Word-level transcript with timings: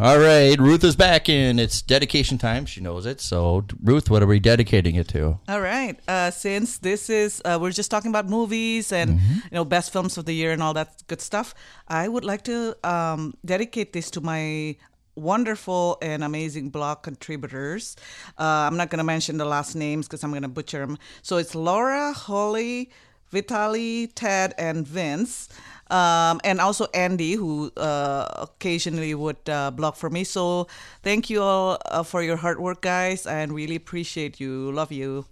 All 0.00 0.20
right, 0.20 0.56
Ruth 0.60 0.84
is 0.84 0.94
back 0.94 1.28
in. 1.28 1.58
It's 1.58 1.82
dedication 1.82 2.38
time. 2.38 2.66
She 2.66 2.80
knows 2.80 3.04
it. 3.04 3.20
So, 3.20 3.64
Ruth, 3.82 4.08
what 4.08 4.22
are 4.22 4.26
we 4.28 4.38
dedicating 4.38 4.94
it 4.94 5.08
to? 5.08 5.40
All 5.48 5.60
right. 5.60 5.98
Uh, 6.06 6.30
since 6.30 6.78
this 6.78 7.10
is, 7.10 7.42
uh, 7.44 7.58
we're 7.60 7.72
just 7.72 7.90
talking 7.90 8.10
about 8.10 8.28
movies 8.28 8.92
and 8.92 9.18
Mm-hmm. 9.18 9.34
you 9.50 9.54
know 9.58 9.64
best 9.64 9.92
films 9.92 10.16
of 10.16 10.24
the 10.24 10.32
year 10.32 10.52
and 10.52 10.62
all 10.62 10.72
that 10.74 11.02
good 11.08 11.20
stuff. 11.20 11.52
I 11.88 12.06
would 12.06 12.24
like 12.24 12.44
to 12.44 12.76
um, 12.88 13.34
dedicate 13.44 13.92
this 13.92 14.08
to 14.12 14.20
my 14.20 14.76
wonderful 15.16 15.98
and 16.00 16.22
amazing 16.22 16.70
blog 16.70 17.02
contributors. 17.02 17.96
Uh, 18.38 18.68
I'm 18.70 18.76
not 18.76 18.90
going 18.90 18.98
to 18.98 19.04
mention 19.04 19.36
the 19.36 19.46
last 19.46 19.74
names 19.74 20.06
because 20.06 20.22
I'm 20.22 20.30
going 20.30 20.42
to 20.42 20.48
butcher 20.48 20.78
them. 20.78 20.96
So 21.22 21.38
it's 21.38 21.56
Laura, 21.56 22.12
Holly, 22.12 22.90
Vitali, 23.30 24.06
Ted, 24.14 24.54
and 24.58 24.86
Vince. 24.86 25.48
Um, 25.90 26.40
and 26.44 26.60
also 26.60 26.86
Andy, 26.92 27.32
who 27.32 27.72
uh, 27.76 28.46
occasionally 28.48 29.14
would 29.14 29.48
uh, 29.48 29.70
blog 29.70 29.96
for 29.96 30.10
me. 30.10 30.24
So 30.24 30.68
thank 31.02 31.30
you 31.30 31.42
all 31.42 31.78
uh, 31.86 32.02
for 32.02 32.22
your 32.22 32.36
hard 32.36 32.60
work, 32.60 32.82
guys, 32.82 33.26
and 33.26 33.52
really 33.52 33.76
appreciate 33.76 34.40
you. 34.40 34.70
Love 34.72 34.92
you. 34.92 35.24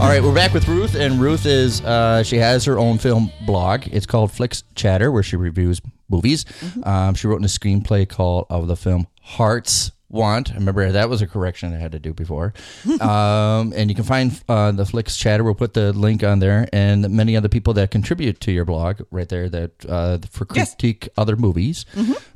All 0.00 0.08
right, 0.08 0.22
we're 0.22 0.34
back 0.34 0.54
with 0.54 0.66
Ruth, 0.66 0.94
and 0.94 1.20
Ruth 1.20 1.44
is 1.44 1.82
uh, 1.82 2.22
she 2.22 2.38
has 2.38 2.64
her 2.64 2.78
own 2.78 2.96
film 2.96 3.30
blog. 3.44 3.86
It's 3.92 4.06
called 4.06 4.32
Flicks 4.32 4.64
Chatter, 4.74 5.12
where 5.12 5.22
she 5.22 5.36
reviews 5.36 5.82
movies. 6.08 6.46
Um, 6.84 7.14
she 7.14 7.26
wrote 7.26 7.36
in 7.36 7.44
a 7.44 7.48
screenplay 7.48 8.08
called 8.08 8.46
of 8.48 8.66
the 8.66 8.76
film 8.76 9.08
Hearts 9.20 9.92
Want. 10.10 10.52
I 10.52 10.54
remember 10.54 10.90
that 10.92 11.08
was 11.08 11.22
a 11.22 11.26
correction 11.26 11.72
I 11.74 11.78
had 11.78 11.92
to 11.92 11.98
do 11.98 12.12
before. 12.12 12.52
um, 13.00 13.72
and 13.76 13.88
you 13.90 13.94
can 13.94 14.04
find 14.04 14.32
uh, 14.48 14.72
the 14.72 14.84
FlixChatter. 14.84 15.42
We'll 15.44 15.54
put 15.54 15.74
the 15.74 15.92
link 15.92 16.22
on 16.24 16.38
there, 16.40 16.68
and 16.72 17.08
many 17.10 17.36
other 17.36 17.48
people 17.48 17.72
that 17.74 17.90
contribute 17.90 18.40
to 18.40 18.52
your 18.52 18.64
blog 18.64 19.00
right 19.10 19.28
there 19.28 19.48
that 19.48 19.70
uh, 19.88 20.18
for 20.30 20.46
Yes. 20.54 20.74
critique 20.74 21.08
other 21.16 21.36
movies. 21.36 21.84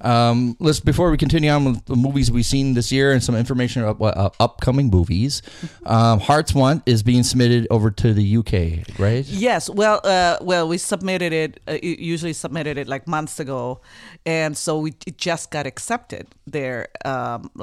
Um, 0.01 0.57
let's 0.61 0.81
before 0.81 1.11
we 1.11 1.17
continue 1.17 1.51
on 1.51 1.65
with 1.65 1.85
the 1.87 1.97
movies 1.97 2.31
we've 2.31 2.47
seen 2.47 2.75
this 2.75 2.93
year 2.93 3.13
and 3.13 3.23
some 3.23 3.35
information 3.35 3.83
about 3.85 4.17
uh, 4.17 4.31
upcoming 4.41 4.89
movies. 4.91 5.43
Um, 5.87 6.21
Hearts 6.21 6.55
Want 6.55 6.83
is 6.87 7.03
being 7.03 7.23
submitted 7.23 7.67
over 7.71 7.91
to 7.91 8.15
the 8.15 8.37
UK, 8.39 8.99
right? 8.99 9.25
Yes, 9.27 9.69
well, 9.69 10.01
uh, 10.05 10.39
well, 10.41 10.69
we 10.69 10.79
submitted 10.79 11.33
it. 11.33 11.61
Uh, 11.67 11.79
usually 11.83 12.33
submitted 12.33 12.79
it 12.79 12.87
like 12.89 13.07
months 13.09 13.41
ago, 13.41 13.81
and 14.25 14.57
so 14.57 14.79
we 14.79 14.95
it 15.07 15.19
just 15.19 15.51
got 15.51 15.67
accepted 15.67 16.29
there. 16.47 16.89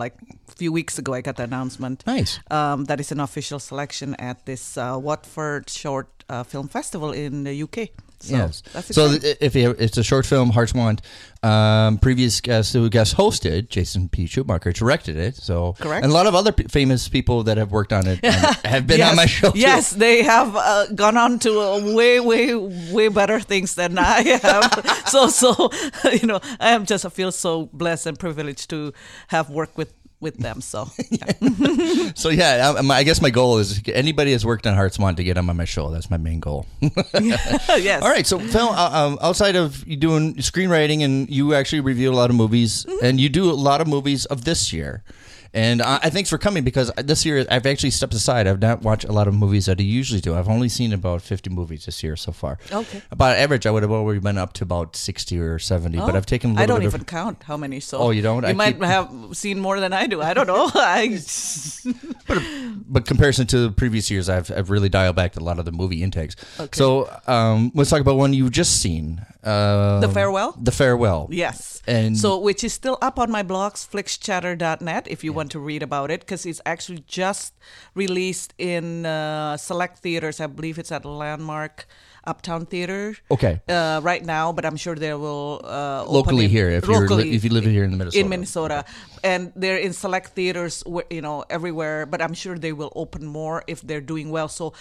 Um, 0.01 0.05
like 0.05 0.15
a 0.49 0.55
few 0.55 0.71
weeks 0.71 0.97
ago, 0.99 1.13
I 1.13 1.21
got 1.21 1.35
the 1.35 1.43
announcement. 1.43 2.03
Nice. 2.07 2.39
Um, 2.49 2.85
that 2.85 2.99
is 2.99 3.11
an 3.11 3.19
official 3.19 3.59
selection 3.59 4.15
at 4.15 4.45
this 4.45 4.77
uh, 4.77 4.97
Watford 5.01 5.69
Short 5.69 6.07
uh, 6.29 6.43
Film 6.43 6.67
Festival 6.67 7.11
in 7.11 7.43
the 7.43 7.63
UK. 7.63 7.89
So 8.21 8.35
yes. 8.35 8.61
That's 8.73 8.93
so 8.93 9.17
th- 9.17 9.37
if 9.41 9.55
you, 9.55 9.71
it's 9.79 9.97
a 9.97 10.03
short 10.03 10.25
film, 10.27 10.51
Hearts 10.51 10.73
Want. 10.73 11.01
Um, 11.43 11.97
previous 11.97 12.39
guest 12.39 12.73
who 12.73 12.87
guest 12.87 13.17
hosted, 13.17 13.69
Jason 13.69 14.09
P. 14.09 14.27
Schumacher, 14.27 14.71
directed 14.71 15.17
it. 15.17 15.35
So 15.35 15.73
Correct. 15.79 16.03
And 16.03 16.11
a 16.11 16.13
lot 16.13 16.27
of 16.27 16.35
other 16.35 16.51
p- 16.51 16.65
famous 16.65 17.09
people 17.09 17.43
that 17.43 17.57
have 17.57 17.71
worked 17.71 17.91
on 17.91 18.05
it 18.07 18.23
have 18.65 18.85
been 18.85 18.99
yes, 18.99 19.09
on 19.09 19.15
my 19.15 19.25
show. 19.25 19.51
too. 19.51 19.59
Yes, 19.59 19.89
they 19.89 20.21
have 20.21 20.55
uh, 20.55 20.85
gone 20.93 21.17
on 21.17 21.39
to 21.39 21.59
uh, 21.59 21.95
way, 21.95 22.19
way, 22.19 22.53
way 22.91 23.07
better 23.07 23.39
things 23.39 23.73
than 23.73 23.97
I 23.97 24.21
have. 24.43 25.03
so, 25.07 25.27
so 25.27 25.71
you 26.11 26.27
know, 26.27 26.39
I 26.59 26.71
am 26.71 26.85
just 26.85 27.05
I 27.05 27.09
feel 27.09 27.31
so 27.31 27.69
blessed 27.73 28.05
and 28.05 28.19
privileged 28.19 28.69
to 28.69 28.93
have 29.29 29.49
worked 29.49 29.77
with 29.77 29.95
with 30.21 30.37
them. 30.37 30.61
So, 30.61 30.89
yeah. 31.09 32.11
So 32.15 32.29
yeah, 32.29 32.73
I, 32.77 32.93
I 32.93 33.03
guess 33.03 33.21
my 33.21 33.29
goal 33.29 33.57
is 33.57 33.81
anybody 33.87 34.31
that's 34.31 34.45
worked 34.45 34.67
on 34.67 34.75
Hearts 34.75 34.99
Want 34.99 35.17
to 35.17 35.23
get 35.23 35.33
them 35.33 35.49
on 35.49 35.57
my 35.57 35.65
show. 35.65 35.89
That's 35.89 36.09
my 36.09 36.17
main 36.17 36.39
goal. 36.39 36.67
yes. 37.19 38.01
All 38.01 38.09
right, 38.09 38.25
so 38.25 38.39
Phil, 38.39 38.69
uh, 38.69 38.91
um, 38.91 39.17
outside 39.21 39.55
of 39.55 39.85
you 39.87 39.97
doing 39.97 40.35
screenwriting 40.35 41.03
and 41.03 41.29
you 41.29 41.55
actually 41.55 41.81
review 41.81 42.11
a 42.11 42.15
lot 42.15 42.29
of 42.29 42.35
movies, 42.35 42.85
and 43.01 43.19
you 43.19 43.29
do 43.29 43.49
a 43.49 43.53
lot 43.53 43.81
of 43.81 43.87
movies 43.87 44.25
of 44.25 44.45
this 44.45 44.71
year. 44.71 45.03
And 45.53 45.81
I 45.81 46.09
thanks 46.09 46.29
for 46.29 46.37
coming 46.37 46.63
because 46.63 46.91
this 46.95 47.25
year 47.25 47.45
I've 47.51 47.65
actually 47.65 47.89
stepped 47.91 48.13
aside. 48.13 48.47
I've 48.47 48.61
not 48.61 48.83
watched 48.83 49.03
a 49.03 49.11
lot 49.11 49.27
of 49.27 49.33
movies 49.33 49.65
that 49.65 49.79
I 49.79 49.83
usually 49.83 50.21
do. 50.21 50.33
I've 50.33 50.47
only 50.47 50.69
seen 50.69 50.93
about 50.93 51.21
fifty 51.21 51.49
movies 51.49 51.85
this 51.85 52.01
year 52.03 52.15
so 52.15 52.31
far. 52.31 52.57
Okay. 52.71 53.01
About 53.11 53.35
average, 53.35 53.65
I 53.65 53.71
would 53.71 53.83
have 53.83 53.91
already 53.91 54.21
been 54.21 54.37
up 54.37 54.53
to 54.53 54.63
about 54.63 54.95
sixty 54.95 55.37
or 55.39 55.59
seventy, 55.59 55.97
but 55.97 56.13
Oh, 56.13 56.17
I've 56.17 56.25
taken. 56.25 56.57
a 56.57 56.61
I 56.61 56.65
don't 56.65 56.83
even 56.83 57.01
of, 57.01 57.07
count 57.07 57.43
how 57.43 57.57
many. 57.57 57.81
So 57.81 57.97
Oh, 57.97 58.09
you 58.11 58.21
don't? 58.21 58.43
You 58.43 58.49
I 58.49 58.53
might 58.53 58.75
keep- 58.75 58.83
have 58.83 59.11
seen 59.33 59.59
more 59.59 59.81
than 59.81 59.91
I 59.91 60.07
do. 60.07 60.21
I 60.21 60.33
don't 60.33 60.47
know. 60.47 60.71
I 60.75 61.19
but 62.87 63.05
comparison 63.05 63.47
to 63.47 63.59
the 63.59 63.71
previous 63.71 64.09
years, 64.09 64.29
I've, 64.29 64.51
I've 64.51 64.69
really 64.69 64.89
dialed 64.89 65.15
back 65.15 65.35
a 65.35 65.43
lot 65.43 65.59
of 65.59 65.65
the 65.65 65.71
movie 65.71 66.01
intakes. 66.03 66.35
Okay. 66.59 66.69
So 66.77 67.09
um, 67.27 67.71
let's 67.75 67.89
talk 67.89 67.99
about 68.01 68.15
one 68.17 68.33
you've 68.33 68.51
just 68.51 68.81
seen. 68.81 69.25
Uh, 69.43 69.99
The 69.99 70.09
Farewell? 70.09 70.55
The 70.61 70.71
farewell. 70.71 71.27
Yes. 71.31 71.81
And- 71.87 72.15
so, 72.17 72.37
which 72.37 72.63
is 72.63 72.73
still 72.73 72.97
up 73.01 73.17
on 73.19 73.31
my 73.31 73.41
blogs, 73.43 73.87
flixchatter.net, 73.89 75.07
if 75.09 75.23
you 75.23 75.33
want 75.33 75.40
to 75.49 75.59
read 75.59 75.83
about 75.83 76.11
it, 76.11 76.21
because 76.21 76.45
it's 76.45 76.61
actually 76.65 77.03
just 77.07 77.53
released 77.95 78.53
in 78.57 79.05
uh, 79.05 79.57
select 79.57 79.99
theaters. 79.99 80.39
I 80.39 80.47
believe 80.47 80.79
it's 80.79 80.91
at 80.91 81.03
the 81.03 81.09
Landmark 81.09 81.87
Uptown 82.23 82.65
Theater. 82.65 83.15
Okay. 83.31 83.61
Uh, 83.67 83.99
right 84.03 84.23
now, 84.23 84.51
but 84.51 84.65
I'm 84.65 84.77
sure 84.77 84.95
they 84.95 85.13
will 85.13 85.61
uh, 85.63 86.03
open 86.03 86.13
Locally 86.13 86.45
in- 86.45 86.51
here, 86.51 86.69
if 86.69 86.87
you're 86.87 87.07
li- 87.07 87.33
if 87.33 87.43
you 87.43 87.49
live 87.49 87.65
here 87.65 87.83
in 87.83 87.97
Minnesota. 87.97 88.19
in 88.19 88.29
Minnesota, 88.29 88.85
and 89.23 89.51
they're 89.55 89.77
in 89.77 89.93
select 89.93 90.33
theaters, 90.35 90.83
you 91.09 91.21
know, 91.21 91.43
everywhere. 91.49 92.05
But 92.05 92.21
I'm 92.21 92.33
sure 92.33 92.57
they 92.57 92.73
will 92.73 92.91
open 92.95 93.25
more 93.25 93.63
if 93.67 93.81
they're 93.81 94.01
doing 94.01 94.29
well. 94.29 94.47
So 94.47 94.73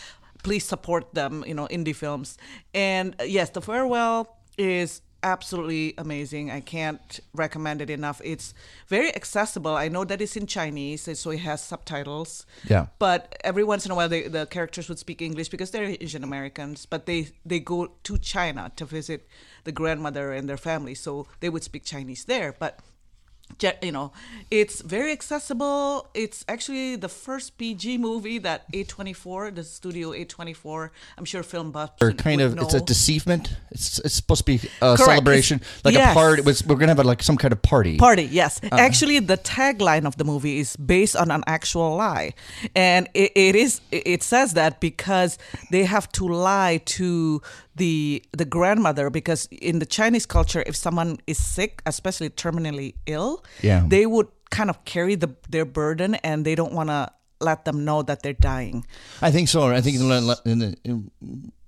please 0.43 0.65
support 0.65 1.15
them, 1.15 1.45
you 1.47 1.55
know, 1.55 1.67
indie 1.69 1.95
films. 1.95 2.37
And 2.75 3.15
uh, 3.21 3.25
yes, 3.25 3.51
The 3.51 3.61
Farewell 3.61 4.37
is 4.59 5.01
absolutely 5.23 5.95
amazing. 5.99 6.51
I 6.51 6.61
can't 6.61 7.21
recommend 7.35 7.81
it 7.81 7.91
enough. 7.91 8.21
It's 8.25 8.55
very 8.89 9.15
accessible. 9.15 9.77
I 9.77 9.89
know 9.89 10.05
that 10.05 10.21
it's 10.21 10.37
in 10.37 10.47
Chinese, 10.47 11.09
so 11.19 11.31
it 11.31 11.41
has 11.41 11.63
subtitles. 11.63 12.47
Yeah. 12.69 12.87
But 12.99 13.37
every 13.45 13.65
once 13.65 13.85
in 13.85 13.93
a 13.93 13.95
while, 13.95 14.09
they, 14.09 14.29
the 14.29 14.47
characters 14.47 14.89
would 14.89 14.99
speak 14.99 15.23
English 15.23 15.49
because 15.49 15.71
they're 15.71 15.97
Asian 16.01 16.25
Americans. 16.25 16.87
But 16.87 17.07
they 17.07 17.29
they 17.45 17.61
go 17.61 17.93
to 18.05 18.19
China 18.19 18.73
to 18.77 18.85
visit 18.85 19.29
the 19.65 19.73
grandmother 19.73 20.33
and 20.33 20.49
their 20.49 20.57
family, 20.57 20.95
so 20.95 21.27
they 21.41 21.49
would 21.49 21.63
speak 21.63 21.85
Chinese 21.85 22.25
there. 22.25 22.55
But 22.59 22.81
you 23.83 23.93
know, 23.93 24.13
it's 24.51 24.81
very 24.81 25.13
accessible. 25.13 26.09
It's 26.15 26.45
actually 26.49 26.97
the 26.97 27.09
first 27.09 27.59
PG 27.59 27.99
movie 27.99 28.39
that 28.39 28.71
A24, 28.73 29.55
the 29.55 29.65
studio 29.65 30.11
A24, 30.13 30.91
I'm 31.19 31.25
sure 31.25 31.43
film 31.43 31.71
buffs 31.71 32.01
or 32.01 32.09
would 32.09 32.19
kind 32.19 32.41
of 32.41 32.57
it's 32.59 32.75
a 32.75 32.81
deceivement. 32.81 33.57
It's 33.71 33.99
it's 34.01 34.15
supposed 34.15 34.41
to 34.41 34.45
be 34.45 34.57
a 34.81 34.97
Correct. 34.97 35.03
celebration, 35.05 35.57
It's- 35.59 35.85
like 35.85 35.95
a 35.95 36.15
party. 36.15 36.43
It's, 36.47 36.65
we're 36.65 36.77
gonna 36.77 36.93
have 36.93 36.99
a, 37.01 37.05
like 37.05 37.23
some 37.23 37.37
kind 37.37 37.53
of 37.53 37.63
party. 37.63 37.97
Party, 37.99 38.25
yes. 38.25 38.61
Uh-huh. 38.63 38.77
Actually, 38.77 39.19
the 39.21 39.37
tagline 39.37 40.07
of 40.07 40.17
the 40.17 40.25
movie 40.25 40.59
is 40.59 40.77
based 40.77 41.17
on 41.17 41.31
an 41.31 41.43
actual 41.47 41.97
lie, 41.97 42.33
and 42.75 43.09
it, 43.15 43.33
it 43.35 43.55
is. 43.57 43.81
It 43.91 44.23
says 44.23 44.55
that 44.55 44.81
because 44.81 45.39
they 45.71 45.85
have 45.85 46.11
to 46.13 46.27
lie 46.29 46.81
to 46.97 47.43
the 47.81 48.23
the 48.41 48.45
grandmother 48.57 49.07
because 49.11 49.49
in 49.71 49.79
the 49.83 49.87
Chinese 49.99 50.27
culture, 50.37 50.63
if 50.71 50.77
someone 50.77 51.11
is 51.27 51.39
sick, 51.57 51.73
especially 51.87 52.31
terminally 52.45 52.91
ill, 53.07 53.43
Yeah. 53.63 53.83
they 53.89 54.05
would 54.07 54.29
kind 54.51 54.69
of 54.71 54.77
carry 54.85 55.17
the 55.17 55.31
their 55.55 55.65
burden, 55.65 56.15
and 56.29 56.45
they 56.47 56.55
don't 56.61 56.75
want 56.79 56.89
to 56.91 57.01
let 57.41 57.65
them 57.65 57.85
know 57.89 58.03
that 58.09 58.19
they're 58.23 58.43
dying. 58.55 58.85
I 59.23 59.31
think 59.33 59.49
so. 59.49 59.61
I 59.79 59.81
think 59.81 59.97
in 60.01 60.09
the- 60.09 60.41
in 60.53 60.59
the- 60.63 60.77
in- 60.85 61.11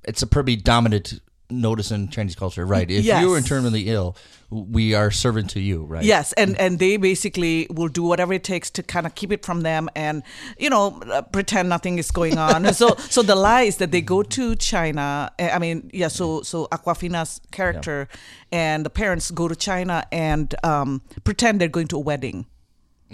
it's 0.04 0.22
a 0.22 0.26
pretty 0.26 0.56
dominant 0.56 1.20
notice 1.60 1.90
in 1.90 2.08
Chinese 2.08 2.34
culture, 2.34 2.64
right? 2.66 2.90
If 2.90 3.04
Yes. 3.04 3.22
you're 3.22 3.40
terminally 3.40 3.86
ill, 3.86 4.16
we 4.50 4.94
are 4.94 5.10
servant 5.10 5.48
to 5.50 5.60
you, 5.60 5.84
right? 5.84 6.04
Yes, 6.04 6.32
and 6.34 6.56
and 6.60 6.78
they 6.78 6.96
basically 6.98 7.66
will 7.70 7.88
do 7.88 8.02
whatever 8.02 8.32
it 8.34 8.44
takes 8.44 8.70
to 8.70 8.82
kind 8.82 9.06
of 9.06 9.14
keep 9.14 9.32
it 9.32 9.44
from 9.46 9.62
them, 9.62 9.88
and 9.96 10.22
you 10.58 10.68
know, 10.68 11.00
uh, 11.10 11.22
pretend 11.22 11.68
nothing 11.68 11.98
is 11.98 12.10
going 12.10 12.36
on. 12.38 12.74
so 12.82 12.94
so 13.08 13.22
the 13.22 13.34
lie 13.34 13.62
is 13.62 13.76
that 13.78 13.90
they 13.92 14.02
go 14.02 14.22
to 14.22 14.54
China. 14.56 15.30
eh, 15.38 15.48
I 15.54 15.58
mean, 15.58 15.90
yeah. 15.94 16.08
So 16.08 16.42
so 16.42 16.66
Awkwafina's 16.70 17.40
character 17.50 18.08
and 18.50 18.84
the 18.84 18.90
parents 18.90 19.30
go 19.30 19.48
to 19.48 19.56
China 19.56 20.04
and 20.12 20.54
um, 20.64 21.00
pretend 21.24 21.60
they're 21.60 21.68
going 21.72 21.88
to 21.88 21.96
a 21.96 22.00
wedding. 22.00 22.44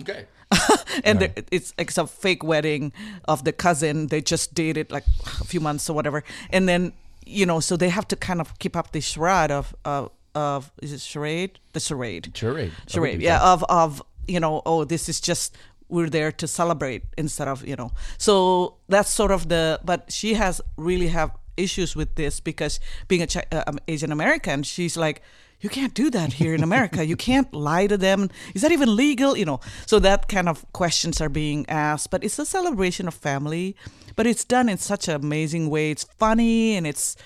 Okay. 0.00 0.26
and 1.04 1.20
they're- 1.20 1.34
it's 1.52 1.72
like 1.78 1.88
it's 1.90 1.98
a 1.98 2.06
fake 2.06 2.42
wedding 2.42 2.92
of 3.28 3.44
the 3.44 3.52
cousin. 3.52 4.06
They 4.08 4.22
just 4.22 4.54
dated 4.54 4.90
like 4.90 5.04
a 5.40 5.44
few 5.44 5.60
months 5.60 5.88
or 5.90 5.94
whatever, 5.94 6.24
and 6.50 6.66
then 6.68 6.92
you 7.28 7.46
know, 7.46 7.60
so 7.60 7.76
they 7.76 7.90
have 7.90 8.08
to 8.08 8.16
kind 8.16 8.40
of 8.40 8.58
keep 8.58 8.76
up 8.76 8.92
this 8.92 9.04
charade 9.04 9.50
of 9.50 9.74
uh, 9.84 10.08
of 10.34 10.72
is 10.82 10.92
it 10.92 11.00
charade? 11.00 11.58
The 11.72 11.80
charade. 11.80 12.32
Charade. 12.34 12.72
Charade. 12.86 13.20
Yeah, 13.20 13.52
of 13.52 13.64
of 13.64 14.02
you 14.26 14.40
know, 14.40 14.62
oh, 14.64 14.84
this 14.84 15.08
is 15.08 15.20
just 15.20 15.56
we're 15.88 16.10
there 16.10 16.32
to 16.32 16.46
celebrate 16.46 17.02
instead 17.16 17.48
of 17.48 17.66
you 17.66 17.76
know. 17.76 17.92
So 18.18 18.76
that's 18.88 19.10
sort 19.10 19.30
of 19.30 19.48
the. 19.48 19.80
But 19.84 20.10
she 20.12 20.34
has 20.34 20.60
really 20.76 21.08
have 21.08 21.30
issues 21.56 21.94
with 21.94 22.14
this 22.14 22.40
because 22.40 22.80
being 23.08 23.22
a 23.22 23.28
uh, 23.52 23.64
um, 23.66 23.78
Asian 23.86 24.12
American, 24.12 24.62
she's 24.62 24.96
like. 24.96 25.22
You 25.60 25.68
can't 25.68 25.92
do 25.92 26.08
that 26.10 26.34
here 26.34 26.54
in 26.54 26.62
America. 26.62 27.04
You 27.04 27.16
can't 27.16 27.52
lie 27.52 27.88
to 27.88 27.96
them. 27.96 28.30
Is 28.54 28.62
that 28.62 28.70
even 28.70 28.94
legal? 28.94 29.36
You 29.36 29.44
know, 29.44 29.60
so 29.86 29.98
that 29.98 30.28
kind 30.28 30.48
of 30.48 30.64
questions 30.72 31.20
are 31.20 31.28
being 31.28 31.68
asked. 31.68 32.10
But 32.10 32.22
it's 32.22 32.38
a 32.38 32.46
celebration 32.46 33.08
of 33.08 33.14
family, 33.14 33.74
but 34.14 34.26
it's 34.26 34.44
done 34.44 34.68
in 34.68 34.78
such 34.78 35.08
an 35.08 35.16
amazing 35.16 35.68
way. 35.68 35.90
It's 35.90 36.04
funny 36.04 36.76
and 36.76 36.86
it's 36.86 37.16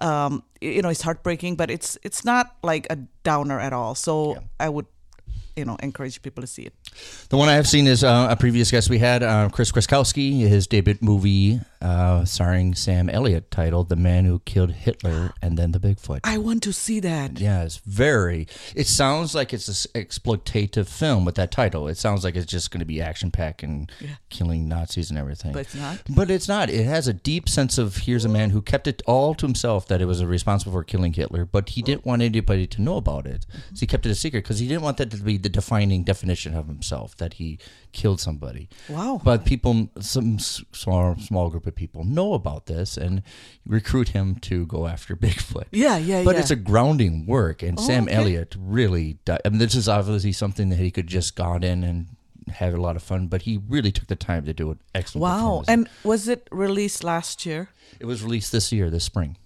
um, 0.00 0.42
you 0.60 0.82
know, 0.82 0.88
it's 0.88 1.02
heartbreaking, 1.02 1.56
but 1.56 1.70
it's 1.70 1.98
it's 2.02 2.24
not 2.24 2.56
like 2.62 2.86
a 2.90 2.96
downer 3.22 3.60
at 3.60 3.72
all. 3.72 3.94
So 3.94 4.38
I 4.58 4.68
would, 4.68 4.86
you 5.56 5.64
know, 5.64 5.76
encourage 5.82 6.22
people 6.22 6.42
to 6.42 6.46
see 6.46 6.62
it. 6.62 6.74
The 7.28 7.36
one 7.36 7.48
I 7.48 7.54
have 7.54 7.68
seen 7.68 7.86
is 7.86 8.02
uh, 8.02 8.26
a 8.28 8.36
previous 8.36 8.70
guest 8.70 8.90
we 8.90 8.98
had, 8.98 9.22
uh, 9.22 9.48
Chris 9.50 9.70
Krzykowski, 9.70 10.40
his 10.40 10.66
debut 10.66 10.98
movie 11.00 11.60
uh, 11.82 12.24
starring 12.24 12.74
Sam 12.74 13.08
Elliott 13.08 13.50
titled 13.50 13.88
The 13.88 13.96
Man 13.96 14.24
Who 14.24 14.40
Killed 14.40 14.72
Hitler 14.72 15.32
and 15.40 15.56
Then 15.56 15.72
the 15.72 15.78
Bigfoot. 15.78 16.20
I 16.24 16.38
want 16.38 16.62
to 16.64 16.72
see 16.72 17.00
that. 17.00 17.38
Yeah, 17.38 17.62
it's 17.62 17.78
very. 17.78 18.48
It 18.74 18.86
sounds 18.86 19.34
like 19.34 19.54
it's 19.54 19.68
an 19.68 20.02
exploitative 20.02 20.88
film 20.88 21.24
with 21.24 21.36
that 21.36 21.50
title. 21.50 21.88
It 21.88 21.96
sounds 21.96 22.24
like 22.24 22.36
it's 22.36 22.50
just 22.50 22.70
going 22.70 22.80
to 22.80 22.86
be 22.86 23.00
action 23.00 23.30
packed 23.30 23.62
and 23.62 23.90
killing 24.28 24.68
Nazis 24.68 25.08
and 25.08 25.18
everything. 25.18 25.52
But 25.52 25.60
it's 25.60 25.74
not? 25.74 26.02
But 26.10 26.30
it's 26.30 26.48
not. 26.48 26.68
It 26.68 26.84
has 26.84 27.08
a 27.08 27.14
deep 27.14 27.48
sense 27.48 27.78
of 27.78 27.98
here's 27.98 28.24
a 28.24 28.28
man 28.28 28.50
who 28.50 28.60
kept 28.60 28.86
it 28.86 29.02
all 29.06 29.34
to 29.34 29.46
himself 29.46 29.86
that 29.88 30.02
it 30.02 30.06
was 30.06 30.22
responsible 30.24 30.72
for 30.72 30.84
killing 30.84 31.12
Hitler, 31.12 31.46
but 31.46 31.70
he 31.70 31.82
didn't 31.82 32.04
want 32.04 32.22
anybody 32.22 32.66
to 32.66 32.82
know 32.82 32.96
about 32.96 33.26
it. 33.26 33.46
Mm-hmm. 33.48 33.76
So 33.76 33.80
he 33.80 33.86
kept 33.86 34.04
it 34.04 34.10
a 34.10 34.14
secret 34.14 34.44
because 34.44 34.58
he 34.58 34.68
didn't 34.68 34.82
want 34.82 34.98
that 34.98 35.10
to 35.12 35.16
be 35.16 35.38
the 35.38 35.48
defining 35.48 36.02
definition 36.02 36.54
of 36.54 36.79
himself 36.80 37.14
that 37.18 37.34
he 37.34 37.58
killed 37.92 38.20
somebody. 38.20 38.68
Wow. 38.88 39.20
But 39.22 39.44
people, 39.44 39.90
some 40.00 40.38
small 40.38 41.16
small 41.18 41.50
group 41.50 41.66
of 41.66 41.74
people 41.74 42.04
know 42.04 42.32
about 42.34 42.66
this 42.66 42.96
and 42.96 43.22
recruit 43.66 44.08
him 44.10 44.36
to 44.36 44.64
go 44.66 44.86
after 44.86 45.14
Bigfoot. 45.26 45.66
Yeah, 45.72 45.98
yeah, 45.98 46.24
But 46.24 46.34
yeah. 46.36 46.40
it's 46.40 46.50
a 46.50 46.56
grounding 46.56 47.26
work, 47.26 47.62
and 47.62 47.78
oh, 47.78 47.82
Sam 47.82 48.04
okay. 48.04 48.14
Elliott 48.14 48.56
really. 48.58 49.18
di- 49.26 49.38
I 49.44 49.48
mean, 49.50 49.58
this 49.58 49.74
is 49.74 49.88
obviously 49.88 50.32
something 50.32 50.70
that 50.70 50.78
he 50.78 50.90
could 50.90 51.06
just 51.06 51.36
gone 51.36 51.62
in 51.62 51.84
and 51.84 52.06
have 52.48 52.74
a 52.74 52.80
lot 52.80 52.96
of 52.96 53.02
fun, 53.02 53.28
but 53.28 53.42
he 53.42 53.60
really 53.68 53.92
took 53.92 54.06
the 54.08 54.16
time 54.16 54.44
to 54.46 54.52
do 54.52 54.70
it. 54.72 54.78
Excellent. 54.94 55.22
Wow. 55.22 55.62
And 55.68 55.88
was 56.02 56.26
it 56.28 56.48
released 56.50 57.04
last 57.04 57.44
year? 57.46 57.68
it 58.00 58.06
was 58.06 58.22
released 58.22 58.50
this 58.52 58.72
year, 58.72 58.88
this 58.88 59.04
spring. 59.04 59.36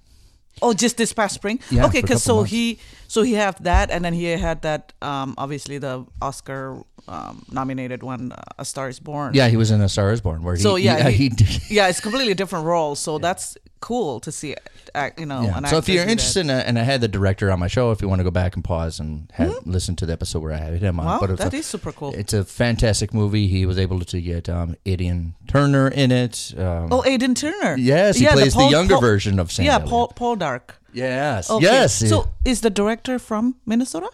Oh, 0.62 0.72
just 0.72 0.96
this 0.96 1.12
past 1.12 1.34
spring. 1.34 1.58
Yeah, 1.70 1.86
okay, 1.86 2.00
because 2.00 2.22
so 2.22 2.36
months. 2.36 2.50
he 2.52 2.78
so 3.08 3.22
he 3.22 3.34
had 3.34 3.56
that, 3.64 3.90
and 3.90 4.04
then 4.04 4.12
he 4.14 4.24
had 4.24 4.62
that. 4.62 4.92
Um, 5.02 5.34
obviously 5.36 5.78
the 5.78 6.06
Oscar 6.22 6.78
um, 7.08 7.44
nominated 7.50 8.02
one, 8.02 8.32
uh, 8.32 8.40
A 8.58 8.64
Star 8.64 8.88
Is 8.88 8.98
Born. 9.00 9.34
Yeah, 9.34 9.48
he 9.48 9.56
was 9.56 9.70
in 9.70 9.80
A 9.80 9.88
Star 9.88 10.10
Is 10.12 10.20
Born, 10.20 10.42
where 10.42 10.54
he, 10.54 10.62
So 10.62 10.76
yeah, 10.76 11.08
he, 11.10 11.16
he- 11.16 11.22
he 11.24 11.28
did. 11.30 11.70
yeah, 11.70 11.88
it's 11.88 12.00
completely 12.00 12.34
different 12.34 12.64
role. 12.66 12.94
So 12.94 13.18
that's 13.18 13.56
cool 13.80 14.20
to 14.20 14.32
see. 14.32 14.54
Act, 14.96 15.18
you 15.18 15.26
know, 15.26 15.42
Yeah. 15.42 15.60
So 15.66 15.78
if 15.78 15.88
you're 15.88 16.04
interested, 16.04 16.40
in 16.42 16.50
a, 16.50 16.54
and 16.58 16.78
I 16.78 16.84
had 16.84 17.00
the 17.00 17.08
director 17.08 17.50
on 17.50 17.58
my 17.58 17.66
show, 17.66 17.90
if 17.90 18.00
you 18.00 18.08
want 18.08 18.20
to 18.20 18.24
go 18.24 18.30
back 18.30 18.54
and 18.54 18.62
pause 18.62 19.00
and 19.00 19.28
have, 19.34 19.52
listen 19.66 19.96
to 19.96 20.06
the 20.06 20.12
episode 20.12 20.40
where 20.40 20.52
I 20.52 20.56
had 20.58 20.74
him 20.80 21.00
on. 21.00 21.06
Wow, 21.06 21.18
but 21.20 21.36
that 21.38 21.52
a, 21.52 21.56
is 21.56 21.66
super 21.66 21.90
cool. 21.90 22.14
It's 22.14 22.32
a 22.32 22.44
fantastic 22.44 23.12
movie. 23.12 23.48
He 23.48 23.66
was 23.66 23.76
able 23.76 23.98
to 24.00 24.20
get 24.20 24.48
um, 24.48 24.76
Aidan 24.86 25.34
Turner 25.48 25.88
in 25.88 26.12
it. 26.12 26.54
Um, 26.56 26.88
Oh, 26.92 27.02
Aidan 27.04 27.34
Turner. 27.34 27.74
yes, 27.76 28.18
he 28.18 28.24
Yeah, 28.24 28.34
plays 28.34 28.52
the, 28.54 28.60
Paul- 28.60 28.70
younger 28.70 28.94
Paul- 28.94 29.00
version 29.00 29.40
of 29.40 29.50
Sam. 29.50 29.66
Yeah, 29.66 29.74
Elliott. 29.74 29.90
Paul 29.90 30.08
Paul 30.14 30.36
Dark. 30.44 30.76
Yes, 30.92 31.50
Okay. 31.50 31.64
yes. 31.64 32.08
So 32.08 32.28
is 32.44 32.60
the 32.60 32.70
director 32.70 33.18
from 33.18 33.56
Minnesota? 33.66 34.10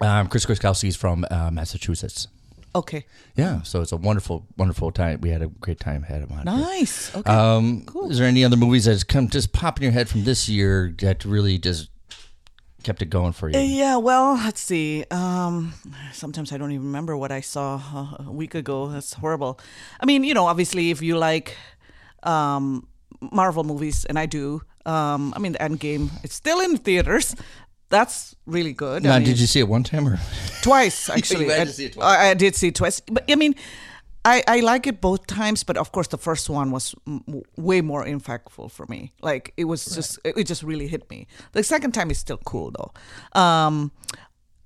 um, 0.00 0.28
Chris 0.28 0.44
is 0.84 0.96
from 0.96 1.24
uh, 1.30 1.50
Massachusetts. 1.50 2.28
Okay. 2.74 3.04
Yeah, 3.34 3.62
so 3.62 3.80
it's 3.80 3.92
a 3.92 3.96
wonderful, 3.96 4.44
wonderful 4.56 4.92
time. 4.92 5.20
We 5.22 5.30
had 5.30 5.42
a 5.42 5.48
great 5.48 5.80
time 5.80 6.02
had 6.02 6.20
him 6.22 6.30
on. 6.32 6.46
here. 6.46 6.66
Nice. 6.66 7.16
Okay. 7.16 7.30
Um, 7.32 7.86
Is 8.10 8.18
there 8.18 8.28
any 8.28 8.44
other 8.44 8.56
movies 8.56 8.84
that's 8.84 9.02
come 9.04 9.28
just 9.28 9.52
pop 9.52 9.78
in 9.78 9.82
your 9.84 9.92
head 9.92 10.08
from 10.08 10.24
this 10.24 10.48
year 10.48 10.94
that 11.00 11.24
really 11.24 11.58
just 11.58 11.88
kept 12.82 13.00
it 13.02 13.08
going 13.10 13.32
for 13.32 13.48
you? 13.48 13.58
Uh, 13.58 13.62
yeah, 13.62 13.96
well, 13.96 14.34
let's 14.34 14.60
see. 14.60 15.04
Um, 15.10 15.72
sometimes 16.12 16.52
I 16.52 16.58
don't 16.58 16.72
even 16.72 16.86
remember 16.86 17.16
what 17.16 17.32
I 17.32 17.40
saw 17.40 17.80
uh, 17.94 18.24
a 18.28 18.32
week 18.32 18.54
ago. 18.54 18.88
That's 18.88 19.14
horrible. 19.14 19.58
I 20.00 20.04
mean, 20.06 20.22
you 20.22 20.34
know, 20.34 20.44
obviously, 20.46 20.90
if 20.90 21.00
you 21.02 21.16
like 21.16 21.56
um, 22.22 22.86
Marvel 23.32 23.64
movies, 23.64 24.04
and 24.04 24.18
I 24.18 24.26
do, 24.26 24.62
um, 24.86 25.32
I 25.36 25.38
mean, 25.38 25.52
the 25.52 25.58
Endgame, 25.58 26.10
it's 26.22 26.34
still 26.34 26.60
in 26.60 26.76
theaters. 26.76 27.34
That's 27.90 28.36
really 28.46 28.72
good. 28.74 29.06
I 29.06 29.18
mean, 29.18 29.26
did 29.26 29.40
you 29.40 29.46
see 29.46 29.60
it 29.60 29.68
one 29.68 29.82
time 29.82 30.06
or? 30.06 30.18
twice 30.62 31.08
actually. 31.16 31.46
You 31.46 31.50
had 31.52 31.60
I, 31.62 31.64
to 31.64 31.72
see 31.72 31.86
it 31.86 31.92
twice. 31.94 32.18
I, 32.18 32.30
I 32.30 32.34
did 32.34 32.54
see 32.54 32.68
it 32.68 32.74
twice, 32.74 33.00
but 33.00 33.24
I 33.30 33.34
mean, 33.34 33.54
I, 34.24 34.42
I 34.46 34.60
like 34.60 34.86
it 34.86 35.00
both 35.00 35.26
times, 35.26 35.64
but 35.64 35.78
of 35.78 35.90
course 35.92 36.08
the 36.08 36.18
first 36.18 36.50
one 36.50 36.70
was 36.70 36.94
m- 37.06 37.22
w- 37.26 37.44
way 37.56 37.80
more 37.80 38.04
impactful 38.04 38.70
for 38.72 38.84
me. 38.86 39.12
Like 39.22 39.54
it 39.56 39.64
was 39.64 39.86
just 39.86 40.18
it, 40.24 40.36
it 40.36 40.46
just 40.46 40.62
really 40.62 40.86
hit 40.86 41.08
me. 41.08 41.26
The 41.52 41.62
second 41.62 41.92
time 41.92 42.10
is 42.10 42.18
still 42.18 42.38
cool 42.44 42.72
though. 42.72 43.40
Um, 43.40 43.90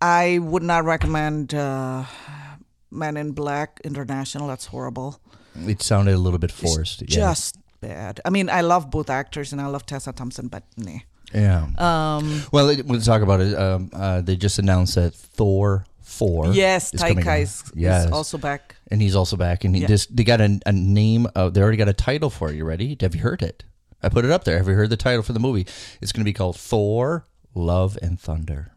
I 0.01 0.41
would 0.41 0.65
not 0.65 0.85
recommend 0.85 1.55
uh, 1.55 2.05
Men 2.91 3.17
in 3.17 3.33
Black 3.33 3.81
International. 3.85 4.49
That's 4.49 4.67
horrible. 4.67 5.21
It 5.55 5.81
sounded 5.83 6.15
a 6.15 6.19
little 6.19 6.41
bit 6.41 6.51
forced. 6.51 7.03
yeah. 7.03 7.07
Just 7.07 7.57
bad. 7.83 8.21
I 8.25 8.31
mean, 8.31 8.49
I 8.49 8.63
love 8.63 8.91
both 8.91 9.11
actors 9.11 9.53
and 9.53 9.61
I 9.61 9.67
love 9.67 9.85
Tessa 9.85 10.13
Thompson, 10.13 10.49
but 10.49 10.63
nah. 10.79 10.99
Yeah. 11.35 11.67
Um, 11.79 12.43
well, 12.53 12.69
it, 12.71 12.87
we'll 12.87 13.01
talk 13.01 13.23
about 13.23 13.41
it. 13.41 13.55
Um, 13.59 13.91
uh, 13.93 14.21
they 14.23 14.37
just 14.37 14.59
announced 14.59 14.95
that 14.95 15.15
Thor 15.15 15.85
four. 16.01 16.53
yes, 16.53 16.93
Taika 16.93 17.41
is, 17.43 17.63
Yes. 17.75 18.07
is 18.07 18.13
also 18.13 18.37
back. 18.39 18.77
and 18.91 19.01
he's 19.01 19.17
also 19.17 19.37
back, 19.37 19.65
and 19.65 19.75
he 19.75 19.83
Yeah. 19.83 19.89
just 19.89 20.15
they 20.15 20.25
got 20.25 20.41
a, 20.41 20.61
a 20.67 20.73
name. 20.73 21.27
Of, 21.35 21.55
they 21.55 21.63
already 21.63 21.79
got 21.79 21.89
a 21.89 21.95
title 21.95 22.29
for 22.31 22.51
it. 22.51 22.57
You 22.57 22.65
ready? 22.65 22.97
Have 23.01 23.15
you 23.15 23.23
heard 23.23 23.43
it? 23.43 23.65
I 24.03 24.09
put 24.11 24.25
it 24.25 24.31
up 24.31 24.45
there. 24.45 24.59
Have 24.59 24.69
you 24.69 24.75
heard 24.75 24.91
the 24.91 24.97
title 24.97 25.23
for 25.23 25.33
the 25.33 25.41
movie? 25.41 25.67
It's 26.03 26.13
going 26.13 26.21
to 26.23 26.25
be 26.29 26.33
called 26.35 26.57
Thor: 26.57 27.27
Love 27.55 27.97
and 28.03 28.21
Thunder. 28.21 28.72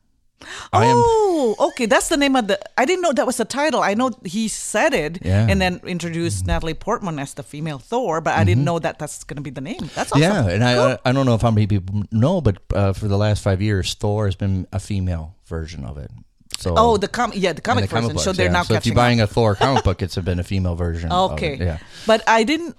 I 0.74 0.86
am. 0.86 0.96
Oh, 0.98 1.56
okay. 1.70 1.86
That's 1.88 2.10
the 2.10 2.18
name 2.18 2.36
of 2.36 2.48
the. 2.48 2.60
I 2.78 2.86
didn't 2.86 3.02
know 3.02 3.14
that 3.14 3.26
was 3.26 3.38
the 3.38 3.46
title. 3.46 3.82
I 3.82 3.94
know 3.96 4.12
he 4.24 4.48
said 4.48 4.94
it 4.94 5.20
Yeah. 5.26 5.42
Mm-hmm. 5.42 5.50
and 5.52 5.62
then 5.62 5.82
introduced 5.86 6.46
Natalie 6.46 6.74
Portman 6.76 7.18
as 7.20 7.34
the 7.34 7.44
female 7.44 7.80
Thor, 7.80 8.22
but 8.22 8.36
I 8.38 8.44
didn't 8.44 8.64
know 8.64 8.78
that 8.80 9.00
that's 9.00 9.24
going 9.24 9.38
to 9.38 9.42
be 9.42 9.50
the 9.50 9.62
name. 9.62 9.90
That's 9.96 10.12
awesome. 10.12 10.22
Yeah, 10.22 10.48
and 10.50 10.64
I 10.64 10.94
I- 10.94 10.98
I 11.06 11.12
don't 11.14 11.26
know 11.26 11.36
if 11.36 11.42
how 11.42 11.52
many 11.52 11.68
people 11.68 12.04
know, 12.12 12.42
but 12.42 12.58
uh, 12.74 12.94
for 12.94 13.08
the 13.08 13.18
last 13.18 13.42
five 13.44 13.62
years, 13.62 13.94
Thor 13.96 14.26
has 14.26 14.36
been 14.36 14.68
a 14.72 14.80
female 14.80 15.36
version 15.48 15.84
of 15.86 15.98
it. 15.98 16.12
So 16.60 16.74
Oh, 16.78 16.98
the 16.98 17.08
com 17.08 17.31
yeah, 17.34 17.54
the 17.54 17.62
comic 17.62 17.90
the 17.90 17.96
version. 17.96 18.18
so 18.18 18.31
they're 18.31 18.45
yeah. 18.48 18.52
now 18.52 18.64
So 18.64 18.76
if 18.76 18.86
you're 18.86 18.95
buying 18.95 19.21
up. 19.21 19.30
a 19.31 19.33
Thor 19.33 19.56
comic 19.59 19.83
book, 19.83 20.02
it's 20.02 20.16
been 20.18 20.40
a 20.40 20.44
female 20.44 20.76
version. 20.76 21.12
of 21.12 21.31
Okay. 21.33 21.54
it, 21.56 21.59
yeah. 21.62 21.78
But 22.06 22.21
I 22.28 22.44
didn't. 22.44 22.76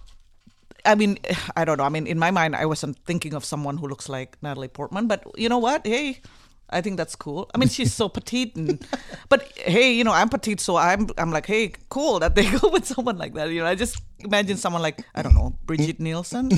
I 0.85 0.95
mean, 0.95 1.19
I 1.57 1.65
don't 1.65 1.79
know. 1.79 1.85
I 1.85 1.89
mean, 1.91 2.07
in 2.07 2.19
my 2.19 2.31
mind, 2.31 2.55
I 2.55 2.65
wasn't 2.67 2.97
thinking 3.07 3.35
of 3.35 3.45
someone 3.45 3.77
who 3.79 3.89
looks 3.89 4.09
like 4.09 4.37
Natalie 4.43 4.69
Portman. 4.69 5.09
But 5.09 5.25
you 5.37 5.49
know 5.49 5.59
what? 5.59 5.87
Hey, 5.87 6.21
I 6.69 6.81
think 6.81 6.97
that's 6.97 7.15
cool. 7.15 7.49
I 7.55 7.59
mean, 7.59 7.69
she's 7.69 7.95
so 7.95 8.09
petite, 8.17 8.57
and 8.57 8.85
but 9.29 9.47
hey, 9.57 9.93
you 9.93 10.05
know, 10.05 10.13
I'm 10.13 10.29
petite, 10.29 10.61
so 10.61 10.77
I'm 10.77 11.09
I'm 11.17 11.31
like, 11.31 11.47
hey, 11.47 11.73
cool 11.89 12.19
that 12.21 12.35
they 12.35 12.51
go 12.59 12.69
with 12.71 12.87
someone 12.87 13.19
like 13.19 13.35
that. 13.35 13.51
You 13.51 13.61
know, 13.61 13.67
I 13.67 13.75
just 13.75 14.01
imagine 14.21 14.57
someone 14.57 14.83
like 14.83 15.05
I 15.15 15.23
don't 15.23 15.35
know, 15.35 15.57
Brigitte 15.65 16.01
Nielsen, 16.01 16.51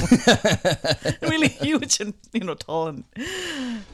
really 1.22 1.48
huge 1.48 2.00
and 2.00 2.14
you 2.32 2.40
know 2.40 2.54
tall, 2.54 2.88
and 2.88 3.04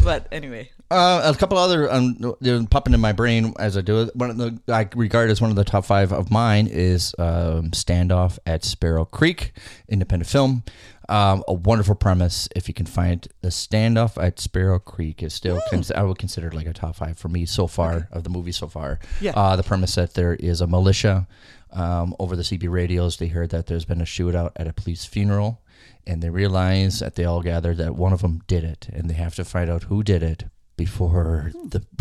but 0.03 0.29
anyway, 0.31 0.71
Uh, 0.91 1.33
a 1.35 1.39
couple 1.39 1.59
other 1.59 1.93
um, 1.93 2.17
they're 2.41 2.63
popping 2.67 2.95
in 2.95 3.01
my 3.01 3.13
brain 3.13 3.53
as 3.59 3.77
I 3.77 3.81
do 3.81 4.03
it. 4.03 4.15
One 4.15 4.31
of 4.31 4.37
the 4.37 4.59
I 4.69 4.89
regard 4.95 5.31
as 5.31 5.41
one 5.41 5.51
of 5.51 5.57
the 5.57 5.65
top 5.65 5.85
five 5.85 6.13
of 6.13 6.31
mine 6.31 6.67
is 6.69 7.15
um, 7.19 7.71
Standoff 7.71 8.39
at 8.47 8.65
Sparrow 8.65 9.05
Creek, 9.05 9.53
independent 9.89 10.29
film. 10.31 10.63
Um, 11.09 11.45
a 11.47 11.53
wonderful 11.53 11.95
premise. 11.95 12.49
If 12.57 12.67
you 12.69 12.75
can 12.75 12.87
find 12.87 13.27
the 13.43 13.49
Standoff 13.51 14.23
at 14.23 14.41
Sparrow 14.41 14.79
Creek 14.79 15.23
is 15.23 15.35
still 15.35 15.61
cons- 15.71 15.91
I 15.91 16.03
would 16.03 16.19
consider 16.19 16.49
it 16.49 16.55
like 16.55 16.67
a 16.67 16.73
top 16.73 16.97
five 16.97 17.19
for 17.19 17.29
me 17.29 17.45
so 17.45 17.67
far 17.67 18.09
of 18.11 18.25
the 18.25 18.31
movie 18.31 18.53
so 18.53 18.69
far. 18.69 18.99
Yeah. 19.21 19.33
Uh, 19.37 19.57
the 19.57 19.63
premise 19.63 19.95
that 19.97 20.15
there 20.15 20.35
is 20.35 20.61
a 20.63 20.67
militia 20.67 21.27
um, 21.73 22.15
over 22.19 22.37
the 22.37 22.43
CB 22.43 22.71
radios. 22.71 23.19
They 23.19 23.27
heard 23.29 23.51
that 23.51 23.67
there's 23.67 23.85
been 23.85 24.01
a 24.01 24.05
shootout 24.05 24.53
at 24.57 24.67
a 24.67 24.73
police 24.73 25.05
funeral, 25.05 25.61
and 26.07 26.23
they 26.23 26.31
realize 26.31 27.01
that 27.01 27.17
they 27.17 27.25
all 27.27 27.43
gathered 27.43 27.77
that 27.79 27.95
one 27.97 28.13
of 28.15 28.23
them 28.23 28.41
did 28.47 28.65
it, 28.65 28.89
and 28.93 29.11
they 29.11 29.15
have 29.15 29.35
to 29.35 29.45
find 29.45 29.69
out 29.69 29.85
who 29.85 30.03
did 30.03 30.23
it 30.23 30.45
before 30.77 31.53
the, 31.71 31.81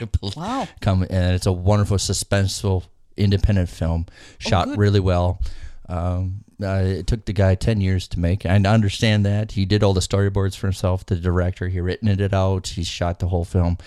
the 0.00 0.32
Wow. 0.36 0.66
come. 0.80 1.02
And 1.02 1.34
it's 1.34 1.46
a 1.46 1.52
wonderful, 1.52 1.98
suspenseful, 1.98 2.84
independent 3.16 3.68
film, 3.68 4.06
shot 4.38 4.68
good. 4.68 4.78
really 4.78 5.00
well. 5.00 5.40
Um, 5.88 6.44
uh, 6.62 6.82
it 6.84 7.06
took 7.06 7.24
the 7.24 7.32
guy 7.32 7.54
10 7.54 7.80
years 7.80 8.08
to 8.08 8.18
make. 8.20 8.44
I 8.44 8.56
understand 8.56 9.24
that. 9.26 9.52
He 9.52 9.64
did 9.64 9.82
all 9.82 9.94
the 9.94 10.00
storyboards 10.00 10.56
for 10.56 10.66
himself, 10.66 11.06
the 11.06 11.16
director. 11.16 11.68
He 11.68 11.80
written 11.80 12.08
it 12.08 12.34
out. 12.34 12.68
He 12.68 12.82
shot 12.82 13.20
the 13.20 13.28
whole 13.28 13.44
film. 13.44 13.78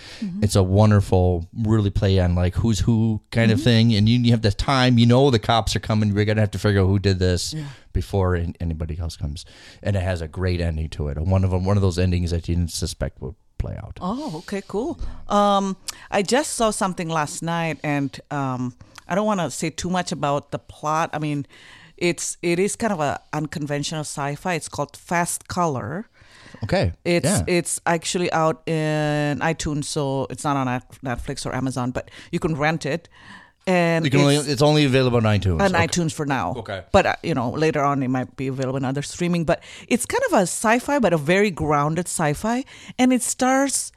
It's 0.41 0.55
a 0.55 0.63
wonderful, 0.63 1.47
really 1.53 1.89
play 1.89 2.19
on 2.19 2.35
like 2.35 2.55
who's 2.55 2.79
who 2.79 3.21
kind 3.31 3.51
of 3.51 3.61
thing. 3.61 3.93
And 3.93 4.07
you, 4.07 4.19
you 4.19 4.31
have 4.31 4.41
the 4.41 4.51
time, 4.51 4.97
you 4.97 5.05
know, 5.05 5.29
the 5.29 5.39
cops 5.39 5.75
are 5.75 5.79
coming. 5.81 6.13
We're 6.13 6.25
going 6.25 6.37
to 6.37 6.41
have 6.41 6.51
to 6.51 6.59
figure 6.59 6.81
out 6.81 6.87
who 6.87 6.99
did 6.99 7.19
this 7.19 7.53
before 7.93 8.35
an- 8.35 8.55
anybody 8.59 8.97
else 8.97 9.17
comes. 9.17 9.45
And 9.83 9.95
it 9.95 10.01
has 10.01 10.21
a 10.21 10.27
great 10.27 10.61
ending 10.61 10.89
to 10.89 11.09
it. 11.09 11.17
One 11.17 11.43
of 11.43 11.51
them, 11.51 11.65
one 11.65 11.77
of 11.77 11.81
those 11.81 11.99
endings 11.99 12.31
that 12.31 12.47
you 12.47 12.55
didn't 12.55 12.71
suspect 12.71 13.21
would 13.21 13.35
play 13.57 13.75
out. 13.77 13.97
Oh, 14.01 14.37
okay, 14.37 14.61
cool. 14.67 14.99
Um, 15.27 15.77
I 16.09 16.21
just 16.21 16.53
saw 16.53 16.71
something 16.71 17.09
last 17.09 17.43
night, 17.43 17.79
and 17.83 18.17
um, 18.31 18.75
I 19.07 19.15
don't 19.15 19.25
want 19.25 19.39
to 19.39 19.51
say 19.51 19.69
too 19.69 19.89
much 19.89 20.11
about 20.11 20.51
the 20.51 20.59
plot. 20.59 21.09
I 21.13 21.19
mean, 21.19 21.45
it's 22.01 22.37
it 22.41 22.59
is 22.59 22.75
kind 22.75 22.91
of 22.91 22.99
a 22.99 23.21
unconventional 23.31 24.01
sci-fi. 24.01 24.55
It's 24.55 24.67
called 24.67 24.97
Fast 24.97 25.47
Color. 25.47 26.07
Okay. 26.63 26.93
It's 27.05 27.25
yeah. 27.25 27.43
it's 27.47 27.79
actually 27.85 28.31
out 28.33 28.67
in 28.67 29.39
iTunes, 29.39 29.85
so 29.85 30.27
it's 30.29 30.43
not 30.43 30.57
on 30.57 30.67
Netflix 31.03 31.45
or 31.45 31.55
Amazon, 31.55 31.91
but 31.91 32.09
you 32.31 32.39
can 32.39 32.55
rent 32.55 32.85
it. 32.85 33.07
And 33.67 34.03
You 34.05 34.11
can 34.11 34.21
only, 34.21 34.35
it's 34.37 34.47
it's 34.47 34.61
only 34.61 34.85
available 34.85 35.17
on 35.17 35.23
iTunes. 35.23 35.61
on 35.61 35.75
Okay. 35.75 35.85
iTunes 35.85 36.11
for 36.11 36.25
now. 36.25 36.55
Okay. 36.57 36.83
But 36.91 37.05
uh, 37.05 37.15
you 37.21 37.35
know, 37.35 37.51
later 37.51 37.83
on 37.83 38.01
it 38.01 38.09
might 38.09 38.35
be 38.35 38.47
available 38.47 38.77
in 38.77 38.85
other 38.85 39.03
streaming. 39.03 39.45
But 39.45 39.61
it's 39.87 40.05
kind 40.07 40.23
of 40.29 40.33
a 40.33 40.41
sci-fi, 40.41 40.99
but 40.99 41.13
a 41.13 41.17
very 41.17 41.51
grounded 41.51 42.07
sci-fi, 42.07 42.65
and 42.97 43.13
it 43.13 43.21
stars. 43.21 43.90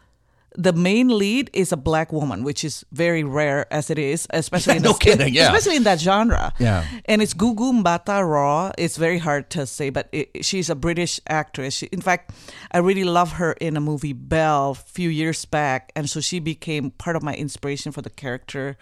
The 0.57 0.73
main 0.73 1.09
lead 1.09 1.51
is 1.53 1.73
a 1.73 1.77
black 1.77 2.13
woman, 2.13 2.45
which 2.45 2.63
is 2.65 2.85
very 2.93 3.25
rare 3.25 3.67
as 3.73 3.91
it 3.91 3.99
is, 3.99 4.27
especially 4.31 4.77
in 4.79 4.83
No 4.83 4.93
the, 4.93 4.99
kidding, 4.99 5.35
yeah. 5.35 5.47
especially 5.53 5.77
in 5.77 5.83
that 5.85 5.99
genre. 6.01 6.53
Yeah. 6.61 6.85
and 7.07 7.21
it's 7.21 7.35
Gugu 7.35 7.83
Mbatha-Raw. 7.83 8.71
It's 8.79 8.97
very 8.97 9.19
hard 9.19 9.51
to 9.51 9.67
say, 9.67 9.91
but 9.91 10.09
it, 10.13 10.45
she's 10.45 10.71
a 10.71 10.75
British 10.77 11.19
actress. 11.29 11.75
She, 11.75 11.87
in 11.87 12.01
fact, 12.01 12.31
I 12.71 12.79
really 12.79 13.03
love 13.05 13.33
her 13.33 13.53
in 13.61 13.77
a 13.77 13.81
movie 13.81 14.13
Belle 14.13 14.71
a 14.71 14.75
few 14.75 15.09
years 15.09 15.45
back, 15.45 15.91
and 15.97 16.09
so 16.09 16.21
she 16.21 16.39
became 16.39 16.91
part 16.93 17.17
of 17.17 17.23
my 17.23 17.35
inspiration 17.35 17.91
for 17.91 18.03
the 18.03 18.11
character 18.11 18.77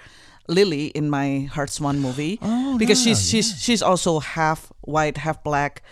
Lily 0.49 0.87
in 0.89 1.09
my 1.09 1.49
Hearts 1.55 1.81
Want 1.81 1.99
movie 1.99 2.39
Oh, 2.43 2.77
because 2.77 3.01
she's 3.03 3.29
she's 3.31 3.63
she's 3.63 3.81
also 3.81 4.19
half 4.19 4.71
white, 4.83 5.17
half 5.17 5.43
black. 5.45 5.83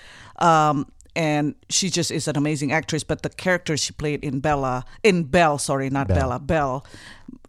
Um, 0.41 0.91
and 1.17 1.55
she 1.69 1.91
just 1.91 2.11
is 2.11 2.29
an 2.29 2.37
amazing 2.37 2.73
actress. 2.73 3.05
But 3.05 3.23
the 3.23 3.31
character 3.31 3.77
she 3.77 3.93
played 3.93 4.25
in 4.25 4.41
Bella, 4.41 4.85
in 5.03 5.25
Belle, 5.25 5.59
sorry, 5.59 5.91
not. 5.91 6.09
Bella, 6.09 6.39
Belle 6.39 6.85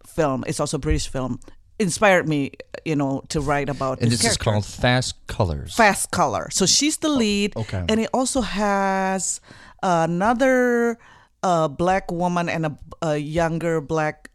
film, 0.06 0.44
it's 0.46 0.60
also 0.60 0.76
a 0.76 0.80
British 0.80 1.08
film, 1.08 1.40
inspired 1.78 2.28
me, 2.28 2.52
you 2.84 2.96
know, 2.96 3.22
to 3.28 3.40
write 3.40 3.68
about 3.68 4.00
And 4.00 4.10
this 4.10 4.22
this 4.22 4.32
is 4.32 4.36
called 4.36 4.64
Fast 4.64 5.26
Colors. 5.26 5.74
Fast 5.74 6.10
Color. 6.10 6.48
So 6.50 6.66
she's 6.66 6.98
the 6.98 7.08
lead. 7.08 7.56
okay. 7.56 7.84
And 7.88 8.00
it 8.00 8.10
also 8.12 8.40
has 8.40 9.40
another 9.82 10.98
uh, 11.42 11.68
black 11.68 12.10
woman 12.10 12.48
and 12.48 12.66
a, 12.66 12.78
a 13.02 13.16
younger 13.16 13.80
black 13.80 14.30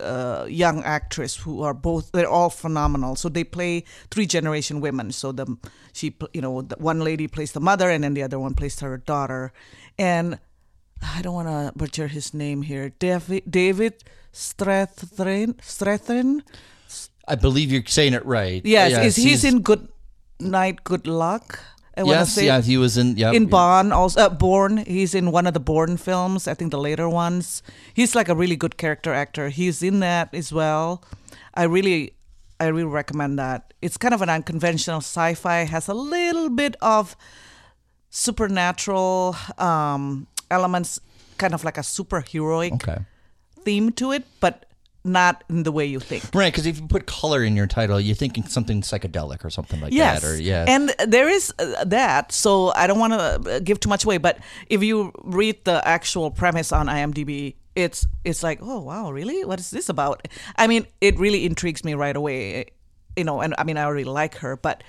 uh, 0.00 0.46
young 0.48 0.82
actress 0.84 1.36
who 1.36 1.62
are 1.62 1.74
both 1.74 2.12
they're 2.12 2.28
all 2.28 2.50
phenomenal. 2.50 3.16
So 3.16 3.28
they 3.28 3.44
play 3.44 3.84
three 4.10 4.26
generation 4.26 4.80
women. 4.80 5.12
So 5.12 5.32
the 5.32 5.56
she 5.92 6.14
you 6.32 6.40
know 6.40 6.62
the 6.62 6.76
one 6.78 7.00
lady 7.00 7.28
plays 7.28 7.52
the 7.52 7.60
mother 7.60 7.90
and 7.90 8.04
then 8.04 8.14
the 8.14 8.22
other 8.22 8.38
one 8.38 8.54
plays 8.54 8.78
her 8.80 8.96
daughter. 8.98 9.52
And 9.98 10.38
I 11.02 11.22
don't 11.22 11.34
want 11.34 11.48
to 11.48 11.72
butcher 11.76 12.08
his 12.08 12.34
name 12.34 12.62
here. 12.62 12.90
David 12.98 13.44
David 13.50 14.04
Strathairn 14.32 15.56
Strathairn. 15.56 16.42
I 17.26 17.34
believe 17.34 17.70
you're 17.70 17.84
saying 17.86 18.14
it 18.14 18.24
right. 18.24 18.64
Yes, 18.64 18.90
Yes, 18.92 19.04
is 19.04 19.16
he's 19.16 19.44
in 19.44 19.60
Good 19.60 19.88
Night, 20.40 20.82
Good 20.84 21.06
Luck. 21.06 21.60
Yes, 22.06 22.32
say 22.34 22.46
yeah, 22.46 22.60
he 22.60 22.76
was 22.76 22.96
in. 22.96 23.16
Yeah, 23.16 23.32
in 23.32 23.46
Bond 23.46 23.92
also 23.92 24.20
uh, 24.20 24.28
Bourne. 24.28 24.78
He's 24.78 25.14
in 25.14 25.32
one 25.32 25.46
of 25.46 25.54
the 25.54 25.60
Bourne 25.60 25.96
films. 25.96 26.46
I 26.46 26.54
think 26.54 26.70
the 26.70 26.78
later 26.78 27.08
ones. 27.08 27.62
He's 27.94 28.14
like 28.14 28.28
a 28.28 28.34
really 28.34 28.56
good 28.56 28.76
character 28.76 29.12
actor. 29.12 29.48
He's 29.48 29.82
in 29.82 30.00
that 30.00 30.32
as 30.34 30.52
well. 30.52 31.02
I 31.54 31.64
really, 31.64 32.12
I 32.60 32.66
really 32.66 32.84
recommend 32.84 33.38
that. 33.38 33.72
It's 33.82 33.96
kind 33.96 34.14
of 34.14 34.22
an 34.22 34.28
unconventional 34.30 34.98
sci-fi. 34.98 35.64
Has 35.64 35.88
a 35.88 35.94
little 35.94 36.50
bit 36.50 36.76
of 36.80 37.16
supernatural 38.10 39.36
um, 39.58 40.26
elements, 40.50 41.00
kind 41.36 41.54
of 41.54 41.64
like 41.64 41.78
a 41.78 41.82
superheroic 41.82 42.72
Okay. 42.74 42.98
theme 43.64 43.92
to 43.92 44.12
it, 44.12 44.24
but 44.40 44.64
not 45.04 45.44
in 45.48 45.62
the 45.62 45.72
way 45.72 45.86
you 45.86 46.00
think. 46.00 46.24
Right, 46.34 46.52
because 46.52 46.66
if 46.66 46.80
you 46.80 46.86
put 46.86 47.06
color 47.06 47.42
in 47.44 47.56
your 47.56 47.66
title, 47.66 48.00
you're 48.00 48.16
thinking 48.16 48.44
something 48.44 48.82
psychedelic 48.82 49.44
or 49.44 49.50
something 49.50 49.80
like 49.80 49.92
Yes. 49.92 50.22
that. 50.22 50.28
Or 50.28 50.36
yeah, 50.40 50.64
And 50.68 50.94
there 51.06 51.28
is 51.28 51.52
uh, 51.58 51.84
that. 51.84 52.32
So 52.32 52.72
I 52.74 52.86
don't 52.86 52.98
want 52.98 53.12
to 53.14 53.60
give 53.60 53.80
too 53.80 53.88
much 53.88 54.04
away, 54.04 54.18
but 54.18 54.38
if 54.68 54.82
you 54.82 55.12
read 55.24 55.64
the 55.64 55.80
actual 55.86 56.30
premise 56.30 56.72
on 56.72 56.86
IMDb, 56.88 57.54
it's 57.74 58.06
it's 58.24 58.42
like, 58.42 58.58
oh 58.60 58.80
wow, 58.80 59.10
really? 59.12 59.44
What 59.44 59.60
is 59.60 59.70
this 59.70 59.88
about? 59.88 60.26
I 60.56 60.66
mean, 60.66 60.86
it 61.00 61.16
really 61.18 61.46
intrigues 61.46 61.84
me 61.84 61.94
right 61.94 62.16
away. 62.16 62.66
You 63.16 63.24
know, 63.24 63.40
and 63.40 63.54
I 63.56 63.64
mean, 63.64 63.76
I 63.76 63.84
already 63.84 64.04
like 64.04 64.36
her, 64.38 64.56
but 64.56 64.82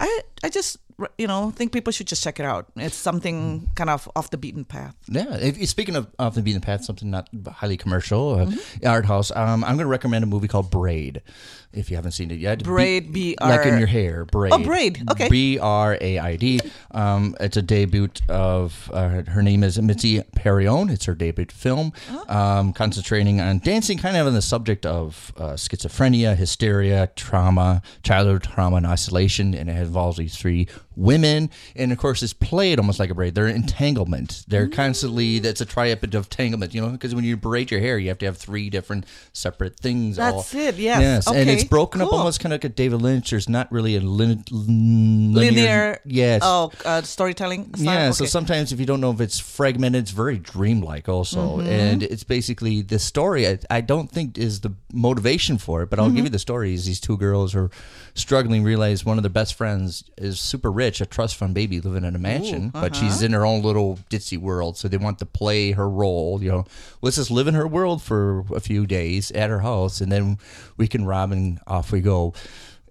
I 0.00 0.20
I 0.42 0.48
just 0.48 0.78
you 1.18 1.26
know 1.26 1.48
I 1.48 1.50
think 1.50 1.72
people 1.72 1.92
should 1.92 2.06
just 2.06 2.22
check 2.22 2.38
it 2.40 2.46
out. 2.46 2.66
It's 2.76 2.94
something 2.96 3.68
kind 3.74 3.90
of 3.90 4.08
off 4.16 4.30
the 4.30 4.36
beaten 4.38 4.64
path. 4.64 4.94
Yeah. 5.08 5.34
If, 5.36 5.68
speaking 5.68 5.96
of 5.96 6.06
off 6.18 6.34
the 6.34 6.42
beaten 6.42 6.60
path, 6.60 6.84
something 6.84 7.10
not 7.10 7.28
highly 7.46 7.76
commercial, 7.76 8.34
uh, 8.34 8.44
Mm-hmm. 8.46 8.86
art 8.86 9.06
house. 9.06 9.30
Um, 9.34 9.64
I'm 9.64 9.76
going 9.76 9.86
to 9.86 9.86
recommend 9.86 10.22
a 10.22 10.26
movie 10.26 10.48
called 10.48 10.70
Braid. 10.70 11.22
If 11.72 11.90
you 11.90 11.96
haven't 11.96 12.12
seen 12.12 12.30
it 12.30 12.38
yet, 12.38 12.62
Braid, 12.62 13.12
B 13.12 13.34
R 13.40 13.48
like 13.48 13.66
in 13.66 13.78
your 13.78 13.88
hair, 13.88 14.24
braid. 14.24 14.52
Oh, 14.52 14.58
Braid, 14.62 15.02
okay. 15.10 15.28
B 15.28 15.58
R 15.58 15.98
A 16.00 16.18
I 16.20 16.36
D. 16.36 16.60
Um, 16.92 17.34
it's 17.40 17.56
a 17.56 17.62
debut 17.62 18.10
of 18.28 18.88
uh, 18.94 19.22
her 19.24 19.42
name 19.42 19.64
is 19.64 19.80
Mitzi 19.82 20.20
Peirone. 20.36 20.88
It's 20.92 21.06
her 21.06 21.16
debut 21.16 21.46
film, 21.50 21.92
Oh. 22.10 22.32
um, 22.32 22.72
concentrating 22.74 23.40
on 23.40 23.58
dancing, 23.58 23.98
kind 23.98 24.16
of 24.16 24.28
on 24.28 24.34
the 24.34 24.42
subject 24.42 24.86
of 24.86 25.32
uh, 25.36 25.54
schizophrenia, 25.54 26.36
hysteria, 26.36 27.08
trauma, 27.16 27.82
childhood 28.04 28.44
trauma, 28.44 28.76
and 28.76 28.86
isolation, 28.86 29.52
and 29.52 29.68
it 29.68 29.76
involves 29.76 30.18
these 30.18 30.36
three 30.36 30.68
women, 30.96 31.50
and 31.76 31.92
of 31.92 31.98
course, 31.98 32.22
it's 32.22 32.32
played 32.32 32.78
almost 32.78 32.98
like 32.98 33.10
a 33.10 33.14
braid. 33.14 33.34
They're 33.34 33.46
entanglement. 33.48 34.44
They're 34.48 34.68
constantly. 34.68 35.38
That's 35.38 35.60
a 35.60 35.64
triad 35.66 36.02
of 36.02 36.14
entanglement. 36.14 36.74
You 36.74 36.82
know, 36.82 36.88
because 36.90 37.14
when 37.14 37.24
you 37.24 37.36
braid 37.36 37.70
your 37.70 37.80
hair, 37.80 37.98
you 37.98 38.08
have 38.08 38.18
to 38.18 38.26
have 38.26 38.36
three 38.36 38.70
different 38.70 39.04
separate 39.32 39.78
things. 39.78 40.18
all- 40.18 40.36
That's 40.36 40.54
it, 40.54 40.76
yes. 40.76 41.00
Yes, 41.00 41.26
and 41.28 41.48
it's 41.50 41.62
Okay, 41.62 41.68
broken 41.68 42.00
up 42.02 42.12
almost 42.12 42.40
kind 42.40 42.52
of 42.52 42.58
like 42.58 42.64
a 42.64 42.68
David 42.68 43.02
Lynch. 43.02 43.30
There's 43.30 43.48
not 43.48 43.70
really 43.72 43.96
a 43.96 44.00
lin- 44.00 44.44
linear, 44.50 45.40
linear. 45.40 46.00
Yes. 46.04 46.40
Oh, 46.44 46.70
uh, 46.84 47.02
storytelling. 47.02 47.74
Style? 47.74 47.84
Yeah, 47.84 48.10
so 48.10 48.24
sometimes 48.24 48.72
if 48.72 48.80
you 48.80 48.86
don't 48.86 49.00
know 49.00 49.10
if 49.10 49.20
it's 49.20 49.38
fragmented, 49.38 50.02
it's 50.02 50.10
very 50.10 50.38
dreamlike 50.38 51.08
also, 51.08 51.58
Mm-hmm. 51.58 51.68
and 51.68 52.02
it's 52.02 52.24
basically 52.24 52.82
the 52.82 52.98
story. 52.98 53.46
I, 53.48 53.58
I 53.70 53.80
don't 53.80 54.10
think 54.10 54.38
is 54.38 54.60
the 54.60 54.72
motivation 54.92 55.58
for 55.58 55.82
it, 55.82 55.90
but 55.90 55.98
I'll 55.98 56.06
Mm-hmm. 56.06 56.16
give 56.16 56.24
you 56.26 56.30
the 56.30 56.38
story. 56.38 56.74
Is 56.74 56.84
these 56.86 57.00
two 57.00 57.16
girls 57.16 57.54
are 57.54 57.70
struggling, 58.14 58.62
realize 58.62 59.04
one 59.04 59.18
of 59.18 59.22
their 59.22 59.30
best 59.30 59.54
friends 59.54 60.04
is 60.16 60.38
super 60.40 60.70
rich, 60.70 60.83
a 60.84 61.06
trust 61.06 61.36
fund 61.36 61.54
baby 61.54 61.80
living 61.80 62.04
in 62.04 62.14
a 62.14 62.18
mansion, 62.18 62.70
but 62.70 62.92
uh-huh. 62.92 63.00
she's 63.00 63.22
in 63.22 63.32
her 63.32 63.44
own 63.44 63.62
little 63.62 63.98
ditzy 64.10 64.38
world. 64.38 64.76
So 64.76 64.88
they 64.88 64.96
want 64.96 65.18
to 65.20 65.26
play 65.26 65.72
her 65.72 65.88
role. 65.88 66.42
You 66.42 66.50
know, 66.50 66.64
let's 67.02 67.16
just 67.16 67.30
live 67.30 67.46
in 67.46 67.54
her 67.54 67.66
world 67.66 68.02
for 68.02 68.44
a 68.54 68.60
few 68.60 68.86
days 68.86 69.30
at 69.32 69.50
her 69.50 69.60
house, 69.60 70.00
and 70.00 70.10
then 70.10 70.38
we 70.76 70.88
can 70.88 71.04
rob 71.04 71.32
and 71.32 71.60
off 71.66 71.92
we 71.92 72.00
go. 72.00 72.34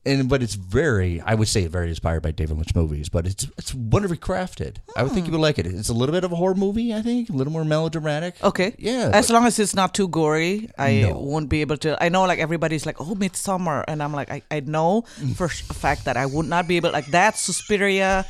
And 0.06 0.28
but 0.28 0.44
it's 0.44 0.56
very, 0.56 1.22
I 1.22 1.34
would 1.34 1.48
say, 1.48 1.66
very 1.68 1.88
inspired 1.88 2.24
by 2.24 2.32
David 2.32 2.58
Lynch 2.58 2.76
movies. 2.76 3.08
But 3.08 3.26
it's 3.26 3.48
it's 3.58 3.74
wonderfully 3.74 4.18
crafted. 4.18 4.78
I 4.98 5.04
would 5.04 5.14
think 5.14 5.28
you 5.28 5.32
would 5.32 5.40
like 5.40 5.58
it. 5.60 5.66
It's 5.66 5.88
a 5.88 5.94
little 5.94 6.12
bit 6.12 6.26
of 6.26 6.34
a 6.34 6.36
horror 6.36 6.56
movie. 6.56 6.94
I 6.94 7.02
think 7.02 7.30
a 7.30 7.32
little 7.34 7.54
more 7.54 7.64
melodramatic. 7.64 8.36
Okay. 8.44 8.76
Yeah, 8.78 9.12
As 9.14 9.28
but- 9.28 9.34
long 9.34 9.46
as 9.46 9.60
it's 9.60 9.74
not 9.74 9.94
too 9.94 10.10
gory, 10.10 10.70
I 10.78 11.04
No. 11.08 11.20
won't 11.20 11.48
be 11.48 11.62
able 11.62 11.78
to. 11.78 11.96
I 12.04 12.10
know, 12.10 12.24
like 12.26 12.40
everybody's 12.40 12.86
like, 12.86 13.00
"Oh, 13.00 13.16
Midsommar," 13.16 13.86
and 13.88 14.04
I'm 14.04 14.12
like, 14.12 14.30
I, 14.30 14.42
I 14.52 14.60
know 14.60 15.06
Mm. 15.22 15.36
for 15.38 15.46
a 15.46 15.50
fact 15.74 16.04
that 16.04 16.18
I 16.18 16.26
would 16.26 16.48
not 16.48 16.68
be 16.68 16.76
able. 16.76 16.92
Like 16.92 17.08
that, 17.12 17.38
Suspiria. 17.38 18.26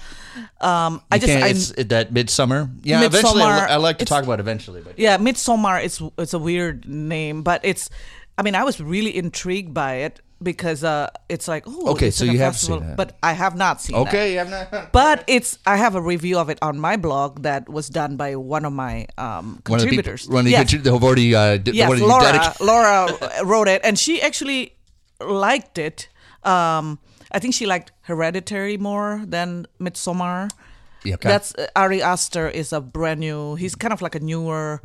Um, 0.62 1.02
I 1.12 1.16
You 1.16 1.22
just, 1.22 1.80
I, 1.80 1.84
that 1.84 2.14
Midsommar. 2.14 2.70
Yeah, 2.84 3.02
eventually, 3.04 3.42
I, 3.42 3.74
I 3.74 3.76
like 3.78 3.98
to 3.98 4.06
talk 4.06 4.24
about 4.24 4.38
it 4.40 4.42
eventually. 4.42 4.82
But 4.82 5.00
yeah, 5.00 5.18
Midsommar. 5.18 5.84
It's 5.84 6.02
it's 6.20 6.34
a 6.36 6.40
weird 6.40 6.88
name, 6.88 7.42
but 7.42 7.62
it's. 7.64 7.90
I 8.38 8.42
mean, 8.44 8.54
I 8.56 8.64
was 8.64 8.80
really 8.82 9.16
intrigued 9.16 9.74
by 9.74 10.06
it 10.06 10.22
because 10.44 10.84
uh, 10.84 11.10
it's 11.30 11.48
like, 11.48 11.64
oh, 11.68 11.92
Okay, 11.92 12.12
so 12.12 12.26
you 12.26 12.38
have 12.40 12.56
seen 12.58 12.80
that. 12.82 12.98
but 12.98 13.18
I 13.24 13.34
have 13.34 13.56
not 13.56 13.82
seen. 13.82 13.96
that. 13.96 14.08
okay, 14.08 14.40
I'm 14.40 14.50
not. 14.50 14.92
But 14.92 15.24
it's 15.28 15.58
I 15.66 15.78
have 15.78 15.96
a 15.96 16.02
review 16.02 16.38
of 16.38 16.50
it 16.50 16.60
on 16.62 16.78
my 16.80 16.96
blog 16.98 17.44
that 17.44 17.70
was 17.70 17.88
done 17.90 18.18
by 18.18 18.36
one 18.36 18.66
of 18.66 18.74
my 18.74 19.08
um, 19.18 19.62
One 19.68 19.80
of 19.80 19.86
the 19.86 19.90
people, 19.90 20.04
contributors. 20.04 20.28
one 20.30 20.40
of 20.40 20.46
the 20.46 20.52
Yes. 20.52 20.72
who've 20.72 21.04
already 21.04 21.34
uh, 21.36 21.60
yes, 21.66 22.00
Laura. 22.00 22.24
dedic- 22.26 22.60
Laura 22.60 23.46
wrote 23.46 23.68
it, 23.68 23.82
and 23.84 23.98
she 23.98 24.22
actually 24.22 24.74
liked 25.20 25.78
it. 25.78 26.10
Um, 26.44 27.00
I 27.32 27.40
think 27.40 27.54
she 27.54 27.66
liked 27.66 27.92
Hereditary 28.02 28.78
more 28.78 29.24
than 29.26 29.66
Midsommar. 29.80 30.50
Yeah, 31.04 31.16
okay. 31.16 31.30
That's 31.30 31.56
uh, 31.56 31.68
Ari 31.76 32.02
Aster 32.02 32.48
is 32.48 32.72
a 32.74 32.80
brand 32.80 33.20
new. 33.20 33.56
He's 33.56 33.76
kind 33.76 33.92
of 33.94 34.02
like 34.02 34.16
a 34.16 34.20
newer. 34.20 34.82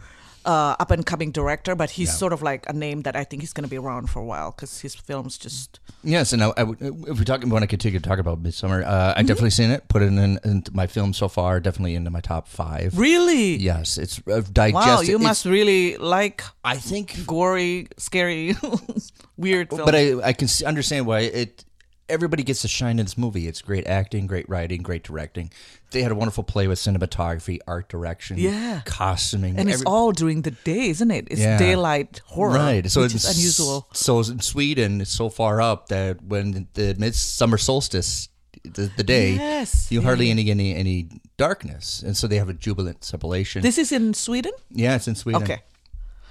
Uh, 0.49 0.75
up 0.81 0.91
and 0.91 1.05
coming 1.05 1.31
director, 1.31 1.75
but 1.77 1.91
he's 1.91 2.09
Yeah. 2.09 2.15
sort 2.23 2.33
of 2.33 2.41
like 2.41 2.65
a 2.71 2.73
name 2.73 3.03
that 3.03 3.15
I 3.15 3.25
think 3.25 3.43
he's 3.43 3.53
going 3.53 3.65
to 3.69 3.75
be 3.77 3.77
around 3.77 4.09
for 4.09 4.21
a 4.21 4.25
while 4.25 4.51
because 4.51 4.81
his 4.81 4.95
films 4.95 5.37
just 5.37 5.79
Yes, 6.03 6.33
and 6.33 6.43
I, 6.43 6.53
I 6.57 6.63
would, 6.63 6.79
if 6.81 7.19
we 7.19 7.25
talk, 7.27 7.45
want 7.45 7.63
I 7.65 7.67
continue 7.67 7.99
to 8.01 8.09
talk 8.09 8.19
about 8.19 8.43
Midsommar, 8.43 8.81
uh, 8.83 8.89
Mm-hmm. 8.89 9.19
I 9.19 9.23
definitely 9.29 9.51
seen 9.61 9.71
it. 9.71 9.81
Put 9.89 10.01
it 10.03 10.07
in, 10.07 10.39
into 10.45 10.71
my 10.75 10.87
film 10.87 11.13
so 11.13 11.29
far. 11.29 11.61
Definitely 11.61 11.97
into 11.97 12.11
my 12.11 12.23
top 12.23 12.49
five. 12.49 12.97
really. 12.97 13.57
Yes, 13.71 13.99
it's 13.99 14.23
uh, 14.27 14.41
digested. 14.51 14.73
Wow, 14.75 15.01
you 15.03 15.17
it's- 15.17 15.29
must 15.29 15.45
really 15.45 15.99
like 15.99 16.43
I 16.65 16.77
think, 16.79 17.27
gory, 17.27 17.89
scary, 17.99 18.57
weird 19.37 19.69
films. 19.69 19.85
but 19.85 19.95
I 19.95 20.05
I 20.31 20.33
can 20.33 20.49
understand 20.67 21.07
why 21.07 21.21
it. 21.43 21.65
everybody 22.09 22.43
gets 22.43 22.63
to 22.63 22.69
shine 22.69 22.99
in 22.99 23.05
this 23.05 23.19
movie. 23.19 23.47
It's 23.47 23.61
great 23.61 23.87
acting, 23.87 24.27
great 24.27 24.49
writing, 24.49 24.81
great 24.83 25.05
directing. 25.05 25.51
They 25.91 26.03
had 26.03 26.13
a 26.13 26.15
wonderful 26.15 26.45
play 26.45 26.69
with 26.69 26.79
cinematography, 26.79 27.59
art 27.67 27.89
direction, 27.89 28.37
Yeah. 28.39 28.83
costuming, 28.85 29.59
And 29.59 29.71
it's 29.71 29.83
all 29.87 30.13
during 30.13 30.43
the 30.43 30.51
day, 30.51 30.91
isn't 30.91 31.11
it? 31.11 31.29
It's 31.31 31.41
Yeah. 31.41 31.57
daylight 31.59 32.21
horror, 32.27 32.55
right. 32.55 32.91
So 32.91 33.03
it's 33.05 33.25
unusual. 33.25 33.87
So 33.95 34.19
in 34.21 34.41
Sweden, 34.41 35.01
it's 35.01 35.11
so 35.11 35.31
far 35.31 35.63
up 35.63 35.89
that 35.89 36.23
when 36.23 36.69
the 36.75 36.95
midsummer 36.99 37.57
solstice, 37.57 38.29
the, 38.65 38.91
the 38.97 39.03
day, 39.05 39.35
Yes. 39.35 39.87
you 39.91 40.01
Yeah, 40.01 40.05
hardly 40.07 40.31
any 40.31 40.51
any 40.51 40.75
any 40.75 41.09
darkness, 41.39 42.03
and 42.05 42.15
so 42.17 42.27
they 42.27 42.37
have 42.37 42.51
a 42.51 42.55
jubilant 42.55 43.03
celebration. 43.05 43.63
This 43.63 43.79
is 43.79 43.91
in 43.93 44.13
Sweden. 44.15 44.53
yeah, 44.71 44.97
it's 44.97 45.09
in 45.09 45.15
Sweden. 45.15 45.43
Okay. 45.43 45.61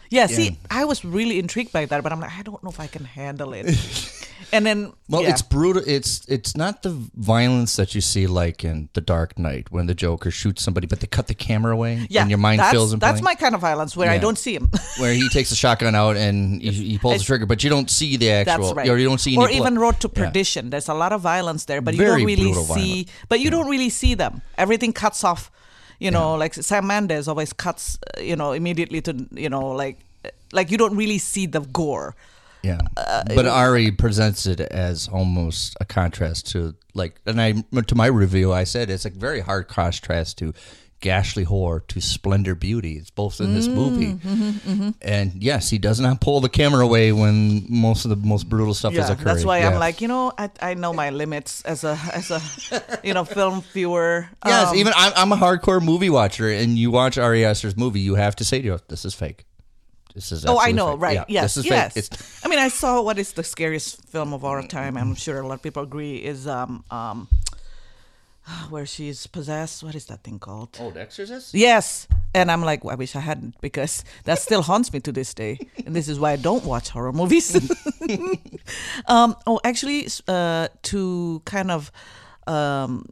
Yeah, 0.10 0.28
see, 0.28 0.44
Yeah. 0.50 0.82
I 0.82 0.86
was 0.86 1.04
really 1.04 1.38
intrigued 1.40 1.72
by 1.74 1.86
that, 1.86 2.04
but 2.04 2.12
I'm 2.14 2.20
like, 2.22 2.32
I 2.40 2.44
don't 2.44 2.62
know 2.64 2.70
if 2.70 2.80
I 2.80 2.88
can 2.88 3.06
handle 3.06 3.54
it. 3.54 3.66
and 4.52 4.66
then, 4.66 4.94
Well, 5.10 5.24
yeah. 5.24 5.30
it's 5.30 5.42
brutal. 5.42 5.82
It's 5.86 6.26
it's 6.28 6.56
not 6.56 6.84
the 6.84 6.90
violence 7.16 7.76
that 7.76 7.94
you 7.96 8.02
see 8.02 8.28
like 8.28 8.64
in 8.64 8.90
The 8.94 9.02
Dark 9.02 9.38
Knight 9.38 9.72
when 9.72 9.88
the 9.88 9.94
Joker 9.94 10.32
shoots 10.32 10.64
somebody, 10.64 10.88
but 10.88 11.00
they 11.00 11.08
cut 11.08 11.28
the 11.28 11.34
camera 11.34 11.74
away 11.74 12.08
yeah, 12.10 12.22
and 12.22 12.30
your 12.30 12.38
mind 12.40 12.60
that's, 12.60 12.72
fills 12.72 12.94
in 12.94 13.00
That's 13.00 13.22
blank. 13.22 13.40
my 13.40 13.46
kind 13.46 13.56
of 13.56 13.62
violence 13.62 13.96
where 13.98 14.10
I 14.10 14.18
don't 14.18 14.38
see 14.38 14.56
him. 14.56 14.70
where 15.00 15.14
he 15.14 15.28
takes 15.30 15.50
the 15.50 15.56
shotgun 15.56 15.96
out 15.96 16.16
and 16.18 16.62
he, 16.62 16.72
he 16.72 16.98
pulls 16.98 17.20
the 17.20 17.26
trigger, 17.26 17.46
but 17.46 17.64
you 17.64 17.70
don't 17.70 17.90
see 17.90 18.18
the 18.18 18.30
actual, 18.32 18.66
That's 18.68 18.76
right. 18.78 18.90
or 18.90 18.98
you 18.98 19.08
don't 19.08 19.20
see 19.20 19.34
any 19.36 19.44
or 19.44 19.48
blood. 19.48 19.58
even 19.62 19.80
Road 19.80 20.00
to 20.02 20.10
Yeah. 20.16 20.26
Perdition. 20.26 20.70
There's 20.70 20.90
a 20.90 20.94
lot 20.94 21.12
of 21.14 21.22
violence 21.22 21.66
there, 21.66 21.82
but 21.82 21.96
you 21.96 22.06
don't 22.06 22.24
really 22.26 22.54
see. 22.54 22.64
violence. 22.64 23.12
But 23.30 23.40
you 23.40 23.50
don't 23.50 23.70
really 23.70 23.90
see 23.90 24.16
them. 24.16 24.42
Everything 24.58 24.94
cuts 24.94 25.24
off. 25.24 25.52
You 26.00 26.12
know, 26.12 26.36
like 26.36 26.54
Sam 26.54 26.86
Mendes 26.88 27.28
always 27.28 27.54
cuts. 27.54 27.98
uh, 28.18 28.22
You 28.22 28.36
know, 28.36 28.52
immediately 28.54 29.02
to 29.02 29.14
you 29.32 29.50
know, 29.50 29.70
like 29.74 29.98
like 30.54 30.70
you 30.72 30.78
don't 30.78 30.96
really 30.96 31.18
see 31.18 31.48
the 31.48 31.62
gore. 31.62 32.16
Yeah, 32.64 32.80
Uh, 32.98 33.24
but 33.36 33.46
Ari 33.46 33.92
presents 33.92 34.46
it 34.46 34.60
as 34.60 35.08
almost 35.08 35.76
a 35.80 35.86
contrast 35.86 36.52
to 36.52 36.76
like, 36.94 37.20
and 37.26 37.40
I 37.42 37.54
to 37.88 37.96
my 37.96 38.08
review, 38.08 38.52
I 38.52 38.64
said 38.66 38.90
it's 38.90 39.06
a 39.06 39.10
very 39.10 39.40
hard 39.42 39.68
contrast 39.68 40.38
to 40.40 40.54
ghastly 41.00 41.44
horror 41.44 41.82
to 41.88 42.02
splendor 42.02 42.56
beauty. 42.56 42.94
It's 42.98 43.12
both 43.12 43.40
in 43.40 43.54
this 43.54 43.68
movie, 43.68 44.14
Mm-hmm, 44.16 44.90
and 45.04 45.32
yes, 45.44 45.70
he 45.70 45.78
does 45.78 46.00
not 46.00 46.20
pull 46.22 46.42
the 46.42 46.50
camera 46.50 46.84
away 46.84 47.12
when 47.12 47.66
most 47.70 48.04
of 48.06 48.10
the 48.10 48.16
most 48.18 48.50
brutal 48.50 48.74
stuff 48.74 48.94
is 48.94 48.98
Yeah, 48.98 49.12
occurring. 49.12 49.26
that's 49.36 49.46
why 49.46 49.60
I'm 49.60 49.80
like, 49.80 50.02
you 50.02 50.08
know, 50.08 50.34
I, 50.38 50.50
I 50.60 50.74
know 50.74 50.94
my 50.94 51.12
limits 51.12 51.62
as 51.62 51.84
a 51.84 51.98
as 52.14 52.32
a 52.32 52.42
you 53.04 53.14
know 53.14 53.24
film 53.26 53.62
viewer. 53.74 54.28
Yes, 54.46 54.70
Um, 54.70 54.76
even 54.76 54.94
I'm, 54.96 55.14
I'm 55.16 55.32
a 55.32 55.38
hardcore 55.38 55.82
movie 55.82 56.10
watcher, 56.10 56.50
and 56.50 56.78
you 56.78 56.90
watch 56.90 57.18
Ari 57.20 57.46
Aster's 57.46 57.78
movie, 57.78 58.00
you 58.00 58.16
have 58.16 58.36
to 58.38 58.44
say 58.44 58.60
to 58.62 58.66
yourself, 58.66 58.88
"This 58.88 59.06
is 59.06 59.14
fake. 59.14 59.46
This 60.18 60.32
is 60.32 60.46
Oh, 60.48 60.58
I 60.60 60.72
know, 60.72 60.94
fake. 60.94 61.02
right? 61.06 61.14
Yeah, 61.30 61.42
yes, 61.42 61.44
this 61.54 61.58
is 61.58 61.66
yes. 61.70 61.94
fake. 61.94 62.04
It's 62.04 62.44
I 62.44 62.48
mean, 62.50 62.58
I 62.58 62.70
saw 62.70 63.04
what 63.04 63.20
is 63.20 63.34
the 63.34 63.44
scariest 63.44 64.02
film 64.10 64.34
of 64.34 64.44
all 64.44 64.64
time. 64.64 64.98
I'm 64.98 65.14
sure 65.14 65.40
a 65.40 65.46
lot 65.48 65.54
of 65.54 65.62
people 65.62 65.84
agree 65.84 66.16
is 66.32 66.48
um 66.48 66.84
um 66.90 67.28
where 68.72 68.88
she's 68.88 69.28
possessed. 69.28 69.84
What 69.84 69.94
is 69.94 70.06
that 70.08 70.24
thing 70.24 70.40
called? 70.40 70.70
oh, 70.82 70.90
The 70.90 71.02
Exorcist. 71.02 71.54
Yes, 71.54 72.08
and 72.34 72.50
I'm 72.52 72.64
like, 72.64 72.82
I 72.84 72.96
wish 72.96 73.16
I 73.16 73.20
hadn't 73.20 73.62
because 73.62 74.04
that 74.24 74.40
still 74.40 74.64
haunts 74.64 74.92
me 74.92 75.00
to 75.02 75.12
this 75.12 75.36
day, 75.36 75.60
and 75.86 75.96
this 75.96 76.08
is 76.10 76.18
why 76.20 76.32
I 76.32 76.38
don't 76.38 76.66
watch 76.66 76.90
horror 76.90 77.14
movies. 77.14 77.54
um, 79.08 79.36
oh, 79.46 79.60
actually, 79.64 80.08
uh, 80.28 80.68
to 80.90 81.42
kind 81.46 81.70
of 81.70 81.92
um, 82.48 83.06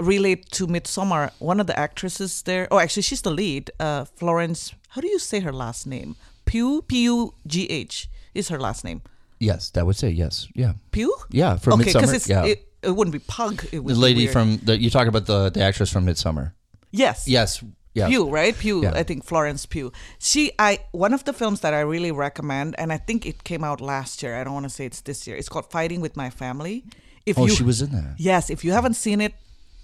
relate 0.00 0.50
to 0.58 0.66
Midsommar, 0.66 1.30
one 1.38 1.60
of 1.60 1.66
the 1.68 1.78
actresses 1.78 2.42
there. 2.42 2.66
Oh, 2.72 2.78
actually, 2.80 3.02
she's 3.02 3.22
the 3.22 3.30
lead. 3.30 3.70
Uh, 3.78 4.06
Florence. 4.16 4.74
How 4.88 5.00
do 5.02 5.08
you 5.08 5.18
say 5.20 5.38
her 5.40 5.52
last 5.52 5.86
name? 5.86 6.16
Pugh. 6.48 6.82
P 6.82 7.02
U 7.04 7.34
G 7.46 7.66
H 7.66 8.08
is 8.34 8.48
her 8.48 8.58
last 8.58 8.84
name. 8.84 9.02
Yes, 9.40 9.70
that 9.70 9.86
would 9.86 9.96
say 9.96 10.10
yes. 10.10 10.48
Yeah, 10.54 10.72
Pugh. 10.90 11.14
yeah. 11.30 11.56
From 11.58 11.80
okay, 11.80 11.92
Midsommar. 11.92 12.14
it's 12.14 12.28
yeah, 12.28 12.44
it, 12.44 12.66
it 12.82 12.90
wouldn't 12.90 13.12
be 13.12 13.20
Pug. 13.20 13.64
It 13.72 13.78
would 13.84 13.94
the 13.94 13.98
lady 14.00 14.26
from 14.26 14.58
the 14.64 14.76
you 14.80 14.90
talk 14.90 15.06
about 15.06 15.26
the 15.26 15.50
the 15.50 15.62
actress 15.62 15.90
from 15.92 16.04
Midsommar. 16.06 16.52
yes, 16.90 17.26
Yes. 17.28 17.62
Yeah. 17.94 18.06
Pugh, 18.08 18.28
right? 18.30 18.56
Pugh. 18.56 18.82
Yeah. 18.82 18.92
I 18.94 19.02
think 19.02 19.24
Florence 19.24 19.66
Pugh. 19.66 19.90
She, 20.20 20.52
I 20.58 20.78
one 20.92 21.14
of 21.14 21.24
the 21.24 21.32
films 21.32 21.60
that 21.60 21.74
I 21.74 21.80
really 21.80 22.12
recommend, 22.12 22.74
and 22.78 22.92
I 22.92 22.98
think 22.98 23.26
it 23.26 23.42
came 23.42 23.64
out 23.64 23.80
last 23.80 24.22
year. 24.22 24.36
I 24.40 24.44
don't 24.44 24.52
want 24.54 24.66
to 24.66 24.70
say 24.70 24.84
it's 24.86 25.00
this 25.00 25.26
year. 25.26 25.36
It's 25.36 25.48
called 25.48 25.70
Fighting 25.70 26.00
with 26.00 26.14
My 26.16 26.30
Family. 26.30 26.84
If 27.26 27.38
Oh, 27.38 27.46
you, 27.46 27.54
she 27.54 27.64
was 27.64 27.80
in 27.82 27.90
that. 27.90 28.14
Yes, 28.18 28.50
if 28.50 28.62
you 28.64 28.72
haven't 28.72 28.94
seen 28.94 29.20
it, 29.20 29.32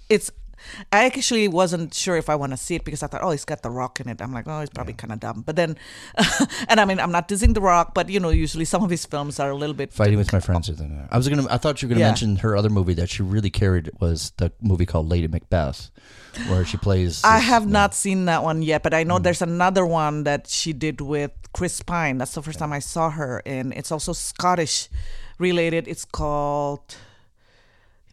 it's. 0.07 0.31
I 0.91 1.05
actually 1.05 1.47
wasn't 1.47 1.93
sure 1.93 2.17
if 2.17 2.29
I 2.29 2.35
want 2.35 2.51
to 2.53 2.57
see 2.57 2.75
it 2.75 2.83
because 2.85 3.03
I 3.03 3.07
thought, 3.07 3.21
oh, 3.23 3.29
it's 3.31 3.45
got 3.45 3.61
The 3.61 3.69
Rock 3.69 3.99
in 3.99 4.09
it. 4.09 4.21
I'm 4.21 4.33
like, 4.33 4.47
oh, 4.47 4.59
it's 4.61 4.71
probably 4.73 4.93
kind 4.93 5.11
of 5.13 5.19
dumb. 5.19 5.43
But 5.45 5.55
then, 5.55 5.77
and 6.69 6.79
I 6.79 6.85
mean, 6.85 6.99
I'm 6.99 7.11
not 7.11 7.27
dissing 7.27 7.53
The 7.53 7.61
Rock, 7.61 7.93
but 7.93 8.09
you 8.09 8.19
know, 8.19 8.29
usually 8.29 8.65
some 8.65 8.83
of 8.83 8.89
his 8.89 9.05
films 9.05 9.39
are 9.39 9.49
a 9.49 9.55
little 9.55 9.75
bit. 9.75 9.93
Fighting 9.93 10.17
with 10.17 10.31
my 10.33 10.39
friends. 10.39 10.69
I 10.69 11.17
was 11.17 11.27
gonna. 11.29 11.45
I 11.49 11.57
thought 11.57 11.81
you 11.81 11.87
were 11.87 11.93
gonna 11.93 12.01
Yeah. 12.01 12.07
mention 12.09 12.37
her 12.37 12.55
other 12.55 12.69
movie 12.69 12.93
that 12.95 13.09
she 13.09 13.23
really 13.23 13.49
carried 13.49 13.89
was 13.99 14.31
the 14.37 14.51
movie 14.61 14.85
called 14.85 15.07
Lady 15.09 15.27
Macbeth, 15.27 15.89
where 16.47 16.65
she 16.65 16.77
plays. 16.77 17.21
I 17.23 17.37
this- 17.39 17.47
have 17.47 17.67
not 17.67 17.93
seen 17.93 18.25
that 18.25 18.43
one 18.43 18.61
yet, 18.61 18.83
but 18.83 18.93
I 18.93 19.03
Mm. 19.03 19.07
know 19.07 19.19
there's 19.19 19.41
another 19.41 19.85
one 19.85 20.23
that 20.23 20.47
she 20.47 20.73
did 20.73 21.01
with 21.01 21.31
Chris 21.53 21.81
Pine. 21.81 22.17
That's 22.17 22.33
the 22.33 22.41
first 22.41 22.59
time 22.59 22.73
I 22.73 22.79
saw 22.79 23.09
her, 23.11 23.41
and 23.45 23.73
it's 23.73 23.91
also 23.91 24.13
Scottish 24.13 24.89
related. 25.37 25.87
It's 25.87 26.05
called 26.05 26.95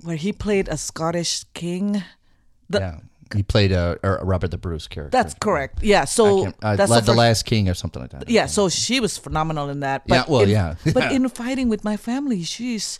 where 0.02 0.16
he 0.16 0.32
played 0.32 0.68
a 0.68 0.76
Scottish 0.76 1.44
king. 1.54 2.02
The, 2.72 2.78
yeah, 2.80 2.98
he 3.34 3.42
played 3.42 3.72
a, 3.72 3.98
a 4.02 4.24
Robert 4.24 4.50
the 4.50 4.58
Bruce 4.58 4.88
character. 4.88 5.16
That's 5.16 5.34
correct. 5.34 5.82
Yeah, 5.82 6.04
so 6.04 6.46
uh, 6.62 6.76
that's 6.76 6.90
the, 6.90 7.00
the, 7.00 7.06
first- 7.06 7.18
Last 7.18 7.42
King 7.44 7.68
or 7.68 7.74
something 7.74 8.02
like 8.02 8.10
that. 8.10 8.28
Yeah, 8.28 8.46
so 8.46 8.68
she 8.68 9.00
was 9.00 9.18
phenomenal 9.18 9.68
in 9.68 9.80
that. 9.80 10.02
Yeah, 10.06 10.24
well, 10.28 10.42
in, 10.42 10.50
yeah. 10.50 10.74
but 10.92 11.12
in 11.16 11.28
fighting 11.28 11.68
with 11.68 11.84
my 11.84 11.96
family, 11.96 12.42
she's 12.42 12.98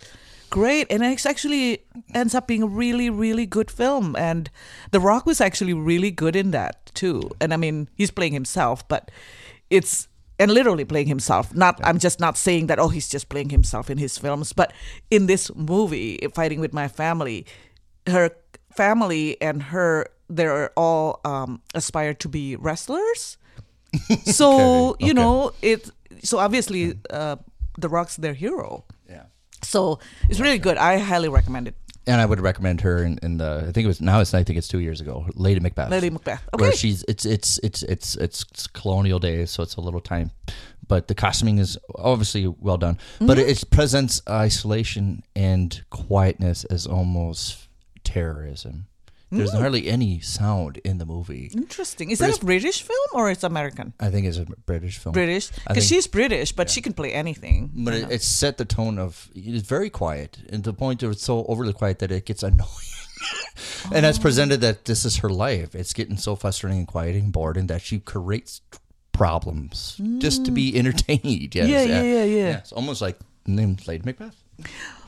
great, 0.50 0.86
and 0.90 1.02
it 1.02 1.26
actually 1.26 1.84
ends 2.14 2.34
up 2.34 2.46
being 2.46 2.62
a 2.62 2.66
really, 2.66 3.10
really 3.10 3.46
good 3.46 3.70
film. 3.70 4.14
And 4.16 4.50
The 4.90 5.00
Rock 5.00 5.26
was 5.26 5.40
actually 5.40 5.74
really 5.74 6.10
good 6.10 6.36
in 6.36 6.50
that 6.52 6.86
too. 6.94 7.30
And 7.40 7.52
I 7.52 7.56
mean, 7.56 7.88
he's 7.94 8.10
playing 8.10 8.32
himself, 8.34 8.86
but 8.88 9.10
it's 9.70 10.08
and 10.38 10.50
literally 10.50 10.84
playing 10.84 11.06
himself. 11.06 11.54
Not, 11.54 11.80
I'm 11.84 11.98
just 11.98 12.18
not 12.18 12.36
saying 12.36 12.66
that. 12.66 12.78
Oh, 12.78 12.88
he's 12.88 13.08
just 13.08 13.28
playing 13.28 13.50
himself 13.50 13.90
in 13.90 13.98
his 13.98 14.18
films, 14.18 14.52
but 14.52 14.72
in 15.10 15.26
this 15.26 15.54
movie, 15.54 16.18
fighting 16.34 16.60
with 16.60 16.72
my 16.72 16.88
family, 16.88 17.46
her 18.06 18.30
family 18.76 19.40
and 19.42 19.62
her, 19.62 20.06
they're 20.28 20.70
all 20.76 21.20
um, 21.24 21.60
aspire 21.74 22.14
to 22.14 22.28
be 22.28 22.56
wrestlers. 22.56 23.36
So 24.24 24.90
Okay, 24.90 25.04
you 25.06 25.12
okay. 25.12 25.20
know 25.20 25.52
it. 25.62 25.90
So 26.22 26.38
obviously, 26.38 26.94
uh, 27.10 27.36
The 27.78 27.88
Rock's 27.88 28.16
their 28.16 28.34
hero. 28.34 28.84
Yeah. 29.08 29.24
So 29.62 29.98
it's 30.28 30.40
really 30.40 30.58
good. 30.58 30.76
I 30.78 30.98
highly 30.98 31.28
recommend 31.28 31.68
it. 31.68 31.74
And 32.06 32.20
I 32.20 32.26
would 32.26 32.40
recommend 32.40 32.80
her 32.80 33.04
in, 33.04 33.18
in 33.22 33.36
the. 33.38 33.66
I 33.68 33.72
think 33.72 33.84
it 33.84 33.86
was 33.86 34.00
now. 34.00 34.20
It's 34.20 34.34
I 34.34 34.42
think 34.42 34.58
it's 34.58 34.66
two 34.68 34.80
years 34.80 35.00
ago. 35.00 35.26
Lady 35.34 35.60
Macbeth. 35.60 35.88
Lady 35.90 36.10
Macbeth. 36.10 36.42
okay. 36.52 36.62
Where 36.62 36.72
she's 36.72 37.04
it's 37.06 37.24
it's 37.24 37.58
it's 37.62 37.82
it's 37.84 38.16
it's 38.16 38.66
colonial 38.66 39.20
days, 39.20 39.50
so 39.52 39.62
it's 39.62 39.76
a 39.76 39.80
little 39.80 40.00
time, 40.00 40.32
but 40.88 41.06
the 41.06 41.14
costuming 41.14 41.58
is 41.58 41.78
obviously 41.94 42.48
well 42.48 42.76
done. 42.76 42.98
But 43.20 43.38
Mm-hmm. 43.38 43.48
it, 43.50 43.62
it 43.62 43.70
presents 43.70 44.20
isolation 44.28 45.22
and 45.36 45.80
quietness 45.90 46.64
as 46.64 46.86
almost 46.88 47.68
terrorism. 48.04 48.86
There's 49.30 49.52
Mm. 49.52 49.60
hardly 49.60 49.88
any 49.88 50.20
sound 50.20 50.76
in 50.84 50.98
the 50.98 51.06
movie. 51.06 51.50
Interesting. 51.54 52.10
Is 52.10 52.18
that 52.18 52.36
a 52.36 52.44
British 52.44 52.82
film 52.82 53.08
or 53.14 53.30
it's 53.30 53.42
American? 53.42 53.94
I 53.98 54.10
think 54.10 54.26
it's 54.26 54.36
a 54.36 54.44
British 54.66 54.98
film. 54.98 55.14
British, 55.14 55.48
because 55.66 55.86
she's 55.86 56.06
British, 56.06 56.52
but 56.52 56.68
she 56.68 56.82
can 56.82 56.92
play 56.92 57.14
anything. 57.14 57.70
But 57.74 57.94
it, 57.94 58.10
it 58.10 58.22
set 58.22 58.58
the 58.58 58.66
tone 58.66 58.98
of 58.98 59.30
it's 59.34 59.66
very 59.66 59.88
quiet, 59.88 60.36
and 60.50 60.62
the 60.64 60.74
point 60.74 61.02
of 61.02 61.12
it's 61.12 61.24
so 61.24 61.46
overly 61.46 61.72
quiet 61.72 61.98
that 62.00 62.12
it 62.12 62.26
gets 62.26 62.42
annoying. 62.50 62.68
and 63.90 64.04
it's 64.04 64.18
presented 64.18 64.60
that 64.60 64.84
this 64.84 65.06
is 65.06 65.16
her 65.18 65.30
life. 65.30 65.74
It's 65.74 65.94
getting 65.94 66.18
so 66.18 66.36
frustrating 66.36 66.80
and 66.80 66.86
quiet 66.88 67.16
and 67.16 67.32
boring 67.32 67.68
that 67.68 67.80
she 67.80 68.00
creates 68.00 68.60
problems 69.12 69.98
just 70.18 70.44
to 70.44 70.50
be 70.50 70.76
entertained. 70.78 71.54
Yes, 71.54 71.66
Mm. 71.66 71.68
Yeah, 71.70 71.84
yeah, 71.84 72.02
yeah, 72.02 72.24
yeah. 72.24 72.58
It's 72.58 72.72
almost 72.72 73.00
like 73.00 73.18
named 73.46 73.86
Lady 73.88 74.02
Macbeth. 74.04 74.36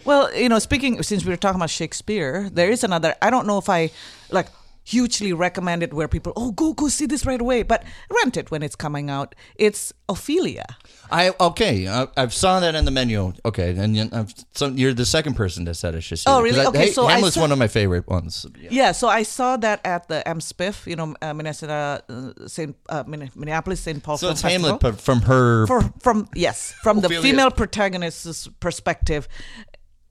Well, 0.04 0.34
you 0.34 0.48
know, 0.48 0.58
speaking 0.58 1.02
since 1.02 1.24
we 1.24 1.30
were 1.30 1.36
talking 1.36 1.60
about 1.60 1.70
Shakespeare, 1.70 2.48
there 2.52 2.70
is 2.70 2.84
another. 2.84 3.14
I 3.22 3.30
don't 3.30 3.46
know 3.46 3.58
if 3.58 3.68
I 3.68 3.90
like 4.30 4.48
hugely 4.86 5.32
recommend 5.32 5.82
it 5.82 5.94
where 5.94 6.06
people 6.06 6.30
oh 6.36 6.52
go 6.52 6.74
go 6.74 6.88
see 6.88 7.06
this 7.06 7.24
right 7.24 7.40
away, 7.40 7.62
but 7.62 7.82
rent 8.22 8.36
it 8.36 8.50
when 8.50 8.62
it's 8.62 8.76
coming 8.76 9.08
out. 9.08 9.34
It's 9.56 9.92
Ophelia. 10.08 10.66
I 11.10 11.32
okay. 11.40 11.88
I, 11.88 12.06
I 12.16 12.26
saw 12.28 12.60
that 12.60 12.74
in 12.74 12.84
the 12.84 12.90
menu. 12.90 13.32
Okay, 13.44 13.70
and 13.76 14.14
I've, 14.14 14.34
so 14.52 14.68
you're 14.68 14.92
the 14.92 15.06
second 15.06 15.34
person 15.34 15.64
that 15.64 15.74
said 15.74 15.96
I 15.96 16.00
should 16.00 16.18
see. 16.18 16.24
Oh, 16.26 16.42
really? 16.42 16.64
Okay, 16.66 16.90
so 16.90 17.06
Hamlet's 17.06 17.34
saw- 17.34 17.40
one 17.40 17.52
of 17.52 17.58
my 17.58 17.68
favorite 17.68 18.06
ones. 18.08 18.46
Yeah. 18.60 18.68
Yeah, 18.70 18.92
so 18.92 19.08
I 19.08 19.22
saw 19.22 19.56
that 19.58 19.80
at 19.86 20.08
the 20.08 20.22
MSPIFF, 20.26 20.86
you 20.86 20.96
know, 20.96 21.14
uh, 21.22 21.32
Minnesota, 21.32 22.02
uh, 22.08 22.46
Saint 22.46 22.76
uh, 22.88 23.04
Minneapolis, 23.06 23.80
St. 23.80 24.02
Paul 24.02 24.18
So 24.18 24.30
it's 24.30 24.42
Festival. 24.42 24.66
Hamlet, 24.66 24.82
but 24.82 25.00
from 25.00 25.22
her. 25.22 25.66
for 25.66 25.80
from 26.00 26.28
yes 26.34 26.74
from 26.82 27.00
the 27.00 27.08
female 27.08 27.50
protagonist's 27.50 28.48
perspective 28.60 29.28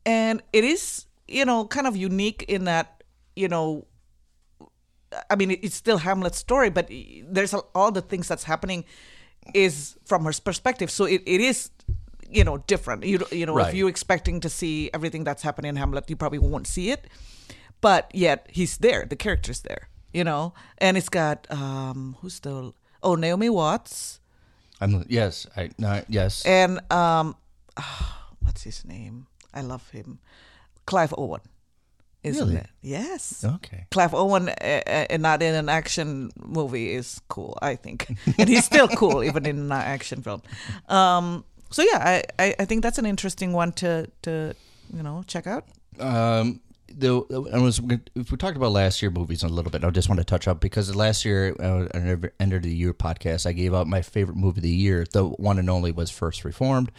and 0.06 0.42
it 0.52 0.64
is 0.64 1.06
you 1.28 1.46
know 1.46 1.66
kind 1.66 1.88
of 1.88 1.96
unique 1.96 2.44
in 2.48 2.66
that 2.66 3.04
you 3.36 3.48
know 3.48 3.86
i 5.30 5.36
mean 5.36 5.52
it's 5.52 5.76
still 5.76 5.98
hamlet's 5.98 6.38
story 6.38 6.70
but 6.70 6.90
there's 7.28 7.54
a, 7.54 7.60
all 7.76 7.92
the 7.92 8.02
things 8.02 8.28
that's 8.28 8.44
happening 8.44 8.84
is 9.54 9.98
from 10.06 10.26
her 10.26 10.34
perspective 10.44 10.90
so 10.90 11.06
it, 11.06 11.22
it 11.26 11.42
is 11.42 11.70
you 12.30 12.44
know 12.44 12.58
different. 12.66 13.04
You 13.06 13.20
you 13.32 13.46
know 13.46 13.54
Right. 13.56 13.70
if 13.70 13.76
you're 13.76 13.90
expecting 13.90 14.40
to 14.42 14.50
see 14.50 14.90
everything 14.94 15.24
that's 15.24 15.44
happening 15.44 15.70
in 15.70 15.76
Hamlet, 15.76 16.10
you 16.10 16.16
probably 16.16 16.40
won't 16.40 16.66
see 16.66 16.90
it. 16.90 17.06
But 17.80 18.10
yet 18.14 18.48
he's 18.50 18.78
there. 18.78 19.06
The 19.06 19.16
character's 19.16 19.62
there. 19.62 19.90
You 20.14 20.24
know, 20.24 20.54
and 20.80 20.98
it's 20.98 21.10
got 21.10 21.46
um 21.52 22.18
who's 22.22 22.40
the 22.40 22.74
oh 23.04 23.16
Naomi 23.16 23.50
Watts 23.50 24.20
I'm 24.82 25.06
yes, 25.08 25.46
I 25.56 25.70
no, 25.78 26.02
yes. 26.10 26.44
and 26.46 26.80
um 26.92 27.36
what's 28.42 28.64
his 28.64 28.84
name? 28.86 29.28
I 29.54 29.62
love 29.62 29.90
him, 29.92 30.20
Clive 30.86 31.14
Owen. 31.18 31.42
Isn't 32.24 32.48
Really? 32.48 32.60
it? 32.62 32.68
Yes. 32.82 33.44
Okay. 33.44 33.86
Clive 33.92 34.14
Owen 34.14 34.48
uh, 34.48 34.54
uh, 34.88 35.06
and 35.10 35.22
not 35.22 35.42
in 35.44 35.56
an 35.56 35.68
action 35.68 36.32
movie 36.38 36.94
is 36.94 37.20
cool, 37.28 37.58
I 37.62 37.76
think, 37.76 38.08
and 38.38 38.48
he's 38.48 38.64
still 38.64 38.88
cool 38.88 39.24
even 39.30 39.46
in 39.46 39.58
an 39.60 39.72
action 39.74 40.22
film. 40.22 40.42
Um, 40.88 41.44
so 41.70 41.82
yeah, 41.84 41.98
I, 42.00 42.24
I, 42.40 42.56
I 42.60 42.66
think 42.66 42.82
that's 42.82 42.98
an 42.98 43.06
interesting 43.06 43.52
one 43.52 43.74
to 43.74 44.08
to 44.22 44.56
you 44.94 45.04
know 45.04 45.24
check 45.28 45.48
out. 45.48 45.66
Um, 46.00 46.62
the 46.88 47.24
I 47.54 47.58
was 47.58 47.82
if 48.16 48.32
we 48.32 48.38
talked 48.38 48.56
about 48.56 48.72
last 48.72 49.02
year 49.02 49.12
movies 49.12 49.44
a 49.44 49.50
little 49.50 49.72
bit. 49.72 49.84
I 49.84 49.90
just 49.90 50.08
want 50.08 50.20
to 50.20 50.26
touch 50.26 50.48
up 50.48 50.62
because 50.62 50.96
last 50.96 51.26
year, 51.26 51.56
uh, 51.60 51.88
end 52.40 52.54
of 52.54 52.62
the 52.62 52.74
year 52.74 52.94
podcast, 52.94 53.46
I 53.46 53.52
gave 53.52 53.74
out 53.74 53.88
my 53.88 54.02
favorite 54.02 54.38
movie 54.38 54.60
of 54.60 54.64
the 54.64 54.70
year. 54.70 55.06
The 55.12 55.26
one 55.26 55.60
and 55.60 55.70
only 55.70 55.92
was 55.92 56.10
First 56.12 56.46
Reformed, 56.46 56.92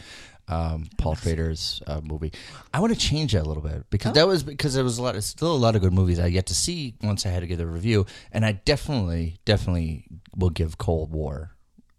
um, 0.48 0.88
Paul 0.98 1.14
Schrader's 1.14 1.82
uh, 1.86 2.00
movie. 2.02 2.32
I 2.72 2.80
want 2.80 2.92
to 2.92 2.98
change 2.98 3.32
that 3.32 3.42
a 3.42 3.48
little 3.48 3.62
bit 3.62 3.88
because 3.90 4.14
that 4.14 4.26
was 4.26 4.42
because 4.42 4.74
there 4.74 4.84
was 4.84 4.98
a 4.98 5.02
lot, 5.02 5.16
of, 5.16 5.24
still 5.24 5.52
a 5.52 5.56
lot 5.56 5.76
of 5.76 5.82
good 5.82 5.92
movies 5.92 6.18
I 6.18 6.26
yet 6.26 6.46
to 6.46 6.54
see. 6.54 6.94
Once 7.02 7.24
I 7.26 7.30
had 7.30 7.40
to 7.40 7.46
give 7.46 7.60
a 7.60 7.66
review, 7.66 8.06
and 8.32 8.44
I 8.44 8.52
definitely, 8.52 9.38
definitely 9.44 10.04
will 10.36 10.50
give 10.50 10.76
Cold 10.76 11.10
War, 11.12 11.52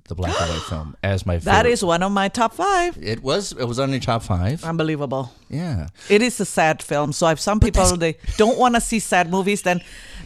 the 0.08 0.15
black 0.15 0.39
and 0.39 0.51
white 0.51 0.62
film, 0.69 0.95
as 1.01 1.25
my 1.25 1.39
favorite. 1.39 1.51
That 1.51 1.65
is 1.65 1.84
one 1.84 2.03
of 2.03 2.12
my 2.12 2.27
top 2.29 2.53
five. 2.53 2.97
It 3.01 3.23
was. 3.23 3.51
It 3.53 3.65
was 3.65 3.79
on 3.79 3.89
your 3.89 3.99
top 3.99 4.21
five. 4.23 4.63
Unbelievable. 4.63 5.31
Yeah. 5.49 5.88
It 6.10 6.21
is 6.21 6.39
a 6.39 6.45
sad 6.45 6.84
film. 6.84 7.13
So 7.13 7.27
if 7.29 7.39
some 7.39 7.60
people 7.60 7.97
they 7.97 8.17
don't 8.38 8.60
want 8.60 8.75
to 8.75 8.81
see 8.81 8.99
sad 8.99 9.31
movies, 9.31 9.63
then 9.63 9.81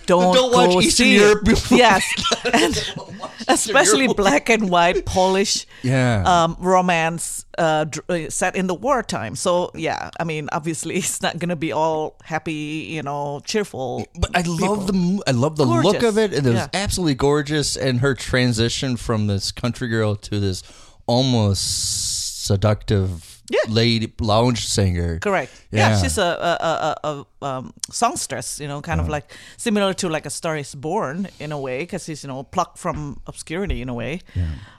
don't, 0.09 0.33
Don't 0.33 0.51
watch 0.51 0.71
go 0.73 0.81
Eastern 0.81 1.05
see. 1.05 1.15
Europe 1.21 1.43
movies. 1.45 1.71
Yes, 1.85 2.03
and 2.53 2.73
especially 3.47 4.03
Europe 4.09 4.17
black 4.17 4.49
and 4.49 4.69
white 4.69 5.05
Polish 5.05 5.65
Yeah. 5.83 6.23
um, 6.25 6.57
romance 6.59 7.45
uh, 7.57 7.83
dr- 7.85 8.09
uh, 8.09 8.29
set 8.29 8.55
in 8.55 8.65
the 8.67 8.73
wartime. 8.73 9.35
So 9.35 9.69
yeah, 9.75 10.09
I 10.19 10.23
mean, 10.23 10.49
obviously 10.51 10.95
it's 10.97 11.21
not 11.21 11.37
gonna 11.39 11.55
be 11.55 11.71
all 11.71 12.15
happy, 12.23 12.87
you 12.95 13.03
know, 13.03 13.39
cheerful. 13.45 14.05
But 14.19 14.31
I 14.35 14.41
love 14.41 14.87
the 14.87 15.21
I 15.27 15.31
love 15.31 15.55
the 15.57 15.65
look 15.65 16.01
of 16.03 16.17
it. 16.17 16.33
It 16.33 16.43
was 16.43 16.53
Yeah. 16.53 16.67
absolutely 16.73 17.15
gorgeous, 17.15 17.77
and 17.77 17.99
her 18.01 18.15
transition 18.15 18.97
from 18.97 19.27
this 19.27 19.51
country 19.51 19.87
girl 19.87 20.15
to 20.15 20.39
this 20.39 20.63
almost 21.05 22.45
seductive 22.45 23.28
Yeah. 23.49 23.59
lady 23.67 24.11
lounge 24.19 24.65
singer. 24.67 25.19
Correct. 25.19 25.51
Yeah, 25.71 25.89
Yeah. 25.89 26.01
she's 26.01 26.17
a 26.17 26.21
a, 26.21 26.53
a, 26.71 26.71
a, 27.03 27.25
a 27.41 27.45
um, 27.45 27.73
songstress. 27.91 28.59
You 28.59 28.67
know, 28.67 28.81
kind 28.81 28.99
of 29.01 29.09
like 29.09 29.31
similar 29.57 29.93
to 29.95 30.09
like 30.09 30.25
a 30.25 30.29
Star 30.29 30.57
Is 30.57 30.75
Born 30.75 31.27
in 31.39 31.51
a 31.51 31.57
way, 31.59 31.79
because 31.79 32.03
she's 32.05 32.23
you 32.23 32.27
know 32.29 32.43
plucked 32.43 32.77
from 32.77 33.21
obscurity 33.27 33.81
in 33.81 33.89
a 33.89 33.93
way. 33.93 34.21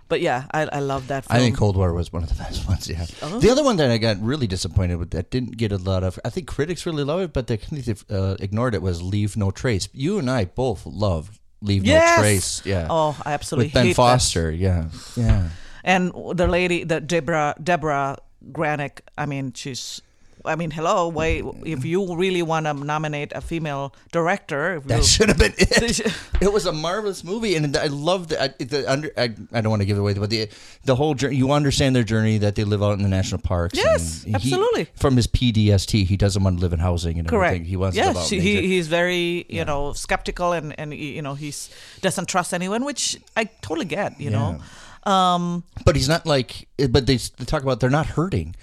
But 0.08 0.20
yeah, 0.20 0.46
I, 0.50 0.66
I 0.72 0.80
love 0.80 1.06
that. 1.06 1.24
Film. 1.24 1.36
I 1.36 1.40
think 1.40 1.56
Cold 1.56 1.76
War 1.76 1.92
was 1.92 2.12
one 2.12 2.24
of 2.24 2.28
the 2.28 2.34
best 2.44 2.66
ones. 2.66 2.88
Yeah. 2.88 3.04
The 3.38 3.48
other 3.50 3.62
one 3.62 3.76
that 3.76 3.90
I 3.92 3.98
got 3.98 4.16
really 4.20 4.46
disappointed 4.48 4.96
with 4.98 5.10
that 5.10 5.30
didn't 5.30 5.56
get 5.56 5.70
a 5.72 5.76
lot 5.76 6.02
of. 6.02 6.18
I 6.24 6.30
think 6.30 6.48
critics 6.48 6.84
really 6.84 7.04
love 7.04 7.20
it, 7.20 7.32
but 7.32 7.46
they 7.46 7.56
kind 7.56 7.86
of 7.88 8.04
uh, 8.10 8.36
ignored 8.40 8.74
it. 8.74 8.82
Was 8.82 9.00
Leave 9.02 9.36
No 9.36 9.50
Trace. 9.52 9.88
You 9.92 10.18
and 10.18 10.28
I 10.28 10.46
both 10.46 10.84
love 10.84 11.38
Leave 11.62 11.84
Yes! 11.84 12.16
No 12.18 12.22
Trace. 12.22 12.62
Yeah. 12.66 12.86
Oh, 12.90 13.16
I 13.24 13.32
absolutely 13.34 13.66
with 13.66 13.74
Ben 13.74 13.84
hate 13.86 13.90
that. 13.92 13.96
Foster. 13.96 14.50
Yeah. 14.50 14.88
Yeah. 15.16 15.50
And 15.84 16.12
the 16.34 16.46
lady, 16.48 16.82
the 16.84 17.00
Deborah 17.00 17.54
Deborah 17.62 18.16
Granik. 18.52 19.00
I 19.16 19.26
mean, 19.26 19.52
she's. 19.52 20.02
I 20.42 20.56
mean, 20.56 20.70
hello. 20.70 21.08
Why, 21.08 21.42
mm-hmm. 21.42 21.66
if 21.66 21.84
you 21.84 22.16
really 22.16 22.40
want 22.42 22.64
to 22.64 22.72
nominate 22.72 23.30
a 23.34 23.42
female 23.42 23.94
director, 24.10 24.80
That 24.86 24.98
you, 24.98 25.04
should 25.04 25.28
have 25.28 25.36
been 25.36 25.52
it. 25.58 26.00
it 26.40 26.50
was 26.50 26.64
a 26.64 26.72
marvelous 26.72 27.22
movie, 27.22 27.56
and 27.56 27.76
I. 27.76 27.84
I, 27.84 27.86
the 27.88 28.84
under, 28.88 29.10
I, 29.18 29.34
I 29.52 29.60
don't 29.60 29.68
want 29.68 29.82
to 29.82 29.86
give 29.86 29.98
it 29.98 30.00
away, 30.00 30.14
but 30.14 30.30
the 30.30 30.48
the 30.84 30.96
whole 30.96 31.12
journey. 31.12 31.36
You 31.36 31.52
understand 31.52 31.94
their 31.94 32.04
journey 32.04 32.38
that 32.38 32.54
they 32.54 32.64
live 32.64 32.82
out 32.82 32.92
in 32.92 33.02
the 33.02 33.08
national 33.08 33.42
parks. 33.42 33.76
Yes, 33.76 34.22
he- 34.22 34.32
absolutely. 34.32 34.88
from 34.96 35.16
his 35.16 35.26
PDST, 35.26 36.06
he 36.06 36.16
doesn't 36.16 36.42
want 36.42 36.56
to 36.56 36.62
live 36.62 36.72
in 36.72 36.78
housing 36.78 37.18
and 37.18 37.28
Correct. 37.28 37.50
everything. 37.50 37.68
He 37.68 37.76
wants 37.76 37.96
to 37.96 38.02
yes, 38.02 38.14
live 38.14 38.24
out. 38.24 38.30
he, 38.30 38.38
nature. 38.38 38.66
he's 38.66 38.88
very 38.88 39.44
you 39.50 39.66
know 39.66 39.92
skeptical 39.92 40.52
and 40.52 40.78
and 40.80 40.94
you 40.94 41.20
know 41.20 41.34
he's 41.34 41.68
doesn't 42.00 42.28
trust 42.28 42.54
anyone, 42.54 42.86
which 42.86 43.18
I 43.36 43.44
totally 43.60 43.84
get. 43.84 44.18
You 44.18 44.30
know, 44.30 44.60
Um, 45.04 45.64
but 45.84 45.96
he's 45.96 46.08
not 46.08 46.26
like. 46.26 46.68
Eh, 46.78 46.86
but 46.86 47.06
they, 47.06 47.16
they 47.16 47.44
talk 47.44 47.62
about 47.62 47.80
they're 47.80 47.90
not 47.90 48.06
hurting. 48.06 48.54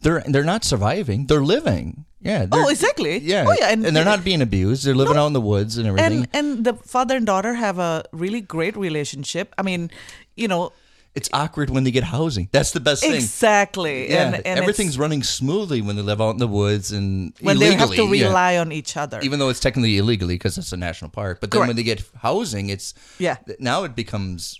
They're 0.00 0.22
they're 0.26 0.44
not 0.44 0.64
surviving. 0.64 1.26
They're 1.26 1.44
living. 1.44 2.04
Yeah. 2.20 2.46
Oh, 2.52 2.68
exactly. 2.68 3.18
Yeah. 3.18 3.46
Oh, 3.48 3.54
yeah, 3.58 3.70
and- 3.70 3.84
they're 3.84 4.04
not 4.04 4.24
being 4.24 4.42
abused. 4.42 4.84
They're 4.84 4.94
living 4.94 5.16
out 5.16 5.26
in 5.26 5.32
the 5.32 5.40
woods 5.40 5.76
and 5.76 5.86
everything. 5.88 6.28
and 6.32 6.58
and 6.58 6.64
the 6.64 6.74
father 6.74 7.16
and 7.16 7.26
daughter 7.26 7.54
have 7.54 7.78
a 7.78 8.04
really 8.12 8.40
great 8.40 8.76
relationship. 8.76 9.54
I 9.58 9.62
mean, 9.62 9.90
you 10.36 10.46
know, 10.46 10.72
it's 11.14 11.28
awkward 11.32 11.68
when 11.68 11.84
they 11.84 11.90
get 11.90 12.04
housing. 12.04 12.48
That's 12.52 12.70
the 12.70 12.80
best 12.80 13.02
thing. 13.02 13.14
exactly. 13.14 14.08
Yeah, 14.10 14.28
and, 14.34 14.46
and 14.46 14.60
everything's 14.60 14.98
running 14.98 15.22
smoothly 15.22 15.82
when 15.82 15.96
they 15.96 16.02
live 16.02 16.20
out 16.20 16.30
in 16.30 16.38
the 16.38 16.46
woods 16.46 16.90
and 16.90 17.34
when 17.40 17.58
they 17.58 17.74
have 17.74 17.90
to 17.90 17.94
illegally, 17.94 18.20
yeah. 18.20 18.28
rely 18.28 18.56
on 18.56 18.72
each 18.72 18.96
other. 18.96 19.20
even 19.20 19.38
though 19.38 19.50
it's 19.50 19.60
technically 19.60 19.98
illegally 19.98 20.34
because 20.36 20.56
it's 20.56 20.72
a 20.72 20.76
national 20.76 21.10
park. 21.10 21.40
But 21.40 21.50
then 21.50 21.58
Correct. 21.58 21.68
when 21.68 21.76
they 21.76 21.82
get 21.82 22.02
housing, 22.16 22.70
it's 22.70 22.94
Yeah. 23.18 23.36
Now 23.58 23.84
it 23.84 23.94
becomes 23.94 24.58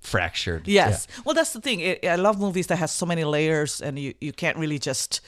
fractured. 0.00 0.66
Yes. 0.66 1.06
Well, 1.24 1.34
that's 1.34 1.52
the 1.52 1.60
thing. 1.60 1.80
I 1.82 1.98
I 2.08 2.16
love 2.16 2.40
movies 2.40 2.66
that 2.68 2.76
has 2.76 2.90
so 2.92 3.06
many 3.06 3.24
layers, 3.24 3.80
and 3.80 3.98
you, 3.98 4.14
you 4.20 4.32
can't 4.32 4.56
really 4.56 4.78
just, 4.78 5.20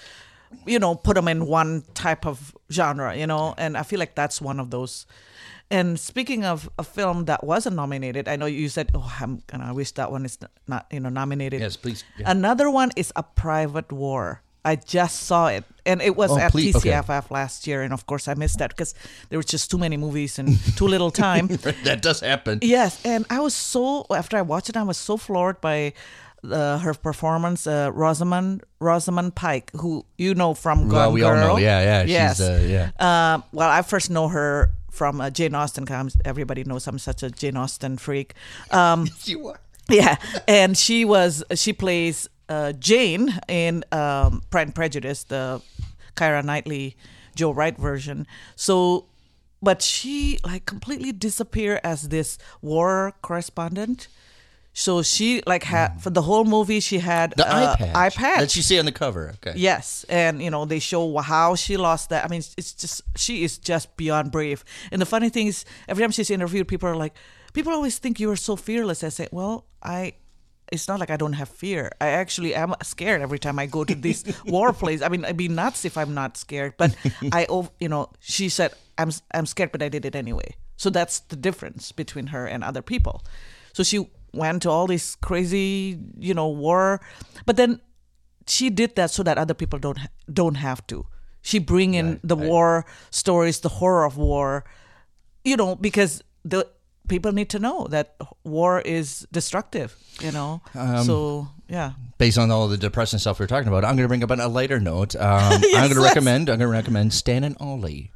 you 0.67 0.79
know, 0.79 0.95
put 0.95 1.15
them 1.15 1.29
in 1.29 1.47
one 1.47 1.85
type 1.95 2.27
of 2.27 2.57
genre, 2.71 3.15
you 3.15 3.27
know. 3.27 3.55
And 3.59 3.77
I 3.77 3.83
feel 3.83 3.99
like 3.99 4.15
that's 4.15 4.41
one 4.41 4.61
of 4.61 4.71
those. 4.71 5.07
And 5.71 5.99
speaking 5.99 6.45
of 6.45 6.69
a 6.79 6.85
film 6.85 7.25
that 7.27 7.45
wasn't 7.45 7.77
nominated, 7.77 8.29
I 8.29 8.37
know 8.37 8.47
you 8.47 8.69
said, 8.69 8.91
"Oh, 8.95 9.11
I'm 9.21 9.43
gonna 9.47 9.73
wish 9.73 9.93
that 9.93 10.11
one 10.11 10.25
is 10.25 10.39
not, 10.67 10.87
you 10.91 11.01
know, 11.01 11.09
nominated." 11.09 11.61
Yes, 11.61 11.77
please. 11.77 12.05
Yeah. 12.19 12.31
Another 12.31 12.69
one 12.71 12.91
is 12.97 13.13
A 13.17 13.23
Private 13.23 13.91
War. 13.93 14.43
I 14.65 14.77
just 14.77 15.25
saw 15.27 15.49
it, 15.49 15.65
and 15.85 16.01
it 16.01 16.15
was 16.17 16.31
Oh, 16.31 16.39
at 16.39 16.53
please- 16.53 16.77
okay. 16.77 17.01
Last 17.31 17.67
year, 17.67 17.83
and 17.83 17.93
of 17.93 18.07
course 18.07 18.29
I 18.29 18.35
missed 18.35 18.59
that 18.59 18.71
because 18.71 18.95
there 19.29 19.39
was 19.39 19.47
just 19.47 19.71
too 19.71 19.79
many 19.79 19.97
movies 19.97 20.39
and 20.39 20.57
too 20.77 20.87
little 20.87 21.11
time. 21.27 21.49
that 21.85 22.01
does 22.03 22.21
happen. 22.21 22.59
Yes, 22.63 23.01
and 23.05 23.25
I 23.31 23.41
was 23.41 23.55
so 23.55 24.07
after 24.11 24.37
I 24.37 24.43
watched 24.43 24.69
it, 24.69 24.77
I 24.77 24.83
was 24.85 24.97
so 24.99 25.17
floored 25.17 25.61
by 25.61 25.93
uh, 26.45 26.79
her 26.79 26.95
performance, 26.95 27.67
uh, 27.67 27.91
Rosamund 27.93 28.63
Rosamund 28.81 29.35
Pike, 29.35 29.71
who 29.81 30.05
you 30.19 30.35
know 30.35 30.55
from 30.55 30.89
Gone 30.89 30.93
Well, 30.99 31.13
we 31.13 31.23
all 31.25 31.35
know. 31.37 31.57
Yeah, 31.57 31.83
yeah. 31.83 32.03
Yes. 32.05 32.37
She's, 32.37 32.47
uh, 32.49 32.67
yeah. 32.69 32.91
Uh, 33.07 33.41
well, 33.53 33.71
I 33.71 33.83
first 33.83 34.11
know 34.11 34.29
her 34.29 34.71
from 34.91 35.21
uh, 35.21 35.31
Jane 35.31 35.55
Austen. 35.55 35.87
'cause 35.87 35.95
I'm- 35.97 36.11
everybody 36.25 36.63
knows 36.65 36.87
I'm 36.87 36.99
such 36.99 37.23
a 37.23 37.31
Jane 37.31 37.57
Austen 37.57 37.97
freak. 37.99 38.35
Um, 38.71 39.09
You 39.25 39.49
are. 39.49 39.61
yeah, 39.89 40.17
and 40.47 40.77
she 40.79 41.05
was 41.05 41.43
she 41.55 41.73
plays 41.73 42.29
uh, 42.49 42.73
Jane 42.73 43.39
in 43.49 43.85
um, 43.93 44.43
Pride 44.51 44.69
and 44.69 44.75
Prejudice, 44.75 45.25
the 45.25 45.63
Keira 46.17 46.45
Knightley, 46.45 46.97
Joe 47.35 47.51
Wright 47.51 47.77
version. 47.77 48.27
So, 48.57 49.07
but 49.63 49.83
she 49.83 50.39
like 50.45 50.67
completely 50.67 51.13
disappear 51.13 51.81
as 51.83 52.09
this 52.09 52.39
war 52.61 53.15
correspondent. 53.23 54.09
So 54.75 55.03
she 55.03 55.43
like 55.47 55.65
had 55.65 56.01
for 56.01 56.09
the 56.09 56.23
whole 56.23 56.45
movie 56.45 56.81
she 56.81 56.99
had 56.99 57.35
The 57.37 57.47
uh, 57.47 57.77
eye 57.95 58.09
patch. 58.09 58.39
That 58.41 58.57
you 58.57 58.63
see 58.63 58.79
on 58.79 58.87
the 58.87 58.93
cover. 58.93 59.35
Okay. 59.37 59.53
Yes, 59.55 60.07
and 60.09 60.43
you 60.43 60.51
know 60.51 60.65
they 60.65 60.79
show 60.79 61.19
how 61.19 61.55
she 61.57 61.77
lost 61.77 62.09
that. 62.09 62.25
I 62.25 62.29
mean, 62.29 62.43
it's 62.57 62.73
just 62.73 63.03
she 63.17 63.45
is 63.45 63.59
just 63.59 63.95
beyond 63.99 64.33
brave. 64.33 64.65
And 64.91 65.01
the 65.01 65.07
funny 65.07 65.29
thing 65.29 65.49
is, 65.49 65.67
every 65.89 66.03
time 66.03 66.11
she's 66.11 66.31
interviewed, 66.31 66.69
people 66.69 66.89
are 66.89 66.97
like, 66.97 67.15
people 67.53 67.73
always 67.73 67.99
think 67.99 68.19
you 68.19 68.31
are 68.31 68.37
so 68.37 68.57
fearless. 68.57 69.05
I 69.05 69.11
say, 69.11 69.29
well, 69.31 69.67
I. 69.83 70.15
It's 70.73 70.89
not 70.89 70.99
like 70.99 71.11
I 71.11 71.17
don't 71.17 71.35
have 71.35 71.49
fear. 71.49 71.93
I 72.01 72.09
actually 72.09 72.55
am 72.55 72.75
scared 72.83 73.21
every 73.21 73.39
time 73.39 73.59
I 73.59 73.67
go 73.67 73.85
to 73.85 73.95
this 73.95 74.25
war 74.47 74.73
place. 74.73 75.03
I 75.03 75.09
mean, 75.09 75.25
I'd 75.25 75.37
be 75.37 75.49
nuts 75.49 75.85
if 75.85 75.99
I'm 75.99 76.15
not 76.15 76.37
scared. 76.37 76.75
But 76.79 76.97
I, 77.33 77.47
you 77.79 77.89
know, 77.89 78.11
she 78.21 78.49
said 78.49 78.73
I'm 78.97 79.11
I'm 79.35 79.47
scared, 79.47 79.71
but 79.71 79.83
I 79.83 79.89
did 79.89 80.05
it 80.05 80.17
anyway. 80.17 80.57
So 80.77 80.91
that's 80.91 81.21
the 81.21 81.37
difference 81.37 81.93
between 81.93 82.29
her 82.29 82.47
and 82.47 82.65
other 82.65 82.83
people. 82.83 83.23
So 83.73 83.83
she 83.83 84.09
went 84.33 84.63
to 84.63 84.71
all 84.71 84.87
this 84.87 85.15
crazy, 85.15 86.01
you 86.19 86.35
know, 86.35 86.49
war, 86.49 87.01
but 87.45 87.57
then 87.57 87.81
she 88.47 88.71
did 88.71 88.97
that 88.97 89.11
so 89.11 89.23
that 89.23 89.39
other 89.39 89.55
people 89.55 89.79
don't 89.79 89.99
don't 90.33 90.57
have 90.57 90.87
to. 90.89 91.07
She 91.43 91.59
bring 91.59 91.95
in 91.95 92.21
the 92.23 92.37
war 92.37 92.87
stories, 93.11 93.61
the 93.61 93.69
horror 93.69 94.05
of 94.05 94.17
war, 94.17 94.65
you 95.45 95.57
know, 95.57 95.75
because 95.75 96.23
the 96.45 96.69
people 97.09 97.33
need 97.33 97.51
to 97.51 97.59
know 97.59 97.87
that 97.91 98.17
war 98.45 98.81
is 98.81 99.27
destructive. 99.33 99.97
You 100.21 100.33
know, 100.33 100.61
Um, 100.75 101.05
so 101.05 101.49
yeah, 101.69 101.93
Based 102.19 102.39
on 102.39 102.51
all 102.51 102.69
the 102.69 102.77
depressing 102.77 103.19
stuff 103.19 103.39
we 103.39 103.45
are 103.45 103.49
talking 103.49 103.69
about, 103.69 103.85
I'm 103.85 103.97
going 103.97 104.05
to 104.05 104.09
bring 104.09 104.23
up 104.23 104.31
on 104.31 104.41
a 104.41 104.49
lighter 104.49 104.79
note. 104.79 105.17
Um, 105.17 105.53
I'm 105.53 105.61
going 105.73 105.95
to 105.95 106.01
recommend. 106.01 106.49
I'm 106.49 106.59
going 106.59 106.69
to 106.71 106.77
recommend 106.77 107.13
Stan 107.13 107.45
and 107.45 107.57
Ollie. 107.61 108.13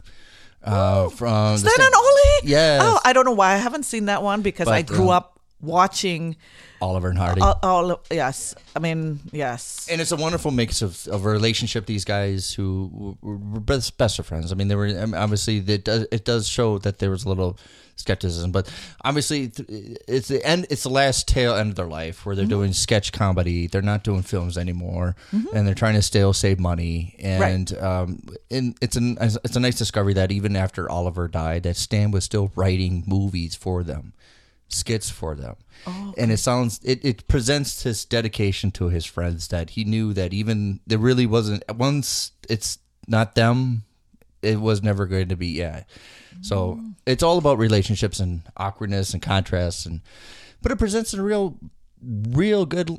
Uh, 0.63 1.09
from 1.11 1.55
the 1.55 1.71
Stan 1.71 1.87
and 1.87 1.95
Ollie. 1.95 2.51
Yes. 2.51 2.83
Oh, 2.85 3.01
I 3.05 3.13
don't 3.13 3.25
know 3.25 3.33
why 3.33 3.53
I 3.53 3.57
haven't 3.57 3.85
seen 3.85 4.07
that 4.07 4.23
one 4.23 4.43
because 4.43 4.69
I 4.69 4.83
grew 4.83 5.11
uh, 5.11 5.19
up 5.19 5.41
watching 5.61 6.37
Oliver 6.81 7.09
and 7.09 7.19
Hardy. 7.19 7.41
all, 7.41 7.59
all 7.63 8.01
yes. 8.11 8.55
I 8.75 8.81
mean, 8.81 9.21
yes. 9.33 9.89
and 9.91 10.01
it's 10.01 10.13
a 10.13 10.17
wonderful 10.17 10.51
mix 10.51 10.83
of, 10.83 11.07
of 11.09 11.25
a 11.25 11.29
relationship. 11.29 11.87
These 11.87 12.05
guys 12.05 12.53
who 12.53 13.17
were 13.23 13.37
were 13.37 13.61
best, 13.61 13.97
best 13.97 14.19
of 14.19 14.27
friends. 14.27 14.53
I 14.53 14.55
mean, 14.55 14.69
they 14.69 14.77
were 14.77 14.89
obviously 15.15 15.59
it 15.59 15.85
does 15.85 16.07
it 16.11 16.25
does 16.25 16.49
show 16.49 16.79
that 16.79 16.99
there 16.99 17.11
was 17.11 17.25
a 17.25 17.29
little 17.29 17.59
skepticism, 17.97 18.53
but 18.53 18.71
obviously 19.05 19.51
it's 20.07 20.29
the 20.29 20.41
end. 20.45 20.67
It's 20.71 20.85
the 20.85 20.91
last 20.91 21.27
tail 21.27 21.55
end 21.55 21.71
of 21.71 21.77
their 21.77 21.87
life 21.87 22.25
where 22.25 22.37
they're 22.37 22.45
doing 22.47 22.73
sketch 22.73 23.13
comedy. 23.13 23.67
They're 23.67 23.83
not 23.83 24.05
doing 24.05 24.23
films 24.23 24.57
anymore, 24.57 25.17
and 25.55 25.67
they're 25.67 25.75
trying 25.75 25.95
to 25.95 26.03
still 26.03 26.33
save 26.33 26.61
money. 26.61 27.17
And 27.19 27.77
um, 27.79 28.23
and 28.51 28.77
it's 28.81 28.97
an 28.97 29.19
it's 29.21 29.57
a 29.57 29.61
nice 29.61 29.79
discovery 29.79 30.15
that 30.15 30.31
even 30.31 30.57
after 30.57 30.91
Oliver 30.91 31.29
died, 31.29 31.65
that 31.65 31.77
Stan 31.77 32.11
was 32.11 32.25
still 32.25 32.53
writing 32.55 33.05
movies 33.07 33.55
for 33.55 33.83
them 33.83 34.13
skits 34.69 35.11
for 35.11 35.35
them. 35.35 35.57
And 36.19 36.33
it 36.33 36.39
sounds 36.39 36.81
it, 36.83 37.05
it 37.05 37.29
presents 37.29 37.85
his 37.85 38.05
dedication 38.05 38.71
to 38.73 38.89
his 38.89 39.07
friends 39.07 39.49
that 39.49 39.71
he 39.71 39.85
knew 39.85 40.13
that 40.15 40.33
even 40.33 40.81
there 40.87 40.99
really 40.99 41.27
wasn't 41.27 41.63
once 41.77 42.33
it's 42.49 42.79
not 43.07 43.35
them, 43.37 43.85
it 44.47 44.61
was 44.61 44.83
never 44.83 45.07
going 45.07 45.29
to 45.29 45.37
be 45.37 45.49
yeah. 45.49 45.85
So 46.43 46.81
it's 47.07 47.23
all 47.23 47.39
about 47.39 47.59
relationships 47.59 48.21
and 48.21 48.43
awkwardness 48.57 49.15
and 49.15 49.23
contrasts 49.23 49.87
and 49.87 50.01
but 50.63 50.71
it 50.71 50.77
presents 50.77 51.15
a 51.15 51.23
real 51.23 51.59
real 52.03 52.67
good 52.67 52.91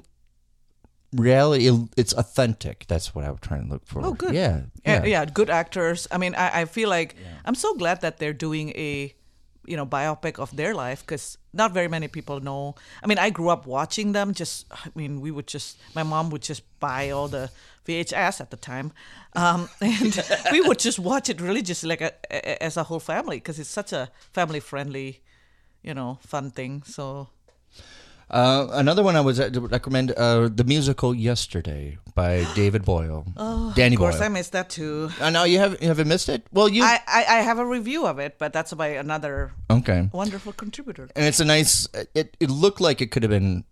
reality 1.14 1.70
it's 1.96 2.14
authentic. 2.14 2.86
That's 2.88 3.16
what 3.16 3.26
I'm 3.26 3.38
trying 3.38 3.68
to 3.68 3.74
look 3.74 3.86
for. 3.86 4.06
Oh, 4.06 4.14
good. 4.14 4.34
Yeah. 4.34 4.62
yeah. 4.86 5.06
yeah, 5.06 5.26
good 5.26 5.50
actors. 5.50 6.08
I 6.12 6.18
mean, 6.18 6.36
I, 6.36 6.62
I 6.62 6.66
feel 6.66 6.90
like 6.90 7.16
I'm 7.46 7.56
so 7.56 7.74
glad 7.76 8.02
that 8.02 8.18
they're 8.18 8.34
doing 8.34 8.70
a, 8.72 9.14
you 9.68 9.78
know, 9.78 9.86
biopic 9.86 10.40
of 10.40 10.56
their 10.56 10.74
life 10.74 11.02
because 11.06 11.38
not 11.54 11.74
very 11.74 11.88
many 11.88 12.08
people 12.08 12.40
know. 12.40 12.76
I 13.04 13.08
mean, 13.08 13.18
I 13.20 13.30
grew 13.30 13.50
up 13.50 13.68
watching 13.68 14.14
them. 14.14 14.34
Just, 14.34 14.66
I 14.72 14.90
mean, 14.96 15.22
we 15.22 15.30
would 15.30 15.48
just, 15.48 15.78
my 15.94 16.04
mom 16.04 16.30
would 16.30 16.42
just 16.42 16.64
buy 16.80 17.10
all 17.12 17.28
the 17.28 17.52
VHS 17.86 18.42
at 18.42 18.50
the 18.50 18.58
time, 18.58 18.92
um, 19.34 19.70
and 19.82 20.24
we 20.52 20.62
would 20.62 20.80
just 20.80 21.00
watch 21.00 21.30
it 21.30 21.40
religiously 21.40 21.90
like 21.90 22.02
a, 22.02 22.12
a, 22.32 22.64
as 22.64 22.78
a 22.78 22.84
whole 22.84 23.00
family 23.00 23.38
because 23.38 23.60
it's 23.60 23.70
such 23.70 23.94
a 23.94 24.10
family 24.34 24.60
friendly, 24.60 25.22
you 25.84 25.94
know, 25.94 26.20
fun 26.22 26.52
thing. 26.52 26.84
So. 26.84 27.30
Uh, 28.30 28.68
another 28.72 29.04
one 29.04 29.16
I 29.16 29.22
would 29.22 29.40
uh, 29.40 29.62
recommend 29.62 30.12
uh, 30.12 30.50
the 30.50 30.64
musical 30.66 31.16
Yesterday 31.16 31.98
by 32.14 32.46
David 32.56 32.84
Boyle. 32.84 33.26
Oh, 33.38 33.72
Danny 33.76 33.96
Of 33.96 34.00
course, 34.00 34.16
Boyle. 34.18 34.26
I 34.26 34.30
missed 34.30 34.52
that 34.52 34.70
too. 34.70 35.10
Uh, 35.20 35.30
no, 35.30 35.44
you 35.46 35.60
haven't 35.60 35.82
you 35.82 35.88
haven't 35.88 36.08
missed 36.10 36.28
it. 36.28 36.46
Well, 36.52 36.68
you 36.68 36.84
I, 36.84 37.00
I, 37.08 37.26
I 37.26 37.42
have 37.42 37.60
a 37.60 37.66
review 37.66 38.06
of 38.06 38.20
it, 38.20 38.36
but 38.38 38.52
that's 38.52 38.74
by 38.74 38.88
another 39.00 39.54
okay, 39.70 40.10
wonderful 40.12 40.52
contributor. 40.52 41.10
and 41.16 41.26
it's 41.26 41.40
a 41.40 41.46
nice. 41.46 41.88
It 42.14 42.36
it 42.40 42.50
looked 42.50 42.82
like 42.82 43.02
it 43.02 43.12
could 43.12 43.24
have 43.24 43.30
been 43.32 43.64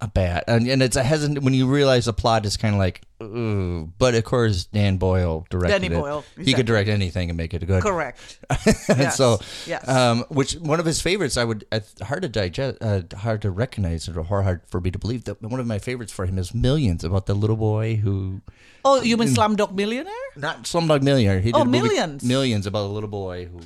a 0.00 0.06
bad, 0.08 0.44
and, 0.46 0.68
and 0.68 0.80
it's 0.82 0.96
a 0.96 1.02
hesitant 1.02 1.42
when 1.42 1.54
you 1.54 1.66
realize 1.66 2.04
the 2.04 2.12
plot 2.12 2.46
is 2.46 2.56
kind 2.56 2.74
of 2.74 2.78
like, 2.78 3.02
Ooh. 3.22 3.90
but 3.98 4.14
of 4.14 4.22
course 4.24 4.64
Dan 4.66 4.96
Boyle 4.96 5.44
directed 5.50 5.82
Danny 5.82 5.86
it. 5.94 5.98
Boyle, 6.00 6.20
He 6.36 6.42
exactly. 6.42 6.54
could 6.54 6.66
direct 6.66 6.88
anything 6.88 7.30
and 7.30 7.36
make 7.36 7.52
it 7.52 7.66
good. 7.66 7.82
Correct. 7.82 8.38
And 8.88 8.98
Yes, 8.98 9.16
so, 9.16 9.38
yes. 9.66 9.86
um, 9.88 10.24
which 10.28 10.52
one 10.54 10.78
of 10.78 10.86
his 10.86 11.00
favorites? 11.00 11.36
I 11.36 11.44
would 11.44 11.64
uh, 11.72 11.80
hard 12.02 12.22
to 12.22 12.28
digest, 12.28 12.78
uh, 12.80 13.02
hard 13.16 13.42
to 13.42 13.50
recognize, 13.50 14.08
or 14.08 14.22
hard 14.22 14.62
for 14.68 14.80
me 14.80 14.90
to 14.92 14.98
believe. 14.98 15.24
That 15.24 15.42
one 15.42 15.58
of 15.58 15.66
my 15.66 15.78
favorites 15.78 16.12
for 16.12 16.26
him 16.26 16.38
is 16.38 16.54
Millions, 16.54 17.02
about 17.04 17.26
the 17.26 17.34
little 17.34 17.56
boy 17.56 17.96
who 17.96 18.40
Oh, 18.84 19.00
you 19.02 19.16
mean 19.16 19.28
Slumdog 19.28 19.72
Millionaire? 19.74 20.12
not 20.36 20.62
Slumdog 20.64 21.02
Millionaire. 21.02 21.40
He 21.40 21.50
did 21.52 21.56
Oh, 21.58 21.62
a 21.62 21.64
movie, 21.64 21.88
Millions. 21.88 22.22
Millions 22.24 22.66
about 22.66 22.84
a 22.86 22.92
little 22.92 23.08
boy 23.10 23.46
who. 23.46 23.60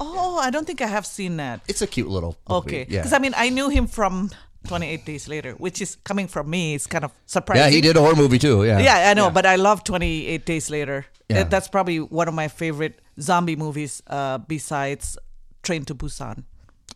Oh, 0.00 0.38
I 0.38 0.50
don't 0.50 0.64
think 0.66 0.80
I 0.80 0.86
have 0.86 1.04
seen 1.06 1.38
that. 1.38 1.60
It's 1.66 1.82
a 1.82 1.86
cute 1.86 2.06
little. 2.08 2.36
Movie. 2.48 2.58
Okay, 2.58 2.86
Yeah. 2.88 3.00
because 3.00 3.12
I 3.12 3.18
mean, 3.18 3.34
I 3.36 3.48
knew 3.50 3.68
him 3.68 3.88
from 3.88 4.30
28 4.68 5.04
Days 5.04 5.28
Later, 5.28 5.52
which 5.52 5.80
is 5.82 5.96
coming 6.04 6.28
from 6.28 6.48
me. 6.50 6.74
It's 6.74 6.86
kind 6.86 7.04
of 7.04 7.12
surprising. 7.26 7.64
Yeah, 7.64 7.70
he 7.70 7.80
did 7.80 7.96
a 7.96 8.00
horror 8.00 8.14
movie 8.16 8.38
too. 8.38 8.64
Yeah. 8.64 8.78
Yeah, 8.78 9.10
I 9.10 9.14
know, 9.14 9.30
but 9.30 9.44
I 9.46 9.56
love 9.56 9.82
28 9.84 10.44
Days 10.46 10.70
Later. 10.70 11.06
Yeah. 11.28 11.44
That's 11.44 11.68
probably 11.68 11.98
one 12.00 12.28
of 12.28 12.34
my 12.34 12.48
favorite 12.48 13.00
zombie 13.20 13.56
movies 13.56 14.02
uh, 14.06 14.38
besides 14.38 15.18
Train 15.62 15.84
to 15.86 15.94
Busan. 15.94 16.44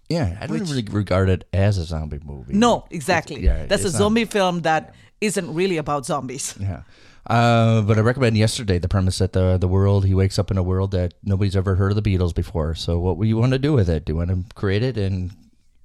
Yeah, 0.08 0.36
I 0.40 0.46
don't 0.46 0.60
really 0.60 0.82
regard 0.90 1.28
it 1.30 1.44
as 1.52 1.78
a 1.78 1.84
zombie 1.84 2.20
movie. 2.24 2.52
No, 2.54 2.84
exactly. 2.90 3.40
yeah, 3.42 3.66
That's 3.66 3.84
a 3.84 3.86
it's 3.86 3.94
not- 3.94 3.98
zombie 4.04 4.24
film 4.26 4.60
that 4.62 4.94
not 5.20 5.54
really 5.54 5.78
about 5.78 6.06
zombies. 6.06 6.54
Yeah. 6.60 6.82
Uh, 7.24 7.82
but 7.82 7.96
I 7.98 8.00
recommend 8.00 8.36
yesterday 8.36 8.78
the 8.80 8.88
premise 8.88 9.18
that 9.18 9.32
the 9.32 9.56
the 9.56 9.68
world 9.68 10.04
he 10.04 10.12
wakes 10.12 10.40
up 10.40 10.50
in 10.50 10.58
a 10.58 10.62
world 10.62 10.90
that 10.90 11.14
nobody's 11.22 11.54
ever 11.54 11.76
heard 11.76 11.92
of 11.92 12.02
the 12.02 12.02
Beatles 12.02 12.34
before. 12.34 12.74
So 12.74 12.98
what 12.98 13.16
do 13.20 13.28
you 13.28 13.36
want 13.36 13.52
to 13.52 13.60
do 13.60 13.72
with 13.72 13.88
it? 13.88 14.04
Do 14.04 14.12
you 14.12 14.16
want 14.16 14.30
to 14.30 14.42
create 14.56 14.82
it 14.82 14.98
and 14.98 15.30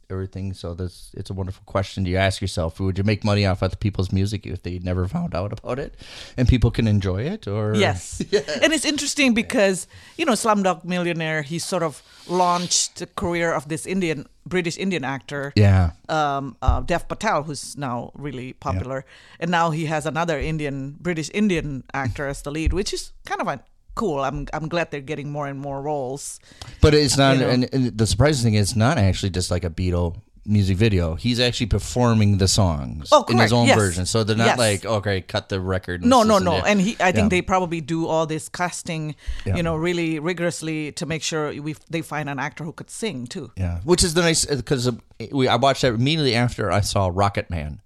everything? 0.09 0.53
So 0.53 0.73
this 0.73 1.11
it's 1.13 1.29
a 1.29 1.33
wonderful 1.33 1.63
question. 1.65 2.05
You 2.05 2.17
ask 2.17 2.41
yourself: 2.41 2.79
Would 2.79 2.97
you 2.97 3.03
make 3.03 3.23
money 3.23 3.45
off 3.45 3.63
other 3.63 3.75
people's 3.75 4.11
music 4.11 4.45
if 4.45 4.63
they 4.63 4.79
never 4.79 5.07
found 5.07 5.35
out 5.35 5.51
about 5.53 5.79
it, 5.79 5.95
and 6.37 6.47
people 6.47 6.71
can 6.71 6.87
enjoy 6.87 7.23
it? 7.23 7.47
Or 7.47 7.75
Yes. 7.75 8.21
And 8.63 8.73
it's 8.73 8.85
interesting 8.85 9.33
because, 9.33 9.87
you 10.17 10.25
know, 10.25 10.33
Slumdog 10.33 10.83
Millionaire, 10.83 11.41
he 11.41 11.59
sort 11.59 11.83
of 11.83 12.01
launched 12.27 12.99
the 12.99 13.07
career 13.07 13.53
of 13.53 13.67
this 13.67 13.85
Indian, 13.85 14.27
British 14.45 14.77
Indian 14.77 15.03
actor, 15.03 15.53
yeah, 15.55 15.91
um, 16.09 16.55
uh, 16.61 16.81
Dev 16.81 17.07
Patel, 17.07 17.43
who's 17.43 17.77
now 17.77 18.11
really 18.15 18.53
popular. 18.53 19.05
And 19.39 19.51
now 19.51 19.71
he 19.71 19.85
has 19.85 20.05
another 20.05 20.39
Indian, 20.39 20.97
British 20.99 21.29
Indian 21.33 21.83
actor 21.93 22.27
as 22.27 22.41
the 22.41 22.51
lead, 22.51 22.73
which 22.73 22.93
is 22.93 23.11
kind 23.25 23.41
of 23.41 23.47
a, 23.47 23.59
cool. 23.97 24.19
I'm, 24.21 24.47
I'm 24.53 24.67
glad 24.69 24.91
they're 24.91 25.01
getting 25.01 25.29
more 25.31 25.47
and 25.47 25.59
more 25.59 25.81
roles. 25.81 26.39
but 26.81 26.93
it's 26.93 27.17
not. 27.17 27.35
You 27.37 27.41
know. 27.41 27.49
and, 27.49 27.69
and 27.73 27.97
the 27.97 28.07
surprising 28.07 28.43
thing 28.45 28.53
is, 28.53 28.69
it's 28.69 28.75
not 28.77 28.97
actually 28.97 29.31
just 29.31 29.51
like 29.51 29.63
a 29.65 29.69
Beatle 29.69 30.21
music 30.49 30.77
video. 30.77 31.15
He's 31.15 31.41
actually 31.41 31.65
performing 31.67 32.37
the 32.37 32.47
songs 32.47 33.09
Oh, 33.11 33.25
in 33.27 33.37
his 33.37 33.51
own 33.51 33.67
Yes. 33.67 33.77
version. 33.77 34.05
So 34.05 34.23
they're 34.23 34.37
not 34.37 34.55
Yes. 34.55 34.57
like 34.57 34.85
okay, 34.85 35.19
cut 35.19 35.49
the 35.49 35.59
record. 35.59 36.05
No, 36.05 36.23
no, 36.23 36.39
no. 36.39 36.51
that. 36.61 36.67
And 36.67 36.79
he, 36.79 36.95
I 37.01 37.11
think 37.11 37.25
Yeah. 37.25 37.27
they 37.35 37.41
probably 37.41 37.81
do 37.81 38.07
all 38.07 38.25
this 38.25 38.47
casting, 38.47 39.15
Yeah. 39.45 39.57
you 39.57 39.63
know, 39.63 39.75
really 39.75 40.19
rigorously 40.19 40.93
to 40.93 41.05
make 41.05 41.21
sure 41.21 41.51
we 41.61 41.75
they 41.89 42.01
find 42.01 42.29
an 42.29 42.39
actor 42.39 42.63
who 42.63 42.71
could 42.71 42.89
sing 42.89 43.27
too. 43.27 43.51
Yeah, 43.57 43.81
which 43.83 44.03
is 44.05 44.13
the 44.13 44.21
nice 44.21 44.45
because 44.45 44.89
we 45.33 45.49
I 45.49 45.57
watched 45.57 45.81
that 45.81 45.93
immediately 45.93 46.33
after 46.35 46.71
I 46.71 46.79
saw 46.79 47.11
Rocket 47.13 47.49
Man. 47.49 47.81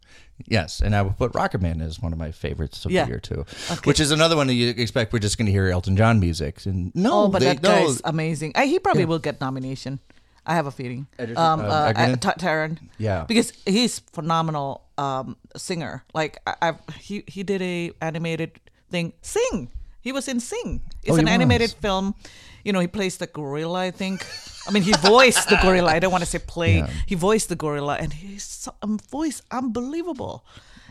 Yes, 0.47 0.81
and 0.81 0.95
I 0.95 1.01
would 1.01 1.17
put 1.17 1.33
Rocket 1.35 1.61
Man 1.61 1.81
as 1.81 1.99
one 1.99 2.13
of 2.13 2.19
my 2.19 2.31
favorites 2.31 2.85
of 2.85 2.91
Yeah. 2.91 3.03
the 3.05 3.09
year 3.11 3.19
too, 3.19 3.45
which 3.83 3.99
is 3.99 4.11
another 4.11 4.35
one 4.35 4.47
that 4.47 4.53
you 4.55 4.69
expect 4.69 5.13
we're 5.13 5.19
just 5.19 5.37
going 5.37 5.45
to 5.47 5.51
hear 5.51 5.69
Elton 5.69 5.95
John 5.97 6.19
music. 6.19 6.65
And 6.65 6.93
no, 6.95 7.23
Oh, 7.23 7.27
but 7.27 7.39
they, 7.39 7.45
that 7.53 7.61
no, 7.63 7.69
guy's 7.87 8.01
amazing. 8.05 8.53
Uh, 8.55 8.61
he 8.63 8.79
probably 8.79 9.05
will 9.05 9.19
get 9.19 9.39
nomination. 9.41 9.99
I 10.45 10.55
have 10.55 10.65
a 10.65 10.71
feeling. 10.71 11.05
Edgerton- 11.19 11.37
Um, 11.43 11.59
uh, 11.59 11.63
uh, 11.63 11.93
Egerton? 11.95 12.29
uh, 12.29 12.33
Taron. 12.33 12.77
Yeah. 12.97 13.25
because 13.27 13.53
he's 13.65 13.99
phenomenal 13.99 14.81
um, 14.97 15.35
singer. 15.55 16.03
Like 16.13 16.39
I, 16.47 16.55
I've, 16.61 16.79
he 16.99 17.23
he 17.27 17.43
did 17.43 17.61
a 17.61 17.91
animated 18.01 18.59
thing. 18.89 19.13
Sing. 19.21 19.69
He 20.01 20.11
was 20.11 20.27
in 20.27 20.39
Sing. 20.39 20.81
It's 21.03 21.15
Oh, 21.15 21.19
an 21.19 21.27
animated 21.27 21.71
film. 21.71 22.15
You 22.63 22.73
know, 22.73 22.79
he 22.79 22.87
plays 22.87 23.17
the 23.17 23.27
gorilla. 23.27 23.79
I 23.79 23.91
think. 23.91 24.25
I 24.67 24.71
mean, 24.71 24.83
he 24.83 24.93
voiced 24.93 25.49
the 25.49 25.57
gorilla. 25.61 25.89
I 25.91 25.99
don't 25.99 26.11
want 26.11 26.23
to 26.23 26.29
say 26.29 26.39
play. 26.39 26.77
Yeah. 26.77 26.89
He 27.07 27.15
voiced 27.15 27.49
the 27.49 27.55
gorilla, 27.55 27.97
and 27.99 28.13
his 28.13 28.67
um, 28.81 28.99
voice 29.09 29.41
unbelievable. 29.49 30.45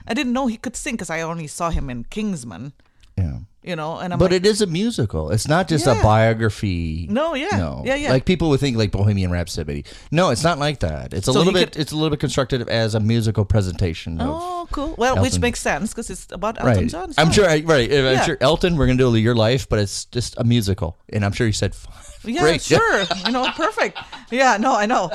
I 0.06 0.14
didn't 0.14 0.32
know 0.32 0.46
he 0.48 0.56
could 0.56 0.74
sing 0.76 0.94
because 0.94 1.10
I 1.10 1.20
only 1.20 1.46
saw 1.46 1.70
him 1.70 1.90
in 1.90 2.04
Kingsman. 2.04 2.72
Yeah. 3.20 3.38
You 3.62 3.76
know, 3.76 3.98
and 3.98 4.14
I'm 4.14 4.18
But 4.18 4.30
like, 4.30 4.40
it 4.40 4.46
is 4.46 4.62
a 4.62 4.66
musical. 4.66 5.30
It's 5.30 5.46
not 5.46 5.68
just 5.68 5.86
a 5.86 5.94
biography. 6.02 7.06
No, 7.10 7.34
yeah. 7.34 7.48
no. 7.58 7.82
Yeah, 7.84 7.94
yeah. 7.94 8.10
Like 8.10 8.24
people 8.24 8.48
would 8.48 8.58
think 8.60 8.78
like 8.78 8.90
Bohemian 8.90 9.30
Rhapsody. 9.30 9.84
No, 10.10 10.30
it's 10.30 10.42
not 10.42 10.58
like 10.58 10.80
that. 10.80 11.12
It's 11.12 11.28
a 11.28 11.32
So 11.34 11.38
little 11.40 11.52
bit. 11.52 11.72
could- 11.72 11.80
it's 11.82 11.92
a 11.92 11.94
little 11.94 12.08
bit 12.08 12.20
constructed 12.20 12.66
as 12.70 12.94
a 12.94 13.00
musical 13.00 13.44
presentation. 13.44 14.18
Of, 14.18 14.28
Oh, 14.30 14.68
cool. 14.72 14.94
Well, 14.96 15.16
which 15.16 15.32
Elton. 15.32 15.40
makes 15.42 15.60
sense 15.60 15.90
because 15.90 16.08
it's 16.08 16.26
about 16.32 16.58
Elton 16.58 16.74
right. 16.84 16.88
John. 16.88 17.12
I'm 17.18 17.30
sure. 17.30 17.44
I- 17.50 17.60
Right. 17.66 17.92
I'm 17.92 18.04
Yeah. 18.04 18.24
sure 18.24 18.38
Elton. 18.40 18.76
We're 18.78 18.86
gonna 18.86 18.96
do 18.98 19.14
your 19.16 19.34
life, 19.34 19.68
but 19.68 19.78
it's 19.78 20.06
just 20.06 20.34
a 20.38 20.44
musical. 20.44 20.96
And 21.12 21.22
I'm 21.22 21.32
sure 21.32 21.46
you 21.46 21.52
said. 21.52 21.74
Yeah, 22.22 22.42
Great. 22.42 22.60
sure. 22.60 23.00
you 23.26 23.32
know, 23.32 23.50
perfect. 23.56 23.96
Yeah, 24.30 24.58
no, 24.60 24.76
I 24.76 24.84
know. 24.84 25.08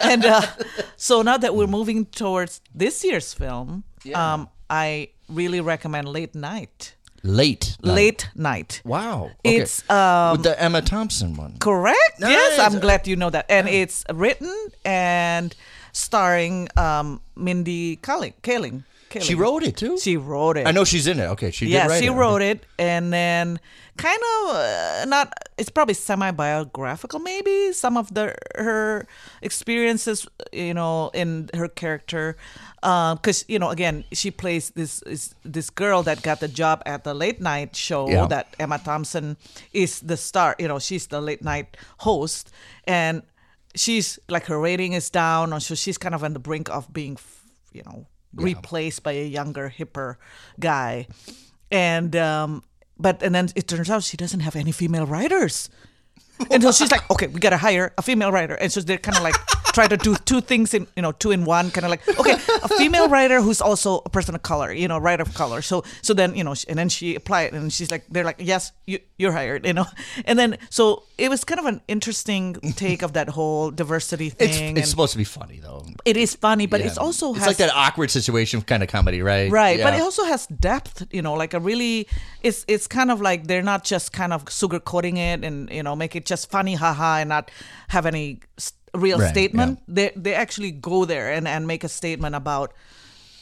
And 0.00 0.24
uh, 0.24 0.42
so 0.96 1.22
now 1.22 1.36
that 1.38 1.54
we're 1.54 1.68
moving 1.68 2.04
towards 2.06 2.60
this 2.74 3.04
year's 3.04 3.32
film, 3.32 3.84
um, 4.12 4.48
I 4.68 5.10
really 5.28 5.60
recommend 5.60 6.08
Late 6.08 6.34
Night. 6.34 6.96
Late. 7.22 7.76
night. 7.82 7.94
Late 7.94 8.28
Night. 8.34 8.82
Wow. 8.84 9.30
Okay. 9.44 9.56
It's 9.58 9.88
um, 9.90 10.32
with 10.32 10.42
the 10.44 10.60
Emma 10.60 10.82
Thompson 10.82 11.36
one. 11.36 11.56
correct. 11.58 12.20
Yes, 12.20 12.58
I'm 12.58 12.80
glad 12.80 13.06
you 13.06 13.16
know 13.16 13.30
that. 13.30 13.46
And 13.48 13.68
it's 13.68 14.04
written 14.12 14.54
and 14.84 15.54
starring 15.92 16.68
um, 16.76 17.20
Mindy 17.36 17.96
Kaling. 17.96 18.34
Kaling. 18.42 18.84
Kaling. 19.10 19.22
She 19.22 19.34
wrote 19.34 19.62
it 19.62 19.76
too. 19.76 19.98
She 19.98 20.16
wrote 20.16 20.56
it. 20.56 20.66
I 20.66 20.70
know 20.72 20.84
she's 20.84 21.06
in 21.06 21.18
it. 21.20 21.26
Okay, 21.26 21.50
she 21.50 21.66
yeah, 21.66 21.82
did 21.84 21.88
write 21.90 21.96
it. 21.96 22.00
she 22.00 22.06
it. 22.06 22.12
wrote 22.12 22.42
it, 22.42 22.64
and 22.78 23.12
then 23.12 23.58
kind 23.96 24.18
of 24.32 24.56
uh, 24.56 25.04
not. 25.06 25.32
It's 25.56 25.70
probably 25.70 25.94
semi-biographical, 25.94 27.18
maybe 27.18 27.72
some 27.72 27.96
of 27.96 28.14
the 28.14 28.34
her 28.56 29.06
experiences, 29.42 30.26
you 30.52 30.74
know, 30.74 31.10
in 31.14 31.50
her 31.54 31.68
character, 31.68 32.36
because 32.80 33.44
you 33.48 33.58
know, 33.58 33.70
again, 33.70 34.04
she 34.12 34.30
plays 34.30 34.70
this 34.70 35.02
is 35.02 35.34
this 35.44 35.70
girl 35.70 36.02
that 36.04 36.22
got 36.22 36.40
the 36.40 36.48
job 36.48 36.82
at 36.86 37.04
the 37.04 37.14
late 37.14 37.40
night 37.40 37.74
show 37.74 38.08
Yeah. 38.08 38.26
that 38.26 38.54
Emma 38.58 38.78
Thompson 38.78 39.36
is 39.72 40.00
the 40.00 40.16
star. 40.16 40.54
You 40.58 40.68
know, 40.68 40.78
she's 40.78 41.06
the 41.08 41.20
late 41.20 41.42
night 41.42 41.76
host, 41.98 42.50
and 42.84 43.22
she's 43.74 44.18
like 44.28 44.46
her 44.46 44.60
rating 44.60 44.92
is 44.92 45.10
down, 45.10 45.52
or 45.52 45.60
so 45.60 45.74
she's 45.74 45.98
kind 45.98 46.14
of 46.14 46.22
on 46.22 46.32
the 46.34 46.38
brink 46.40 46.68
of 46.70 46.92
being, 46.92 47.18
you 47.72 47.82
know, 47.84 48.06
replaced 48.34 49.02
by 49.02 49.12
a 49.12 49.26
younger, 49.26 49.72
hipper 49.76 50.16
guy, 50.60 51.06
and 51.70 52.14
um, 52.16 52.62
but 52.98 53.22
and 53.22 53.34
then 53.34 53.48
it 53.54 53.68
turns 53.68 53.90
out 53.90 54.02
she 54.02 54.16
doesn't 54.16 54.40
have 54.40 54.56
any 54.56 54.72
female 54.72 55.06
writers. 55.06 55.70
And 56.50 56.62
so 56.62 56.70
she's 56.70 56.92
like, 56.92 57.08
okay, 57.10 57.26
we 57.26 57.40
gotta 57.40 57.56
hire 57.56 57.92
a 57.98 58.02
female 58.02 58.30
writer. 58.30 58.54
And 58.54 58.70
so 58.70 58.80
they're 58.80 58.96
kind 58.98 59.16
of 59.16 59.24
like 59.24 59.34
try 59.72 59.86
to 59.86 59.96
do 59.96 60.16
two 60.24 60.40
things 60.40 60.74
in, 60.74 60.86
you 60.96 61.02
know, 61.02 61.12
two 61.12 61.30
in 61.30 61.44
one. 61.44 61.70
Kind 61.70 61.84
of 61.84 61.90
like, 61.90 62.06
okay, 62.18 62.32
a 62.62 62.68
female 62.68 63.08
writer 63.08 63.40
who's 63.40 63.60
also 63.60 64.02
a 64.04 64.08
person 64.08 64.34
of 64.34 64.42
color, 64.42 64.72
you 64.72 64.88
know, 64.88 64.98
writer 64.98 65.22
of 65.22 65.34
color. 65.34 65.62
So, 65.62 65.84
so 66.02 66.14
then 66.14 66.34
you 66.34 66.44
know, 66.44 66.54
and 66.68 66.78
then 66.78 66.88
she 66.88 67.14
applied, 67.14 67.52
and 67.54 67.72
she's 67.72 67.90
like, 67.90 68.04
they're 68.08 68.24
like, 68.24 68.36
yes, 68.38 68.72
you, 68.86 68.98
you're 69.18 69.32
hired, 69.32 69.66
you 69.66 69.72
know. 69.72 69.86
And 70.24 70.38
then 70.38 70.58
so 70.70 71.04
it 71.18 71.28
was 71.30 71.44
kind 71.44 71.58
of 71.60 71.66
an 71.66 71.80
interesting 71.88 72.54
take 72.76 73.02
of 73.02 73.12
that 73.14 73.28
whole 73.28 73.70
diversity 73.70 74.30
thing. 74.30 74.76
It's, 74.76 74.80
it's 74.80 74.90
supposed 74.90 75.12
to 75.12 75.18
be 75.18 75.24
funny 75.24 75.60
though. 75.60 75.84
it 76.04 76.16
is 76.16 76.34
funny, 76.34 76.66
but 76.66 76.80
Yeah. 76.80 76.86
it's 76.86 76.98
also 76.98 77.30
it's 77.30 77.38
has 77.40 77.46
like 77.48 77.56
that 77.58 77.72
awkward 77.74 78.10
situation 78.10 78.62
kind 78.62 78.82
of 78.82 78.88
comedy, 78.88 79.22
right? 79.22 79.50
right 79.50 79.80
but 79.82 79.94
it 79.94 80.00
also 80.00 80.24
has 80.24 80.46
depth 80.46 81.06
you 81.12 81.22
know 81.22 81.34
like 81.34 81.54
a 81.54 81.60
really 81.60 82.06
it's 82.42 82.64
it's 82.68 82.86
kind 82.86 83.10
of 83.10 83.20
like 83.20 83.46
they're 83.46 83.62
not 83.62 83.84
just 83.84 84.12
kind 84.12 84.32
of 84.32 84.44
sugarcoating 84.46 85.16
it 85.18 85.44
and 85.44 85.70
you 85.70 85.82
know 85.82 85.94
make 85.96 86.14
it 86.16 86.24
just 86.26 86.50
funny 86.50 86.74
haha 86.74 87.18
and 87.18 87.28
not 87.28 87.50
have 87.88 88.06
any 88.06 88.40
s- 88.58 88.72
real 88.98 89.18
Right, 89.18 89.30
statement 89.30 89.80
they 89.88 90.12
they 90.16 90.34
actually 90.34 90.70
go 90.72 91.04
there 91.04 91.32
and 91.32 91.46
and 91.48 91.66
make 91.66 91.84
a 91.84 91.88
statement 91.88 92.34
about 92.34 92.72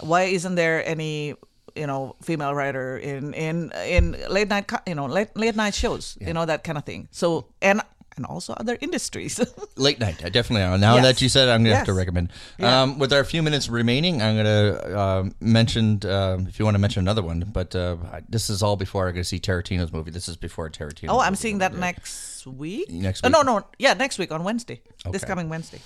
why 0.01 0.25
isn't 0.25 0.55
there 0.55 0.85
any 0.87 1.35
you 1.75 1.87
know 1.87 2.16
female 2.23 2.55
writer 2.55 2.97
in 2.97 3.35
in 3.35 3.73
in 3.87 4.16
late 4.29 4.49
night 4.49 4.71
you 4.87 4.95
know 4.95 5.07
late 5.07 5.29
late 5.37 5.57
night 5.57 5.75
shows 5.75 6.16
you 6.21 6.33
know 6.33 6.45
that 6.47 6.64
kind 6.64 6.79
of 6.79 6.85
thing. 6.85 7.09
So 7.11 7.47
and 7.61 7.81
and 8.16 8.26
also 8.26 8.52
other 8.55 8.76
industries 8.81 9.38
Late 9.76 10.00
night, 10.00 10.24
I 10.24 10.29
definitely 10.31 10.62
are. 10.64 10.79
Now 10.79 10.94
Yes. 10.96 11.05
that 11.05 11.22
you 11.22 11.29
said, 11.29 11.48
it, 11.48 11.52
I'm 11.52 11.62
gonna 11.64 11.76
have 11.76 11.87
to 11.87 11.92
recommend. 11.92 12.31
Yeah. 12.59 12.83
Um, 12.83 12.98
with 12.98 13.12
our 13.12 13.24
few 13.24 13.42
minutes 13.42 13.68
remaining, 13.68 14.22
I'm 14.22 14.37
gonna 14.37 14.70
uh, 15.02 15.24
mention 15.40 16.00
um 16.07 16.46
if 16.48 16.59
you 16.59 16.64
want 16.64 16.74
to 16.74 16.81
mention 16.81 17.00
another 17.00 17.22
one. 17.22 17.40
But 17.52 17.74
uh, 17.76 17.96
I- 18.12 18.22
this 18.29 18.48
is 18.50 18.62
all 18.62 18.76
before 18.76 19.09
I 19.09 19.12
go 19.12 19.22
see 19.22 19.38
Tarantino's 19.38 19.92
movie. 19.92 20.11
This 20.11 20.29
is 20.29 20.37
before 20.37 20.70
Tarantino. 20.70 21.09
oh 21.11 21.20
i'm 21.20 21.35
seeing 21.37 21.59
that 21.59 21.74
next 21.74 22.46
week 22.46 22.90
Next 22.90 23.24
Oh, 23.24 23.29
no 23.29 23.42
no 23.42 23.64
yeah 23.79 23.94
next 23.94 24.18
week 24.18 24.31
on 24.33 24.44
wednesday 24.44 24.81
this 25.12 25.24
coming 25.24 25.48
wednesday 25.48 25.81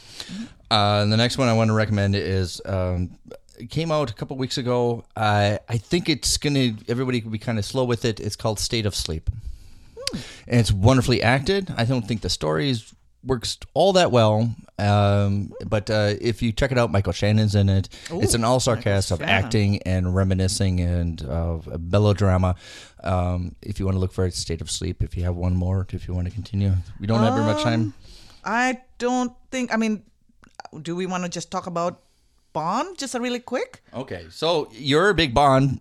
Uh, 0.71 1.01
and 1.03 1.12
the 1.12 1.16
next 1.16 1.37
one 1.38 1.49
I 1.49 1.53
want 1.55 1.69
to 1.69 1.75
recommend 1.75 2.14
is 2.14 2.61
um, 2.64 3.11
came 3.69 3.90
out 3.90 4.11
a 4.11 4.14
couple 4.14 4.37
weeks 4.37 4.57
ago. 4.59 5.05
I 5.16 5.59
I 5.69 5.77
think 5.79 6.09
it's 6.09 6.37
gonna 6.38 6.77
everybody 6.88 7.21
be 7.21 7.38
kind 7.38 7.59
of 7.59 7.64
slow 7.64 7.85
with 7.85 8.05
it. 8.05 8.21
It's 8.21 8.37
called 8.37 8.59
State 8.61 8.87
of 8.87 8.95
Sleep, 8.95 9.29
and 10.46 10.61
it's 10.61 10.73
wonderfully 10.73 11.23
acted. 11.23 11.73
I 11.77 11.85
don't 11.85 12.07
think 12.07 12.20
the 12.23 12.31
story 12.31 12.70
is, 12.70 12.92
works 13.25 13.59
all 13.75 13.92
that 13.94 14.11
well, 14.11 14.55
um, 14.79 15.53
but 15.66 15.90
uh, 15.90 16.14
if 16.20 16.40
you 16.40 16.53
check 16.53 16.73
it 16.73 16.79
out, 16.79 16.90
Michael 16.90 17.12
Shannon's 17.12 17.55
in 17.55 17.68
it. 17.68 17.88
it's 18.11 18.35
an 18.35 18.44
all 18.44 18.61
star 18.61 18.77
cast 18.77 19.11
of 19.11 19.20
acting 19.20 19.83
and 19.83 20.14
reminiscing 20.14 20.81
and 20.81 21.23
uh, 21.23 21.59
melodrama. 21.79 22.55
Um, 23.05 23.57
if 23.61 23.79
you 23.79 23.85
want 23.85 23.96
to 23.96 24.01
look 24.01 24.12
for 24.12 24.25
it, 24.25 24.35
State 24.35 24.61
of 24.61 24.70
Sleep. 24.70 25.03
If 25.03 25.16
you 25.16 25.25
have 25.25 25.37
one 25.37 25.55
more, 25.55 25.87
if 25.90 26.09
you 26.09 26.14
want 26.14 26.29
to 26.29 26.33
continue, 26.33 26.73
we 26.99 27.07
don't 27.07 27.20
have 27.20 27.35
very 27.35 27.46
much 27.46 27.62
time. 27.62 27.92
I 28.44 28.81
don't 28.99 29.33
think. 29.51 29.73
I 29.73 29.77
mean, 29.77 30.03
do 30.81 30.96
we 30.96 31.07
want 31.07 31.25
to 31.25 31.29
just 31.29 31.51
talk 31.51 31.66
about 31.66 32.01
Bond 32.53 32.99
just 32.99 33.14
a 33.14 33.20
really 33.20 33.38
quick? 33.38 33.83
Okay, 33.92 34.27
so 34.31 34.68
you're 34.73 35.11
a 35.11 35.14
big 35.14 35.35
Bond 35.35 35.81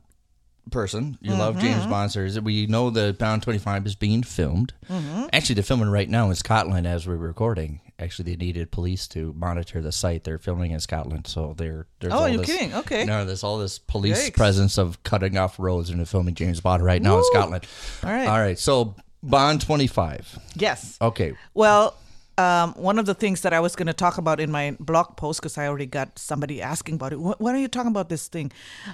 person. 0.69 1.17
You 1.21 1.33
love 1.33 1.55
mm-hmm. 1.55 1.65
James 1.65 1.85
Bond 1.85 2.11
series. 2.11 2.39
We 2.39 2.67
know 2.67 2.89
that 2.89 3.17
Bond 3.17 3.43
25 3.43 3.85
is 3.85 3.95
being 3.95 4.23
filmed. 4.23 4.73
Mm-hmm. 4.89 5.27
Actually, 5.33 5.55
they're 5.55 5.63
filming 5.63 5.89
right 5.89 6.09
now 6.09 6.29
in 6.29 6.35
Scotland 6.35 6.87
as 6.87 7.07
we're 7.07 7.15
recording. 7.15 7.81
Actually, 7.99 8.31
they 8.31 8.37
needed 8.37 8.71
police 8.71 9.07
to 9.09 9.33
monitor 9.33 9.81
the 9.81 9.91
site. 9.91 10.23
They're 10.23 10.37
filming 10.37 10.71
in 10.71 10.79
Scotland, 10.79 11.27
so 11.27 11.53
they're 11.57 11.85
there's 11.99 12.13
Oh, 12.13 12.19
all 12.19 12.29
you're 12.29 12.37
this, 12.39 12.47
kidding. 12.47 12.73
Okay. 12.73 13.03
No, 13.05 13.25
there's 13.25 13.43
all 13.43 13.57
this 13.57 13.77
police 13.79 14.29
Yikes. 14.29 14.35
presence 14.35 14.77
of 14.77 15.03
cutting 15.03 15.37
off 15.37 15.59
roads 15.59 15.89
and 15.89 15.99
they're 15.99 16.05
filming 16.05 16.35
James 16.35 16.61
Bond 16.61 16.83
right 16.83 17.01
now 17.01 17.17
in 17.17 17.23
Scotland. 17.25 17.65
All 18.03 18.09
right. 18.09 18.27
All 18.27 18.39
right. 18.39 18.57
So 18.57 18.95
Bond 19.21 19.61
25. 19.61 20.39
Yes. 20.55 20.97
Okay. 21.01 21.33
Well, 21.53 21.95
um, 22.39 22.73
one 22.75 22.97
of 22.97 23.05
the 23.05 23.13
things 23.13 23.41
that 23.41 23.53
I 23.53 23.59
was 23.59 23.75
going 23.75 23.87
to 23.87 23.93
talk 23.93 24.17
about 24.17 24.39
in 24.39 24.49
my 24.49 24.75
blog 24.79 25.17
post, 25.17 25.41
because 25.41 25.57
I 25.57 25.67
already 25.67 25.85
got 25.85 26.17
somebody 26.17 26.61
asking 26.61 26.95
about 26.95 27.11
it. 27.13 27.19
why 27.19 27.53
are 27.53 27.57
you 27.57 27.67
talking 27.67 27.91
about 27.91 28.07
this 28.07 28.29
thing? 28.29 28.51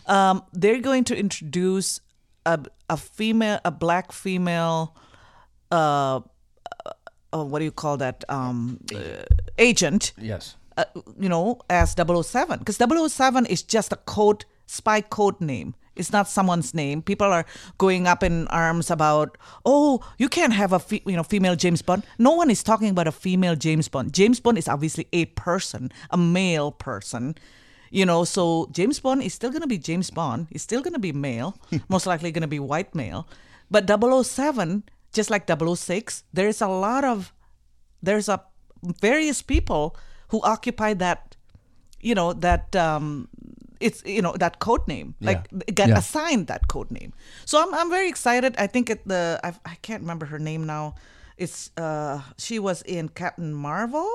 Um, 0.08 0.44
they're 0.52 0.82
going 0.82 1.04
to 1.06 1.16
introduce 1.16 2.02
a, 2.46 2.60
a 2.90 2.98
female, 2.98 3.60
a 3.64 3.72
black 3.72 4.12
female. 4.12 4.96
Uh, 5.72 6.22
uh, 7.32 7.44
what 7.44 7.60
do 7.60 7.66
you 7.66 7.72
call 7.72 7.98
that? 7.98 8.24
Um, 8.30 8.80
uh, 8.94 9.24
agent. 9.60 10.14
Yes. 10.18 10.56
uh, 10.78 10.86
you 11.20 11.30
know, 11.30 11.60
as 11.70 11.96
007. 11.96 12.60
Because 12.60 12.78
007 12.78 13.46
is 13.46 13.62
just 13.62 13.94
a 13.94 13.98
code, 13.98 14.46
spy 14.66 15.02
code 15.02 15.40
name. 15.40 15.76
It's 15.96 16.12
not 16.12 16.28
someone's 16.28 16.74
name. 16.74 17.02
People 17.02 17.28
are 17.28 17.46
going 17.78 18.08
up 18.08 18.24
in 18.24 18.48
arms 18.48 18.92
about, 18.92 19.38
oh, 19.66 20.02
you 20.18 20.30
can't 20.30 20.54
have 20.54 20.74
a 20.74 20.80
fe- 20.80 21.04
you 21.06 21.16
know 21.16 21.24
female 21.24 21.56
James 21.56 21.82
Bond. 21.82 22.04
No 22.18 22.32
one 22.32 22.50
is 22.50 22.64
talking 22.64 22.90
about 22.90 23.08
a 23.08 23.12
female 23.12 23.56
James 23.56 23.88
Bond. 23.88 24.14
James 24.14 24.40
Bond 24.40 24.58
is 24.58 24.68
obviously 24.68 25.08
a 25.14 25.26
person, 25.26 25.92
a 26.10 26.18
male 26.18 26.72
person. 26.72 27.36
You 27.92 28.06
know, 28.06 28.26
so 28.26 28.68
James 28.72 29.00
Bond 29.00 29.24
is 29.24 29.34
still 29.34 29.52
going 29.52 29.62
to 29.62 29.68
be 29.68 29.78
James 29.78 30.10
Bond. 30.10 30.48
He's 30.52 30.64
still 30.64 30.82
going 30.82 30.94
to 30.94 31.00
be 31.00 31.14
male, 31.14 31.58
most 31.90 32.06
likely 32.06 32.32
going 32.32 32.42
to 32.42 32.48
be 32.48 32.60
white 32.60 32.94
male. 32.94 33.28
But 33.72 33.90
007, 33.90 34.84
just 35.14 35.30
like 35.30 35.50
006, 35.50 36.24
there 36.34 36.48
is 36.48 36.62
a 36.62 36.68
lot 36.68 37.04
of 37.04 37.32
there's 38.04 38.30
a 38.30 38.44
various 39.02 39.42
people 39.42 39.96
who 40.30 40.42
occupy 40.42 40.94
that 40.94 41.36
you 42.02 42.14
know 42.14 42.34
that 42.34 42.76
um 42.76 43.28
it's 43.80 44.04
you 44.06 44.22
know 44.22 44.34
that 44.40 44.60
code 44.60 44.88
name. 44.88 45.16
Like 45.22 45.48
Yeah. 45.52 45.74
get 45.74 45.90
Yeah. 45.90 45.98
assigned 45.98 46.48
that 46.48 46.68
code 46.68 46.92
name. 46.92 47.14
So 47.46 47.62
i'm, 47.62 47.74
I'm 47.74 47.90
very 47.90 48.10
excited. 48.10 48.56
I 48.58 48.68
think 48.68 48.90
it 48.90 49.08
the 49.08 49.40
I've, 49.44 49.60
i 49.66 49.76
can't 49.82 50.02
remember 50.02 50.26
her 50.28 50.40
name 50.40 50.66
now. 50.66 50.96
It's 51.38 51.72
uh 51.78 52.22
she 52.38 52.60
was 52.60 52.82
in 52.84 53.10
captain 53.10 53.54
marvel. 53.54 54.08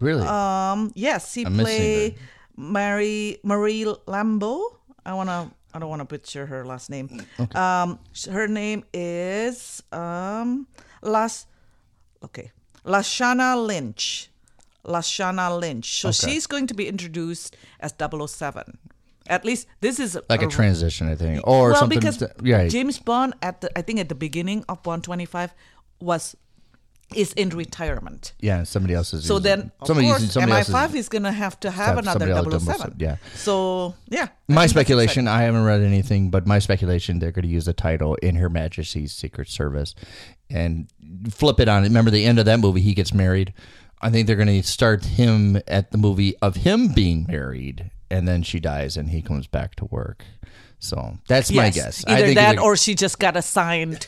Really? 0.00 0.26
um 0.26 0.90
yes 0.94 1.32
she 1.32 1.44
I'm 1.46 1.54
played 1.54 2.14
mary 2.56 3.38
marie 3.42 3.84
lambeau. 4.06 4.60
I 5.04 5.14
want 5.14 5.28
to 5.28 5.50
i 5.74 5.78
don't 5.78 5.90
want 5.90 6.00
to 6.00 6.08
butcher 6.08 6.46
her 6.46 6.64
last 6.64 6.90
name. 6.90 7.08
Um 7.54 7.98
her 8.32 8.48
name 8.48 8.84
is 8.94 9.82
um 9.92 10.66
las 11.02 11.46
okay 12.24 12.50
lashana 12.84 13.54
lynch 13.60 14.30
lashana 14.86 15.58
lynch 15.60 16.00
so 16.00 16.08
Okay. 16.08 16.30
she's 16.32 16.46
going 16.46 16.66
to 16.66 16.74
be 16.74 16.86
introduced 16.88 17.56
as 17.80 17.92
007 17.98 18.78
at 19.28 19.44
least 19.44 19.66
this 19.80 19.98
is 19.98 20.16
like 20.30 20.42
a 20.42 20.46
transition, 20.46 21.08
I 21.08 21.16
think, 21.16 21.40
or 21.46 21.70
well 21.70 21.80
something. 21.80 21.98
because 21.98 22.22
yeah. 22.42 22.68
james 22.68 22.98
bond 22.98 23.34
at 23.42 23.60
the 23.60 23.68
i 23.78 23.82
think 23.82 23.98
at 23.98 24.08
the 24.08 24.14
beginning 24.14 24.64
of 24.68 24.82
bond 24.84 25.02
25 25.04 25.52
was 26.00 26.36
is 27.14 27.32
in 27.34 27.50
retirement 27.50 28.32
yeah. 28.40 28.64
Somebody 28.64 28.94
else 28.94 29.14
is. 29.14 29.24
so 29.24 29.34
using- 29.34 29.42
then, 29.44 29.72
of 29.80 29.86
somebody 29.86 30.08
course, 30.08 30.22
using 30.22 30.32
somebody 30.32 30.52
else's- 30.58 30.74
MI5 30.74 30.94
is 30.96 31.08
going 31.08 31.22
to 31.22 31.30
have 31.30 31.58
to 31.60 31.70
have 31.70 31.86
have 31.86 31.98
another 31.98 32.26
somebody 32.26 32.52
else 32.54 32.64
007. 32.64 32.94
yeah. 32.98 33.16
So, 33.36 33.94
yeah. 34.08 34.26
My 34.48 34.62
that's 34.62 34.72
speculation, 34.72 35.28
I 35.28 35.42
haven't 35.42 35.62
read 35.62 35.82
anything, 35.82 36.30
but 36.30 36.48
my 36.48 36.58
speculation, 36.58 37.20
they're 37.20 37.30
going 37.30 37.44
to 37.44 37.48
use 37.48 37.66
the 37.66 37.72
title 37.72 38.16
in 38.16 38.34
Her 38.34 38.48
Majesty's 38.48 39.12
Secret 39.12 39.48
Service 39.48 39.94
and 40.50 40.88
flip 41.30 41.60
it 41.60 41.68
on 41.68 41.84
it. 41.84 41.88
Remember 41.88 42.10
the 42.10 42.24
end 42.24 42.40
of 42.40 42.44
that 42.46 42.58
movie, 42.58 42.80
he 42.80 42.92
gets 42.92 43.14
married. 43.14 43.54
I 44.00 44.10
think 44.10 44.26
they're 44.26 44.36
going 44.36 44.48
to 44.48 44.62
start 44.62 45.04
him 45.04 45.60
at 45.66 45.90
the 45.90 45.98
movie 45.98 46.36
of 46.42 46.56
him 46.56 46.88
being 46.92 47.26
married, 47.28 47.90
and 48.10 48.28
then 48.28 48.42
she 48.42 48.60
dies 48.60 48.96
and 48.96 49.10
he 49.10 49.22
comes 49.22 49.46
back 49.46 49.74
to 49.76 49.84
work. 49.86 50.24
So 50.78 51.18
that's 51.28 51.50
my 51.50 51.66
Yes. 51.66 51.74
guess. 51.74 52.04
I 52.06 52.12
Either 52.16 52.26
think 52.26 52.36
that 52.36 52.58
or 52.58 52.76
she 52.76 52.94
just 52.94 53.18
got 53.18 53.36
assigned, 53.36 54.06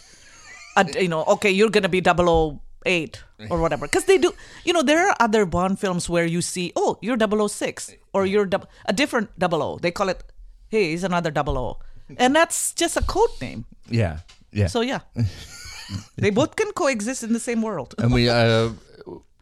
a, 0.76 0.84
you 1.00 1.08
know, 1.08 1.24
okay, 1.24 1.50
you're 1.50 1.70
going 1.70 1.82
to 1.84 1.88
be 1.88 2.02
008 2.04 3.22
or 3.50 3.58
whatever. 3.60 3.86
Because 3.86 4.04
they 4.04 4.18
do, 4.18 4.32
you 4.64 4.72
know, 4.72 4.82
there 4.82 5.08
are 5.08 5.16
other 5.20 5.46
Bond 5.46 5.80
films 5.80 6.08
where 6.08 6.26
you 6.26 6.42
see, 6.42 6.72
oh, 6.76 6.98
you're 7.00 7.16
006 7.48 7.94
or 8.12 8.26
you're 8.26 8.48
a 8.86 8.92
different 8.92 9.30
00. 9.40 9.78
They 9.80 9.90
call 9.90 10.10
it, 10.10 10.22
hey, 10.68 10.90
he's 10.90 11.04
another 11.04 11.32
00. 11.32 11.78
And 12.18 12.34
that's 12.36 12.72
just 12.74 12.96
a 12.96 13.02
code 13.02 13.30
name. 13.40 13.64
yeah, 13.88 14.20
yeah. 14.52 14.66
So, 14.68 14.82
yeah. 14.82 15.00
they 16.16 16.30
both 16.30 16.56
can 16.56 16.72
coexist 16.72 17.22
in 17.22 17.32
the 17.32 17.40
same 17.40 17.62
world. 17.62 17.94
and 17.98 18.12
we, 18.12 18.28
uh, 18.28 18.70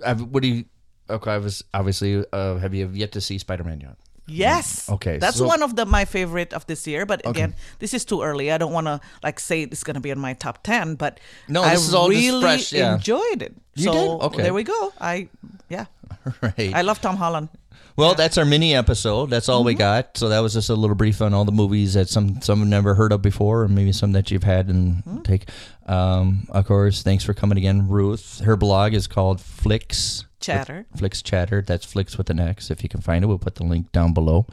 I've, 0.05 0.23
what 0.23 0.43
do 0.43 0.49
you? 0.49 0.65
Okay, 1.09 1.31
I 1.31 1.39
was 1.39 1.63
obviously. 1.73 2.25
Uh, 2.33 2.57
have 2.57 2.75
you 2.75 2.89
yet 2.93 3.12
to 3.12 3.20
see 3.20 3.39
Spider 3.39 3.64
Man 3.64 3.81
yet? 3.81 3.97
Yes. 4.27 4.89
Okay, 4.91 5.18
That's 5.18 5.37
so- 5.39 5.47
one 5.47 5.62
of 5.62 5.77
the 5.77 5.87
my 5.87 6.05
favorite 6.05 6.53
of 6.53 6.66
this 6.66 6.87
year. 6.87 7.07
But 7.07 7.22
again, 7.27 7.55
this 7.79 7.95
is 7.95 8.05
too 8.05 8.22
early. 8.22 8.51
I 8.51 8.59
don't 8.59 8.72
want 8.72 8.87
to 8.87 9.01
like 9.22 9.39
say 9.41 9.62
it's 9.62 9.85
going 9.85 9.95
to 9.95 10.01
be 10.01 10.11
in 10.11 10.18
my 10.18 10.35
top 10.35 10.62
ten. 10.62 10.97
But 10.97 11.20
No, 11.49 11.62
I 11.62 11.70
this 11.74 11.87
is 11.89 11.95
all 11.95 12.11
just 12.11 12.20
really 12.27 12.41
fresh, 12.43 12.72
yeah. 12.72 12.95
enjoyed 12.97 13.43
it. 13.43 13.55
You 13.74 13.85
so 13.85 13.93
did? 13.93 14.09
Okay. 14.27 14.43
there 14.43 14.55
we 14.55 14.64
go. 14.64 14.93
I 15.01 15.29
yeah, 15.68 15.87
right. 16.43 16.74
I 16.74 16.83
love 16.83 17.01
Tom 17.01 17.16
Holland. 17.16 17.49
Well, 17.97 18.14
that's 18.14 18.37
our 18.37 18.45
mini 18.45 18.74
episode. 18.74 19.31
That's 19.31 19.49
all 19.49 19.64
we 19.64 19.72
Mm-hmm. 19.72 19.79
got. 19.79 20.18
So 20.18 20.29
that 20.29 20.41
was 20.41 20.53
just 20.53 20.68
a 20.68 20.74
little 20.74 20.97
brief 20.97 21.22
on 21.22 21.33
all 21.33 21.47
the 21.47 21.53
movies 21.53 21.95
that 21.95 22.09
some 22.11 22.43
some 22.43 22.59
have 22.59 22.68
never 22.68 22.95
heard 22.95 23.12
of 23.12 23.22
before, 23.22 23.62
or 23.62 23.68
maybe 23.68 23.93
some 23.93 24.12
that 24.12 24.31
you've 24.31 24.45
had 24.45 24.68
and 24.68 25.05
Mm-hmm. 25.05 25.22
take. 25.22 25.49
Um, 25.87 26.47
of 26.51 26.66
course, 26.66 27.03
thanks 27.03 27.24
for 27.24 27.33
coming 27.33 27.57
again, 27.59 27.89
Ruth. 27.89 28.41
Her 28.41 28.57
blog 28.57 28.93
is 28.93 29.07
called 29.07 29.41
Flix 29.41 30.24
Chatter. 30.47 30.86
FlixChatter. 30.97 31.66
That's 31.66 31.84
Flix 31.84 32.16
with 32.16 32.30
an 32.30 32.40
X. 32.40 32.70
If 32.70 32.82
you 32.82 32.88
can 32.88 33.01
find 33.01 33.24
it, 33.24 33.26
we'll 33.26 33.38
put 33.38 33.57
the 33.57 33.64
link 33.64 33.92
down 33.92 34.14
below. 34.14 34.47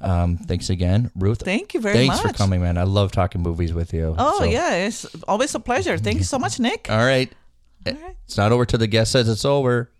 Um, 0.00 0.36
thanks 0.36 0.68
again, 0.70 1.10
Ruth. 1.16 1.42
Thank 1.42 1.74
you 1.74 1.80
very 1.80 1.96
thanks 1.96 2.22
much. 2.22 2.32
for 2.32 2.36
coming, 2.36 2.60
man. 2.60 2.76
I 2.78 2.82
love 2.84 3.12
talking 3.12 3.42
movies 3.42 3.72
with 3.72 3.92
you. 3.94 4.14
Oh 4.18 4.40
So- 4.40 4.44
yeah, 4.44 4.74
it's 4.86 5.06
always 5.26 5.54
a 5.54 5.60
pleasure. 5.60 5.96
Thank 5.98 6.18
you 6.18 6.24
so 6.24 6.38
much, 6.38 6.60
Nick. 6.60 6.88
All 6.90 6.98
right. 6.98 7.32
All 7.86 7.92
right. 7.94 8.16
It's 8.24 8.36
not 8.36 8.52
over 8.52 8.66
till 8.66 8.78
the 8.78 8.86
guest 8.86 9.12
says 9.12 9.28
it's 9.28 9.44
over. 9.44 9.90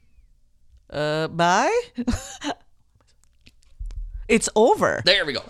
Uh, 0.90 1.28
bye. 1.28 1.80
it's 4.28 4.48
over. 4.56 5.02
There 5.04 5.24
we 5.24 5.32
go. 5.32 5.42